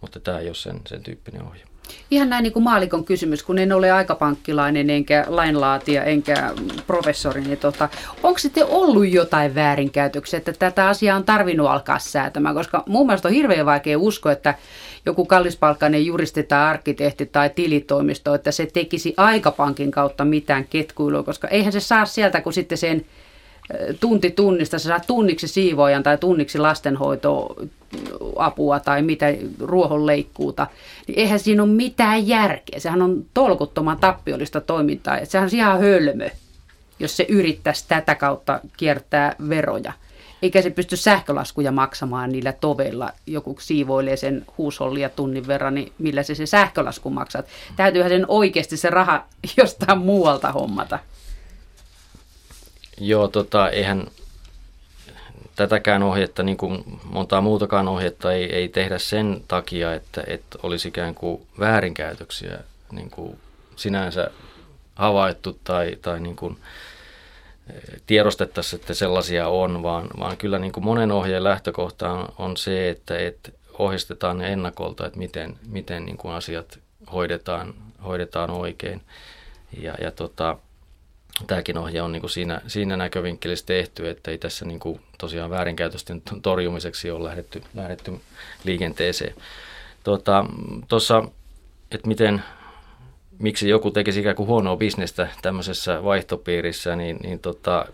mutta 0.01 0.21
tämä 0.21 0.39
ei 0.39 0.47
ole 0.47 0.55
sen, 0.55 0.81
sen 0.87 1.03
tyyppinen 1.03 1.43
ohje. 1.43 1.65
Ihan 2.11 2.31
näin 2.31 2.43
niin 2.43 2.53
kuin 2.53 2.63
maalikon 2.63 3.05
kysymys, 3.05 3.43
kun 3.43 3.59
en 3.59 3.73
ole 3.73 3.93
aikapankkilainen 3.93 4.91
enkä 4.91 5.25
lainlaatija 5.29 6.05
enkä 6.05 6.53
professori, 6.87 7.41
niin 7.41 7.59
tota, 7.59 7.89
onko 8.23 8.39
sitten 8.39 8.67
ollut 8.67 9.09
jotain 9.09 9.55
väärinkäytöksiä, 9.55 10.37
että 10.37 10.53
tätä 10.53 10.89
asiaa 10.89 11.17
on 11.17 11.25
tarvinnut 11.25 11.67
alkaa 11.67 11.99
säätämään? 11.99 12.55
Koska 12.55 12.83
mun 12.87 13.07
mielestä 13.07 13.29
on 13.29 13.35
hirveän 13.35 13.67
vaikea 13.67 13.99
uskoa, 13.99 14.33
että 14.33 14.55
joku 15.07 15.25
kallispalkkainen 15.25 16.07
juristi 16.07 16.43
tai 16.43 16.71
arkkitehti 16.71 17.27
tai 17.27 17.51
tilitoimisto, 17.51 18.35
että 18.35 18.51
se 18.51 18.67
tekisi 18.67 19.15
aikapankin 19.17 19.91
kautta 19.91 20.25
mitään 20.25 20.65
ketkuilua, 20.65 21.23
koska 21.23 21.49
eihän 21.49 21.73
se 21.73 21.81
saa 21.81 22.07
sieltä, 22.07 22.41
kun 22.41 22.53
sitten 22.53 22.79
sen 22.79 23.05
tunti 24.01 24.31
tunnista, 24.31 24.79
sä 24.79 24.89
saat 24.89 25.07
tunniksi 25.07 25.49
siivoajan 25.49 26.03
tai 26.03 26.19
tunniksi 26.19 26.59
lastenhoitoapua 26.59 28.81
tai 28.81 29.03
mitä 29.03 29.27
ruohonleikkuuta, 29.61 30.67
niin 31.07 31.19
eihän 31.19 31.39
siinä 31.39 31.63
ole 31.63 31.71
mitään 31.71 32.29
järkeä. 32.29 32.81
Sehän 32.81 33.03
on 33.03 33.25
tolkuttoman 33.35 33.99
tappiollista 33.99 34.61
toimintaa. 34.61 35.19
Sehän 35.25 35.49
on 35.53 35.59
ihan 35.59 35.81
hölmö, 35.81 36.29
jos 36.99 37.17
se 37.17 37.27
yrittäisi 37.29 37.85
tätä 37.89 38.15
kautta 38.15 38.61
kiertää 38.77 39.35
veroja. 39.49 39.93
Eikä 40.43 40.63
se 40.63 40.71
pysty 40.71 40.97
sähkölaskuja 40.97 41.73
maksamaan 41.73 42.33
niillä 42.33 42.53
toveilla. 42.53 43.13
Joku 43.27 43.57
siivoilee 43.61 44.17
sen 44.17 44.45
huushollia 44.59 45.09
tunnin 45.09 45.47
verran, 45.47 45.75
niin 45.75 45.93
millä 45.99 46.23
se 46.23 46.35
se 46.35 46.47
sähkölasku 46.47 47.11
maksat. 47.11 47.47
Täytyyhän 47.77 48.11
sen 48.11 48.25
oikeasti 48.29 48.77
se 48.77 48.91
raha 48.91 49.25
jostain 49.57 49.99
muualta 49.99 50.53
hommata. 50.53 50.99
Joo, 53.01 53.29
tota, 53.29 53.71
eihän 53.71 54.07
tätäkään 55.57 56.03
ohjetta, 56.03 56.43
niin 56.43 56.57
kuin 56.57 56.85
montaa 57.05 57.41
muutakaan 57.41 57.89
ohjetta, 57.89 58.33
ei, 58.33 58.53
ei 58.55 58.69
tehdä 58.69 58.99
sen 58.99 59.43
takia, 59.49 59.95
että, 59.95 60.25
että 60.27 60.59
olisi 60.63 60.89
ikään 60.89 61.15
kuin 61.15 61.47
väärinkäytöksiä 61.59 62.59
niin 62.93 63.11
kuin 63.11 63.39
sinänsä 63.77 64.31
havaittu 64.95 65.59
tai, 65.65 65.97
tai 66.03 66.21
niin 66.21 66.37
kuin 66.37 66.59
eh, 67.71 68.01
tiedostettaisiin, 68.07 68.81
että 68.81 68.95
sellaisia 68.95 69.49
on, 69.49 69.83
vaan, 69.83 70.09
vaan 70.19 70.37
kyllä 70.37 70.59
niin 70.59 70.73
kuin 70.73 70.85
monen 70.85 71.13
ohjeen 71.13 71.45
lähtökohta 71.45 72.13
on, 72.13 72.29
on 72.39 72.57
se, 72.57 72.91
että, 72.91 73.19
että 73.19 73.51
ohjeistetaan 73.79 74.43
ennakolta, 74.43 75.07
että 75.07 75.19
miten, 75.19 75.59
miten 75.67 76.05
niin 76.05 76.17
kuin 76.17 76.35
asiat 76.35 76.79
hoidetaan, 77.13 77.75
hoidetaan 78.05 78.51
oikein. 78.51 79.03
Ja, 79.83 79.95
ja 80.01 80.11
tota, 80.11 80.59
tämäkin 81.47 81.79
ohje 81.79 82.03
on 82.03 82.13
niin 82.13 82.21
kuin 82.21 82.31
siinä, 82.31 82.61
siinä 82.67 82.97
näkövinkkelissä 82.97 83.67
tehty, 83.67 84.09
että 84.09 84.31
ei 84.31 84.39
tässä 84.39 84.65
niin 84.65 84.81
kuin 84.81 85.01
tosiaan 85.19 85.51
väärinkäytösten 85.51 86.23
torjumiseksi 86.43 87.11
ole 87.11 87.25
lähdetty, 87.25 87.63
lähdetty 87.75 88.13
liikenteeseen. 88.65 89.35
Tuossa, 90.05 90.45
tota, 90.89 91.29
että 91.91 92.09
miten, 92.09 92.43
miksi 93.39 93.69
joku 93.69 93.91
tekisi 93.91 94.21
ikään 94.21 94.37
kuin 94.37 94.47
huonoa 94.47 94.77
bisnestä 94.77 95.29
tämmöisessä 95.43 96.05
vaihtopiirissä, 96.05 96.97
niin, 96.97 97.17
niin 97.23 97.39
tota, 97.39 97.87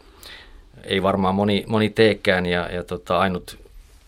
ei 0.84 1.03
varmaan 1.03 1.34
moni, 1.34 1.64
moni 1.68 1.90
teekään 1.90 2.47
ja, 2.47 2.68
ja 2.72 2.84
tota, 2.84 3.18
ainut, 3.18 3.59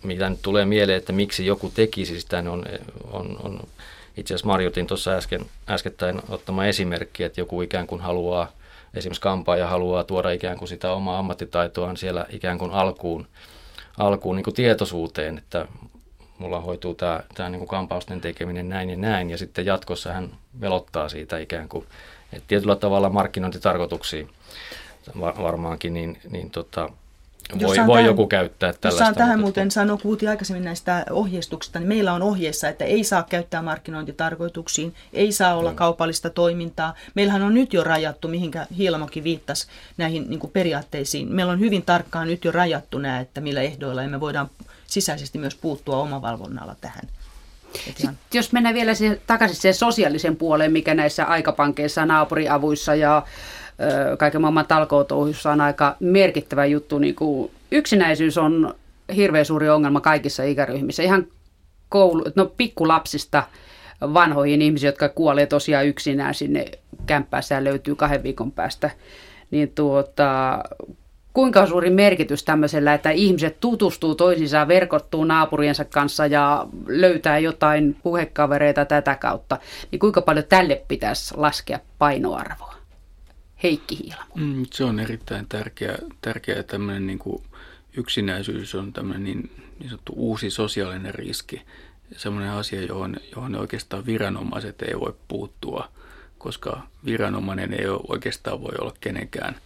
mitä 0.02 0.30
nyt 0.30 0.42
tulee 0.42 0.64
mieleen, 0.64 0.98
että 0.98 1.12
miksi 1.12 1.46
joku 1.46 1.72
tekisi 1.74 2.20
sitä, 2.20 2.42
niin 2.42 2.50
on, 2.52 2.64
on, 3.12 3.36
on 3.42 3.60
itse 4.16 4.34
asiassa 4.34 4.46
Marjutin 4.46 4.86
tuossa 4.86 5.10
äsken, 5.10 5.46
äskettäin 5.68 6.22
ottama 6.28 6.66
esimerkki, 6.66 7.24
että 7.24 7.40
joku 7.40 7.62
ikään 7.62 7.86
kuin 7.86 8.00
haluaa– 8.00 8.52
esimerkiksi 8.94 9.20
kampaaja 9.20 9.68
haluaa 9.68 10.04
tuoda 10.04 10.30
ikään 10.30 10.58
kuin 10.58 10.68
sitä 10.68 10.92
omaa 10.92 11.18
ammattitaitoaan 11.18 11.96
siellä 11.96 12.26
ikään 12.28 12.58
kuin 12.58 12.70
alkuun, 12.70 13.26
alkuun 13.98 14.36
niin 14.36 14.44
kuin 14.44 14.54
tietoisuuteen, 14.54 15.38
että 15.38 15.68
mulla 16.38 16.60
hoituu 16.60 16.94
tämä, 16.94 17.20
tämä 17.34 17.48
niin 17.48 17.58
kuin 17.58 17.68
kampausten 17.68 18.20
tekeminen 18.20 18.68
näin 18.68 18.90
ja 18.90 18.96
näin, 18.96 19.30
ja 19.30 19.38
sitten 19.38 19.66
jatkossa 19.66 20.12
hän 20.12 20.30
velottaa 20.60 21.08
siitä 21.08 21.38
ikään 21.38 21.68
kuin, 21.68 21.86
että 22.32 22.48
tietyllä 22.48 22.76
tavalla 22.76 23.08
markkinointitarkoituksiin 23.10 24.30
varmaankin, 25.18 25.94
niin, 25.94 26.18
niin 26.30 26.50
tota, 26.50 26.90
voi, 27.52 27.86
voi 27.86 27.96
tähän, 27.96 28.04
joku 28.04 28.26
käyttää 28.26 28.72
tällaista. 28.72 28.88
Jos 28.88 28.98
saan 28.98 29.14
tähän 29.14 29.40
muuten 29.40 29.70
sanoa, 29.70 29.96
puhuttiin 29.96 30.28
aikaisemmin 30.28 30.64
näistä 30.64 31.04
ohjeistuksista, 31.10 31.78
niin 31.78 31.88
meillä 31.88 32.12
on 32.12 32.22
ohjeessa, 32.22 32.68
että 32.68 32.84
ei 32.84 33.04
saa 33.04 33.22
käyttää 33.22 33.62
markkinointitarkoituksiin, 33.62 34.94
ei 35.12 35.32
saa 35.32 35.54
olla 35.54 35.70
no. 35.70 35.76
kaupallista 35.76 36.30
toimintaa. 36.30 36.94
Meillähän 37.14 37.42
on 37.42 37.54
nyt 37.54 37.72
jo 37.72 37.84
rajattu, 37.84 38.28
mihinkä 38.28 38.66
Hiilamokin 38.76 39.24
viittasi 39.24 39.66
näihin 39.96 40.30
niin 40.30 40.40
periaatteisiin. 40.52 41.32
Meillä 41.32 41.52
on 41.52 41.60
hyvin 41.60 41.82
tarkkaan 41.82 42.28
nyt 42.28 42.44
jo 42.44 42.52
rajattu 42.52 42.98
nämä, 42.98 43.20
että 43.20 43.40
millä 43.40 43.62
ehdoilla, 43.62 44.02
ja 44.02 44.08
me 44.08 44.20
voidaan 44.20 44.50
sisäisesti 44.86 45.38
myös 45.38 45.54
puuttua 45.54 45.96
omavalvonnalla 45.96 46.76
tähän. 46.80 47.08
Sitten, 47.84 48.18
jos 48.34 48.52
mennään 48.52 48.74
vielä 48.74 48.94
siihen, 48.94 49.20
takaisin 49.26 49.56
siihen 49.56 49.74
sosiaalisen 49.74 50.36
puoleen, 50.36 50.72
mikä 50.72 50.94
näissä 50.94 51.24
aikapankeissa, 51.24 52.06
naapuriavuissa 52.06 52.94
ja 52.94 53.22
kaiken 54.18 54.40
maailman 54.40 54.66
talkootouhussa 54.66 55.52
on 55.52 55.60
aika 55.60 55.96
merkittävä 56.00 56.66
juttu. 56.66 56.98
Niin 56.98 57.14
kuin 57.14 57.50
yksinäisyys 57.70 58.38
on 58.38 58.74
hirveän 59.16 59.44
suuri 59.44 59.70
ongelma 59.70 60.00
kaikissa 60.00 60.42
ikäryhmissä. 60.42 61.02
Ihan 61.02 61.26
koulu, 61.88 62.24
no 62.34 62.52
pikkulapsista 62.56 63.42
vanhoihin 64.00 64.62
ihmisiin, 64.62 64.88
jotka 64.88 65.08
kuolee 65.08 65.46
tosiaan 65.46 65.86
yksinään 65.86 66.34
sinne 66.34 66.64
kämppäässään 67.06 67.64
löytyy 67.64 67.94
kahden 67.94 68.22
viikon 68.22 68.52
päästä. 68.52 68.90
Niin 69.50 69.72
tuota, 69.74 70.58
kuinka 71.32 71.66
suuri 71.66 71.90
merkitys 71.90 72.44
tämmöisellä, 72.44 72.94
että 72.94 73.10
ihmiset 73.10 73.60
tutustuu 73.60 74.14
toisiinsa, 74.14 74.68
verkottuu 74.68 75.24
naapuriensa 75.24 75.84
kanssa 75.84 76.26
ja 76.26 76.66
löytää 76.86 77.38
jotain 77.38 77.96
puhekavereita 78.02 78.84
tätä 78.84 79.14
kautta, 79.14 79.58
niin 79.90 80.00
kuinka 80.00 80.22
paljon 80.22 80.44
tälle 80.48 80.82
pitäisi 80.88 81.34
laskea 81.36 81.78
painoarvoa? 81.98 82.74
Heikki 83.64 83.98
Hiilamo. 83.98 84.34
Mm, 84.34 84.66
se 84.72 84.84
on 84.84 85.00
erittäin 85.00 85.46
tärkeä, 85.48 85.98
tärkeä 86.20 86.62
tämmöinen 86.62 87.06
niin 87.06 87.18
kuin 87.18 87.42
yksinäisyys 87.96 88.74
on 88.74 88.92
tämmöinen 88.92 89.24
niin, 89.24 89.50
niin 89.78 89.88
sanottu 89.88 90.12
uusi 90.16 90.50
sosiaalinen 90.50 91.14
riski. 91.14 91.62
Semmoinen 92.16 92.50
asia, 92.50 92.82
johon, 92.82 93.16
johon 93.36 93.54
oikeastaan 93.54 94.06
viranomaiset 94.06 94.82
ei 94.82 95.00
voi 95.00 95.14
puuttua, 95.28 95.88
koska 96.38 96.82
viranomainen 97.04 97.74
ei 97.74 97.86
oikeastaan 98.08 98.62
voi 98.62 98.72
olla 98.80 98.94
kenenkään 99.00 99.56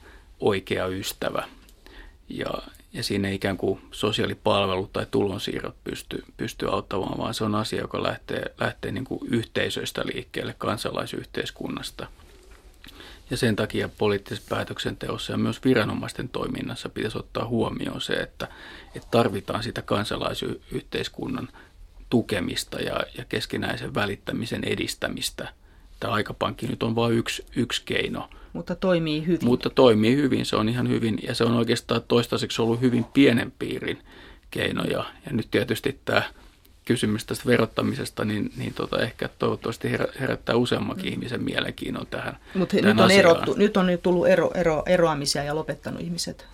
oikea 0.40 0.86
ystävä. 0.86 1.48
Ja, 2.28 2.50
ja 2.92 3.02
siinä 3.02 3.28
ikään 3.28 3.56
kuin 3.56 3.80
sosiaalipalvelut 3.90 4.92
tai 4.92 5.06
tulonsiirrot 5.10 5.84
pysty, 5.84 6.24
pysty 6.36 6.68
auttamaan, 6.68 7.18
vaan 7.18 7.34
se 7.34 7.44
on 7.44 7.54
asia, 7.54 7.80
joka 7.80 8.02
lähtee, 8.02 8.54
lähtee 8.60 8.92
niin 8.92 9.04
kuin 9.04 9.20
yhteisöistä 9.30 10.02
liikkeelle, 10.06 10.54
kansalaisyhteiskunnasta– 10.58 12.06
ja 13.30 13.36
sen 13.36 13.56
takia 13.56 13.88
poliittisessa 13.88 14.48
päätöksenteossa 14.48 15.32
ja 15.32 15.38
myös 15.38 15.64
viranomaisten 15.64 16.28
toiminnassa 16.28 16.88
pitäisi 16.88 17.18
ottaa 17.18 17.46
huomioon 17.46 18.00
se, 18.00 18.12
että, 18.12 18.48
että 18.94 19.08
tarvitaan 19.10 19.62
sitä 19.62 19.82
kansalaisyhteiskunnan 19.82 21.48
tukemista 22.10 22.80
ja, 22.80 23.00
ja 23.18 23.24
keskinäisen 23.28 23.94
välittämisen 23.94 24.64
edistämistä. 24.64 25.48
Tämä 26.00 26.12
aikapankki 26.12 26.66
nyt 26.66 26.82
on 26.82 26.94
vain 26.94 27.14
yksi, 27.14 27.46
yksi 27.56 27.82
keino. 27.84 28.30
Mutta 28.52 28.74
toimii 28.74 29.26
hyvin. 29.26 29.44
Mutta 29.44 29.70
toimii 29.70 30.16
hyvin, 30.16 30.46
se 30.46 30.56
on 30.56 30.68
ihan 30.68 30.88
hyvin 30.88 31.18
ja 31.22 31.34
se 31.34 31.44
on 31.44 31.54
oikeastaan 31.54 32.02
toistaiseksi 32.08 32.62
ollut 32.62 32.80
hyvin 32.80 33.04
pienen 33.04 33.52
piirin 33.58 33.98
keino. 34.50 34.84
Ja, 34.84 35.04
ja 35.26 35.32
nyt 35.32 35.50
tietysti 35.50 36.00
tämä 36.04 36.22
kysymys 36.88 37.24
tästä 37.24 37.46
verottamisesta, 37.46 38.24
niin, 38.24 38.52
niin 38.56 38.74
tota, 38.74 39.02
ehkä 39.02 39.28
toivottavasti 39.38 39.90
herättää 40.20 40.56
useammankin 40.56 41.06
mm. 41.06 41.12
ihmisen 41.12 41.42
mielenkiinnon 41.42 42.06
tähän 42.06 42.36
Mutta 42.54 42.76
nyt, 42.76 43.00
on 43.00 43.10
erottu, 43.10 43.54
nyt 43.54 43.76
on 43.76 43.86
nyt 43.86 44.02
tullut 44.02 44.26
ero, 44.26 44.50
ero, 44.54 44.82
eroamisia 44.86 45.44
ja 45.44 45.54
lopettanut 45.54 46.00
ihmiset. 46.00 46.46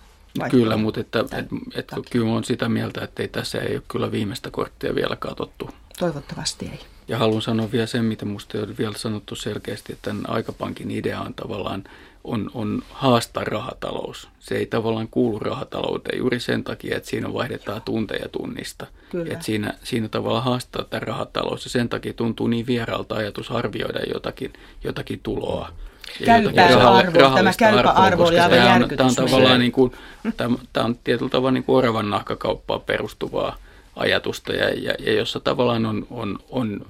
Kyllä, 0.51 0.77
mutta 0.77 0.99
että, 0.99 1.19
et, 1.19 1.47
et, 1.75 1.91
kyllä 2.11 2.31
on 2.31 2.43
sitä 2.43 2.69
mieltä, 2.69 3.03
että 3.03 3.23
ei, 3.23 3.27
tässä 3.27 3.61
ei 3.61 3.75
ole 3.75 3.83
kyllä 3.87 4.11
viimeistä 4.11 4.51
korttia 4.51 4.95
vielä 4.95 5.15
katsottu. 5.15 5.69
Toivottavasti 5.99 6.65
ei. 6.65 6.79
Ja 7.07 7.17
haluan 7.17 7.41
sanoa 7.41 7.71
vielä 7.71 7.85
sen, 7.85 8.05
mitä 8.05 8.25
minusta 8.25 8.57
ei 8.57 8.63
ole 8.63 8.77
vielä 8.77 8.97
sanottu 8.97 9.35
selkeästi, 9.35 9.93
että 9.93 10.09
tämän 10.09 10.29
aikapankin 10.29 10.91
idea 10.91 11.21
on 11.21 11.33
tavallaan 11.33 11.83
on, 12.25 12.51
on 12.53 12.81
haastaa 12.91 13.43
rahatalous. 13.43 14.29
Se 14.39 14.55
ei 14.55 14.65
tavallaan 14.65 15.07
kuulu 15.07 15.39
rahatalouteen 15.39 16.17
juuri 16.17 16.39
sen 16.39 16.63
takia, 16.63 16.97
että 16.97 17.09
siinä 17.09 17.33
vaihdetaan 17.33 17.81
tunteja 17.81 18.29
tunnista. 18.29 18.87
Kyllä. 19.09 19.33
Että 19.33 19.45
siinä, 19.45 19.73
siinä 19.83 20.07
tavallaan 20.07 20.43
haastaa 20.43 20.83
tämä 20.83 20.99
rahatalous 20.99 21.65
ja 21.65 21.69
sen 21.69 21.89
takia 21.89 22.13
tuntuu 22.13 22.47
niin 22.47 22.67
vieraalta 22.67 23.15
ajatus 23.15 23.51
arvioida 23.51 23.99
jotakin, 24.13 24.53
jotakin 24.83 25.19
tuloa. 25.23 25.69
Käypä 26.25 26.89
arvo, 26.89 27.35
tämä 27.35 27.51
käypä 27.57 27.89
arvo 27.89 28.23
oli 28.23 28.39
aivan. 28.39 28.89
Tämä 28.97 29.09
on 29.09 29.15
tavallaan 29.15 29.59
niin 29.59 29.71
kuin, 29.71 29.91
tämä, 30.37 30.57
tämä 30.73 30.85
on 30.85 30.95
tietyllä 31.03 31.29
tavalla 31.29 31.51
niin 31.51 31.63
kuin 31.63 31.75
oravan 31.75 32.09
nahkakauppaan 32.09 32.81
perustuvaa 32.81 33.57
ajatusta 33.95 34.53
ja, 34.53 34.69
ja, 34.69 34.93
ja 34.99 35.13
jossa 35.13 35.39
tavallaan 35.39 35.85
on, 35.85 36.07
on, 36.09 36.39
on 36.49 36.85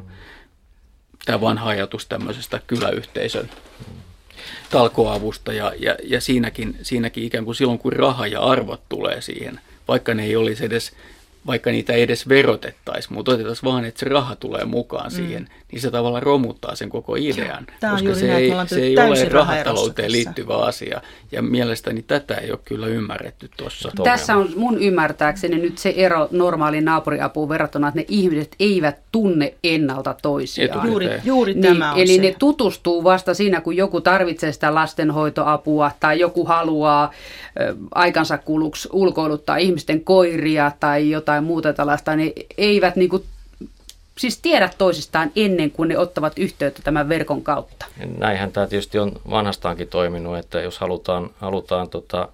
tämä 1.25 1.41
vanha 1.41 1.69
ajatus 1.69 2.05
tämmöisestä 2.05 2.61
kyläyhteisön 2.67 3.49
talkoavusta 4.69 5.53
ja, 5.53 5.73
ja, 5.79 5.95
ja 6.03 6.21
siinäkin, 6.21 6.77
siinäkin 6.81 7.23
ikään 7.23 7.45
kuin 7.45 7.55
silloin, 7.55 7.79
kun 7.79 7.93
raha 7.93 8.27
ja 8.27 8.41
arvot 8.41 8.81
tulee 8.89 9.21
siihen, 9.21 9.59
vaikka 9.87 10.13
ne 10.13 10.23
ei 10.23 10.35
olisi 10.35 10.65
edes 10.65 10.91
vaikka 11.47 11.71
niitä 11.71 11.93
ei 11.93 12.01
edes 12.01 12.29
verotettaisiin, 12.29 13.13
mutta 13.13 13.31
otettaisiin 13.31 13.71
vaan, 13.71 13.85
että 13.85 13.99
se 13.99 14.05
raha 14.09 14.35
tulee 14.35 14.65
mukaan 14.65 15.11
mm. 15.11 15.15
siihen, 15.15 15.49
niin 15.71 15.81
se 15.81 15.91
tavallaan 15.91 16.23
romuttaa 16.23 16.75
sen 16.75 16.89
koko 16.89 17.15
idean, 17.15 17.67
koska 17.91 18.15
se 18.15 18.35
ei, 18.35 18.51
se 18.67 18.81
ei 18.81 18.97
ole 18.97 19.29
rahatalouteen 19.29 20.11
liittyvä 20.11 20.57
asia. 20.57 21.01
Ja 21.31 21.41
mielestäni 21.41 22.01
tätä 22.01 22.35
ei 22.35 22.51
ole 22.51 22.59
kyllä 22.65 22.87
ymmärretty 22.87 23.49
tuossa. 23.57 23.91
Tässä 24.03 24.35
on 24.35 24.49
mun 24.55 24.81
ymmärtääkseni 24.81 25.57
nyt 25.57 25.77
se 25.77 25.93
ero 25.97 26.27
normaaliin 26.31 26.85
naapuriapuun 26.85 27.49
verrattuna, 27.49 27.87
että 27.87 27.99
ne 27.99 28.05
ihmiset 28.07 28.55
eivät 28.59 28.99
tunne 29.11 29.53
ennalta 29.63 30.15
toisiaan. 30.21 30.87
Juuri, 30.87 31.09
juuri 31.23 31.53
niin, 31.53 31.63
tämä 31.63 31.93
on 31.93 31.99
Eli 31.99 32.15
se. 32.15 32.21
ne 32.21 32.35
tutustuu 32.39 33.03
vasta 33.03 33.33
siinä, 33.33 33.61
kun 33.61 33.75
joku 33.75 34.01
tarvitsee 34.01 34.51
sitä 34.51 34.75
lastenhoitoapua 34.75 35.91
tai 35.99 36.19
joku 36.19 36.45
haluaa 36.45 37.11
ö, 37.59 37.75
aikansa 37.95 38.37
kuluksi 38.37 38.89
ulkoiluttaa 38.91 39.57
ihmisten 39.57 40.03
koiria 40.03 40.71
tai 40.79 41.09
jotain 41.09 41.34
muuta 41.43 41.73
tällaista. 41.73 42.15
Ne 42.15 42.33
eivät 42.57 42.95
niin 42.95 43.09
kuin, 43.09 43.23
siis 44.17 44.37
tiedä 44.37 44.69
toisistaan 44.77 45.31
ennen 45.35 45.71
kuin 45.71 45.89
ne 45.89 45.97
ottavat 45.97 46.39
yhteyttä 46.39 46.81
tämän 46.83 47.09
verkon 47.09 47.41
kautta. 47.41 47.85
Näinhän 48.17 48.51
tämä 48.51 48.67
tietysti 48.67 48.99
on 48.99 49.11
vanhastaankin 49.29 49.87
toiminut, 49.87 50.37
että 50.37 50.61
jos 50.61 50.79
halutaan, 50.79 51.29
halutaan 51.37 51.89
tota, 51.89 52.29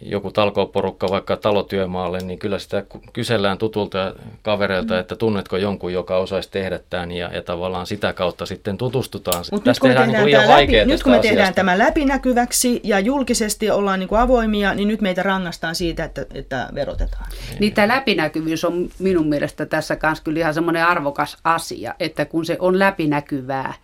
joku 0.00 0.30
talkooporukka 0.30 1.08
vaikka 1.10 1.36
talotyömaalle, 1.36 2.18
niin 2.18 2.38
kyllä 2.38 2.58
sitä 2.58 2.84
kysellään 3.12 3.58
tutulta 3.58 4.14
kavereilta, 4.42 4.94
mm. 4.94 5.00
että 5.00 5.16
tunnetko 5.16 5.56
jonkun, 5.56 5.92
joka 5.92 6.16
osaisi 6.16 6.50
tehdä 6.50 6.80
tämän 6.90 7.12
ja, 7.12 7.30
ja 7.34 7.42
tavallaan 7.42 7.86
sitä 7.86 8.12
kautta 8.12 8.46
sitten 8.46 8.78
tutustutaan. 8.78 9.44
Mut 9.52 9.64
nyt 9.64 9.78
kun, 9.78 9.90
me 9.90 9.94
tehdään, 9.94 10.24
niin 10.24 10.36
tämä 10.36 10.60
läpi, 10.60 10.84
nyt 10.84 11.02
kun 11.02 11.12
me 11.12 11.18
tehdään 11.18 11.54
tämä 11.54 11.78
läpinäkyväksi 11.78 12.80
ja 12.84 13.00
julkisesti 13.00 13.70
ollaan 13.70 14.00
niin 14.00 14.08
kuin 14.08 14.20
avoimia, 14.20 14.74
niin 14.74 14.88
nyt 14.88 15.00
meitä 15.00 15.22
rangaistaan 15.22 15.74
siitä, 15.74 16.04
että, 16.04 16.26
että 16.34 16.68
verotetaan. 16.74 17.30
Niin 17.60 17.74
tämä 17.74 17.88
läpinäkyvyys 17.88 18.64
on 18.64 18.88
minun 18.98 19.28
mielestä 19.28 19.66
tässä 19.66 19.96
kanssa 19.96 20.24
kyllä 20.24 20.40
ihan 20.40 20.54
semmoinen 20.54 20.86
arvokas 20.86 21.36
asia, 21.44 21.94
että 22.00 22.24
kun 22.24 22.44
se 22.44 22.56
on 22.60 22.78
läpinäkyvää, 22.78 23.74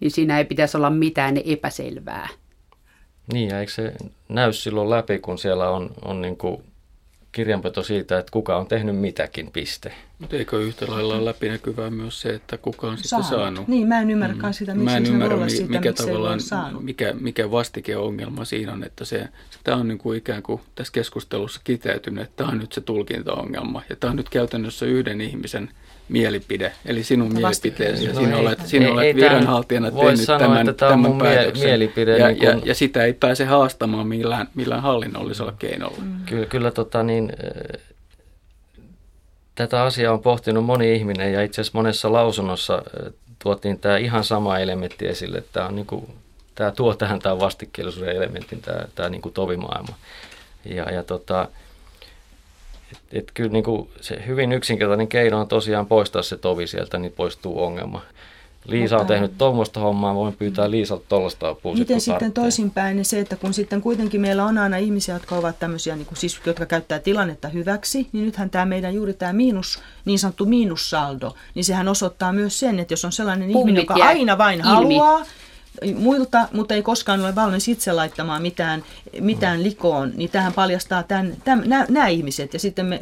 niin 0.00 0.10
siinä 0.10 0.38
ei 0.38 0.44
pitäisi 0.44 0.76
olla 0.76 0.90
mitään 0.90 1.36
epäselvää. 1.44 2.28
Niin, 3.32 3.48
ja 3.48 3.60
eikö 3.60 3.72
se 3.72 3.92
näy 4.28 4.52
silloin 4.52 4.90
läpi, 4.90 5.18
kun 5.18 5.38
siellä 5.38 5.70
on, 5.70 5.90
on 6.04 6.22
niin 6.22 6.36
kuin 6.36 6.62
kirjanpito 7.32 7.82
siitä, 7.82 8.18
että 8.18 8.32
kuka 8.32 8.56
on 8.56 8.66
tehnyt 8.66 8.96
mitäkin, 8.96 9.50
piste. 9.50 9.92
Mutta 10.18 10.36
eikö 10.36 10.60
yhtä 10.60 10.86
lailla 10.88 11.14
ole 11.14 11.24
läpinäkyvää 11.24 11.90
myös 11.90 12.20
se, 12.20 12.28
että 12.28 12.58
kuka 12.58 12.86
on 12.86 12.96
sitten 12.96 13.08
saanut? 13.08 13.28
saanut? 13.28 13.68
Niin, 13.68 13.88
mä 13.88 14.00
en 14.00 14.10
ymmärräkään 14.10 14.54
sitä, 14.54 14.74
miksi 14.74 14.84
mä 14.84 14.96
en 14.96 15.06
se 15.06 15.12
ymmärrä, 15.12 15.36
olla 15.36 15.48
sitä, 15.48 15.70
mikä 15.70 15.92
tavallaan, 15.92 16.40
mikä, 16.80 17.14
mikä 17.20 17.50
vastikeongelma 17.50 18.44
siinä 18.44 18.72
on, 18.72 18.84
että 18.84 19.04
se, 19.04 19.28
tämä 19.64 19.76
on 19.76 19.88
niin 19.88 19.98
kuin 19.98 20.18
ikään 20.18 20.42
kuin 20.42 20.60
tässä 20.74 20.92
keskustelussa 20.92 21.60
kiteytynyt, 21.64 22.24
että 22.24 22.36
tämä 22.36 22.50
on 22.50 22.58
nyt 22.58 22.72
se 22.72 22.80
tulkintaongelma. 22.80 23.82
Ja 23.88 23.96
tämä 23.96 24.10
on 24.10 24.16
nyt 24.16 24.28
käytännössä 24.28 24.86
yhden 24.86 25.20
ihmisen 25.20 25.70
mielipide, 26.08 26.72
eli 26.86 27.02
sinun 27.02 27.32
mielipiteesi. 27.34 28.04
Ja 28.04 28.14
sinä 28.14 28.36
olet, 28.36 28.58
sinä 28.66 28.86
ei- 28.86 28.92
olet 28.92 29.04
ei 29.04 29.14
viranhaltijana 29.14 29.90
tämän- 29.90 30.06
tehnyt 30.06 30.20
sanoa, 30.20 30.38
tämän, 30.40 30.60
että 30.68 30.72
tämä 30.72 30.92
on 30.92 31.02
tämän 31.02 31.10
mun 31.10 31.22
mie- 31.22 31.34
päätöksen. 31.34 31.66
mielipide, 31.68 32.18
Ja, 32.18 32.28
niin 32.28 32.42
ja, 32.42 32.52
kun- 32.52 32.62
ja 32.66 32.74
sitä 32.74 33.04
ei 33.04 33.12
pääse 33.12 33.44
haastamaan 33.44 34.06
millään, 34.06 34.48
millään 34.54 34.82
hallinnollisella 34.82 35.52
keinolla. 35.58 35.96
Mm. 36.02 36.20
Kyllä, 36.26 36.46
kyllä 36.46 36.70
tota 36.70 37.02
niin, 37.02 37.32
äh, 37.76 37.80
tätä 39.54 39.82
asiaa 39.82 40.12
on 40.12 40.20
pohtinut 40.22 40.64
moni 40.64 40.94
ihminen 40.96 41.32
ja 41.32 41.42
itse 41.42 41.60
asiassa 41.60 41.78
monessa 41.78 42.12
lausunnossa 42.12 42.74
äh, 42.74 43.12
tuotiin 43.42 43.78
tämä 43.78 43.96
ihan 43.96 44.24
sama 44.24 44.58
elementti 44.58 45.06
esille. 45.08 45.42
Tämä, 45.52 45.66
on 45.66 45.74
niin 45.76 45.86
kuin, 45.86 46.06
tämä 46.54 46.70
tuo 46.70 46.94
tähän 46.94 47.18
tämä 47.18 47.38
vastikkeellisuuden 47.40 48.16
elementin, 48.16 48.60
tämä, 48.60 48.80
tämä 48.94 49.08
niin 49.08 49.22
kuin 49.22 49.34
tovimaailma. 49.34 49.94
Ja, 50.64 50.90
ja 50.92 51.02
tota, 51.02 51.48
et, 53.12 53.30
kyllä 53.34 53.50
niin 53.50 53.64
kuin 53.64 53.88
se 54.00 54.22
hyvin 54.26 54.52
yksinkertainen 54.52 55.08
keino 55.08 55.40
on 55.40 55.48
tosiaan 55.48 55.86
poistaa 55.86 56.22
se 56.22 56.36
tovi 56.36 56.66
sieltä, 56.66 56.98
niin 56.98 57.12
poistuu 57.12 57.62
ongelma. 57.62 58.02
Liisa 58.64 58.98
on 58.98 59.06
tehnyt 59.06 59.38
tuommoista 59.38 59.80
hommaa, 59.80 60.14
voin 60.14 60.36
pyytää 60.36 60.70
Liisalta 60.70 61.04
tuollaista 61.08 61.48
apua. 61.48 61.72
sit, 61.72 61.78
Miten 61.78 62.00
sitten 62.00 62.18
tarvitsee. 62.18 62.42
toisinpäin 62.42 62.96
niin 62.96 63.04
se, 63.04 63.20
että 63.20 63.36
kun 63.36 63.54
sitten 63.54 63.80
kuitenkin 63.80 64.20
meillä 64.20 64.44
on 64.44 64.58
aina 64.58 64.76
ihmisiä, 64.76 65.14
jotka 65.14 65.36
ovat 65.36 65.58
tämmöisiä, 65.58 65.96
niin 65.96 66.06
kuin, 66.06 66.18
siis, 66.18 66.40
jotka 66.46 66.66
käyttää 66.66 66.98
tilannetta 66.98 67.48
hyväksi, 67.48 68.08
niin 68.12 68.24
nythän 68.24 68.50
tämä 68.50 68.64
meidän 68.64 68.94
juuri 68.94 69.14
tämä 69.14 69.32
miinus, 69.32 69.82
niin 70.04 70.18
sanottu 70.18 70.46
miinussaldo, 70.46 71.34
niin 71.54 71.64
sehän 71.64 71.88
osoittaa 71.88 72.32
myös 72.32 72.60
sen, 72.60 72.78
että 72.78 72.92
jos 72.92 73.04
on 73.04 73.12
sellainen 73.12 73.52
Pummit 73.52 73.60
ihminen, 73.60 73.82
joka 73.82 73.94
aina 73.94 74.38
vain 74.38 74.60
ilmi. 74.60 74.68
haluaa 74.70 75.24
muilta, 75.94 76.48
mutta 76.52 76.74
ei 76.74 76.82
koskaan 76.82 77.20
ole 77.20 77.34
valmis 77.34 77.68
itse 77.68 77.92
laittamaan 77.92 78.42
mitään, 78.42 78.84
mitään 79.20 79.62
likoon, 79.62 80.12
niin 80.16 80.30
tähän 80.30 80.52
paljastaa 80.52 81.02
tämän, 81.02 81.36
tämän, 81.44 81.68
nämä, 81.68 81.86
nämä 81.88 82.08
ihmiset. 82.08 82.52
Ja 82.52 82.58
sitten 82.58 82.86
me, 82.86 83.00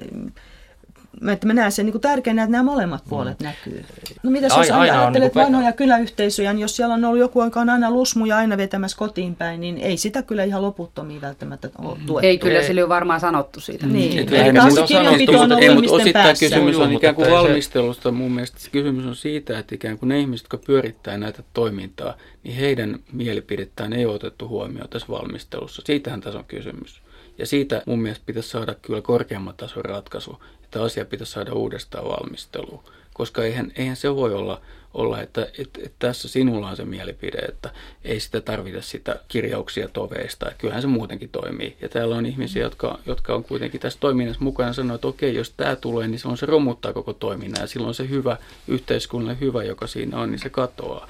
me, 1.20 1.32
että 1.32 1.46
mä 1.46 1.54
näen 1.54 1.72
sen 1.72 1.86
niin 1.86 1.92
kuin 1.92 2.02
tärkeänä, 2.02 2.42
että 2.42 2.52
nämä 2.52 2.62
molemmat 2.64 3.04
puolet 3.08 3.40
näkyy. 3.40 3.84
No 4.22 4.30
mitä 4.30 4.46
jos 4.46 4.52
Aina- 4.52 4.78
aina 4.80 4.92
on 4.94 5.00
ajattelet 5.00 5.34
niin 5.34 5.44
vanhoja 5.44 5.72
kyläyhteisöjä, 5.72 6.52
niin 6.52 6.60
jos 6.60 6.76
siellä 6.76 6.94
on 6.94 7.04
ollut 7.04 7.20
joku, 7.20 7.42
joka 7.42 7.60
on 7.60 7.68
aina 7.70 7.90
lusmuja 7.90 8.36
aina 8.36 8.56
vetämässä 8.56 8.96
kotiin 8.98 9.34
päin, 9.34 9.60
niin 9.60 9.78
ei 9.78 9.96
sitä 9.96 10.22
kyllä 10.22 10.44
ihan 10.44 10.62
loputtomiin 10.62 11.20
välttämättä 11.20 11.68
ole 11.78 11.96
tuettu. 12.06 12.26
Ei 12.28 12.38
kyllä 12.38 12.58
Ei. 12.60 12.66
sille 12.66 12.82
ole 12.82 12.88
varmaan 12.88 13.20
sanottu 13.20 13.60
siitä. 13.60 13.86
Niin. 13.86 14.32
Lähinnä 14.32 14.60
taas 14.60 14.72
siitä 14.74 14.82
on 14.82 14.88
kirjanpito 14.88 15.32
sanottu, 15.32 15.42
on 15.42 15.48
mutta- 15.48 15.54
ollut 15.54 15.62
ei, 15.62 15.68
mutta 15.74 15.86
ihmisten 15.86 16.00
osittain 16.02 16.24
päässä. 16.24 16.46
kysymys 16.48 16.76
on 16.76 16.92
ikään 16.92 17.14
kuin 17.14 17.24
se- 17.26 17.30
valmistelusta. 17.32 18.10
Mun 18.10 18.32
mielestä 18.32 18.58
kysymys 18.72 19.06
on 19.06 19.16
siitä, 19.16 19.58
että 19.58 19.74
ikään 19.74 19.98
kuin 19.98 20.08
ne 20.08 20.20
ihmiset, 20.20 20.44
jotka 20.44 20.66
pyörittää 20.66 21.18
näitä 21.18 21.42
toimintaa, 21.54 22.14
niin 22.42 22.56
heidän 22.56 22.98
mielipidettään 23.12 23.92
ei 23.92 24.06
ole 24.06 24.14
otettu 24.14 24.48
huomioon 24.48 24.88
tässä 24.88 25.08
valmistelussa. 25.10 25.82
Siitähän 25.84 26.20
tässä 26.20 26.38
on 26.38 26.44
kysymys. 26.44 27.02
Ja 27.38 27.46
siitä 27.46 27.82
mun 27.86 28.02
mielestä 28.02 28.22
pitäisi 28.26 28.48
saada 28.48 28.74
kyllä 28.74 29.02
korkeamman 29.02 29.54
tason 29.56 29.84
ratkaisu, 29.84 30.42
että 30.66 30.82
asia 30.82 31.04
pitäisi 31.04 31.32
saada 31.32 31.52
uudestaan 31.52 32.04
valmisteluun. 32.04 32.84
Koska 33.14 33.44
eihän, 33.44 33.72
eihän 33.76 33.96
se 33.96 34.16
voi 34.16 34.34
olla, 34.34 34.60
olla 34.94 35.20
että, 35.20 35.48
että, 35.58 35.80
että 35.82 35.96
tässä 35.98 36.28
sinulla 36.28 36.68
on 36.68 36.76
se 36.76 36.84
mielipide, 36.84 37.38
että 37.38 37.70
ei 38.04 38.20
sitä 38.20 38.40
tarvita 38.40 38.82
sitä 38.82 39.20
kirjauksia 39.28 39.88
toveista. 39.88 40.46
Että 40.46 40.58
kyllähän 40.58 40.82
se 40.82 40.88
muutenkin 40.88 41.28
toimii. 41.28 41.76
Ja 41.80 41.88
täällä 41.88 42.16
on 42.16 42.26
ihmisiä, 42.26 42.62
jotka, 42.62 42.98
jotka 43.06 43.34
on 43.34 43.44
kuitenkin 43.44 43.80
tässä 43.80 44.00
toiminnassa 44.00 44.44
mukana 44.44 44.68
ja 44.68 44.72
sanoo, 44.72 44.94
että 44.94 45.08
okei, 45.08 45.34
jos 45.34 45.50
tämä 45.50 45.76
tulee, 45.76 46.08
niin 46.08 46.18
silloin 46.18 46.38
se 46.38 46.46
romuttaa 46.46 46.92
koko 46.92 47.12
toiminnan 47.12 47.62
ja 47.62 47.66
silloin 47.66 47.94
se 47.94 48.08
hyvä, 48.08 48.36
yhteiskunnallinen 48.68 49.40
hyvä, 49.40 49.62
joka 49.62 49.86
siinä 49.86 50.18
on, 50.18 50.30
niin 50.30 50.38
se 50.38 50.50
katoaa. 50.50 51.08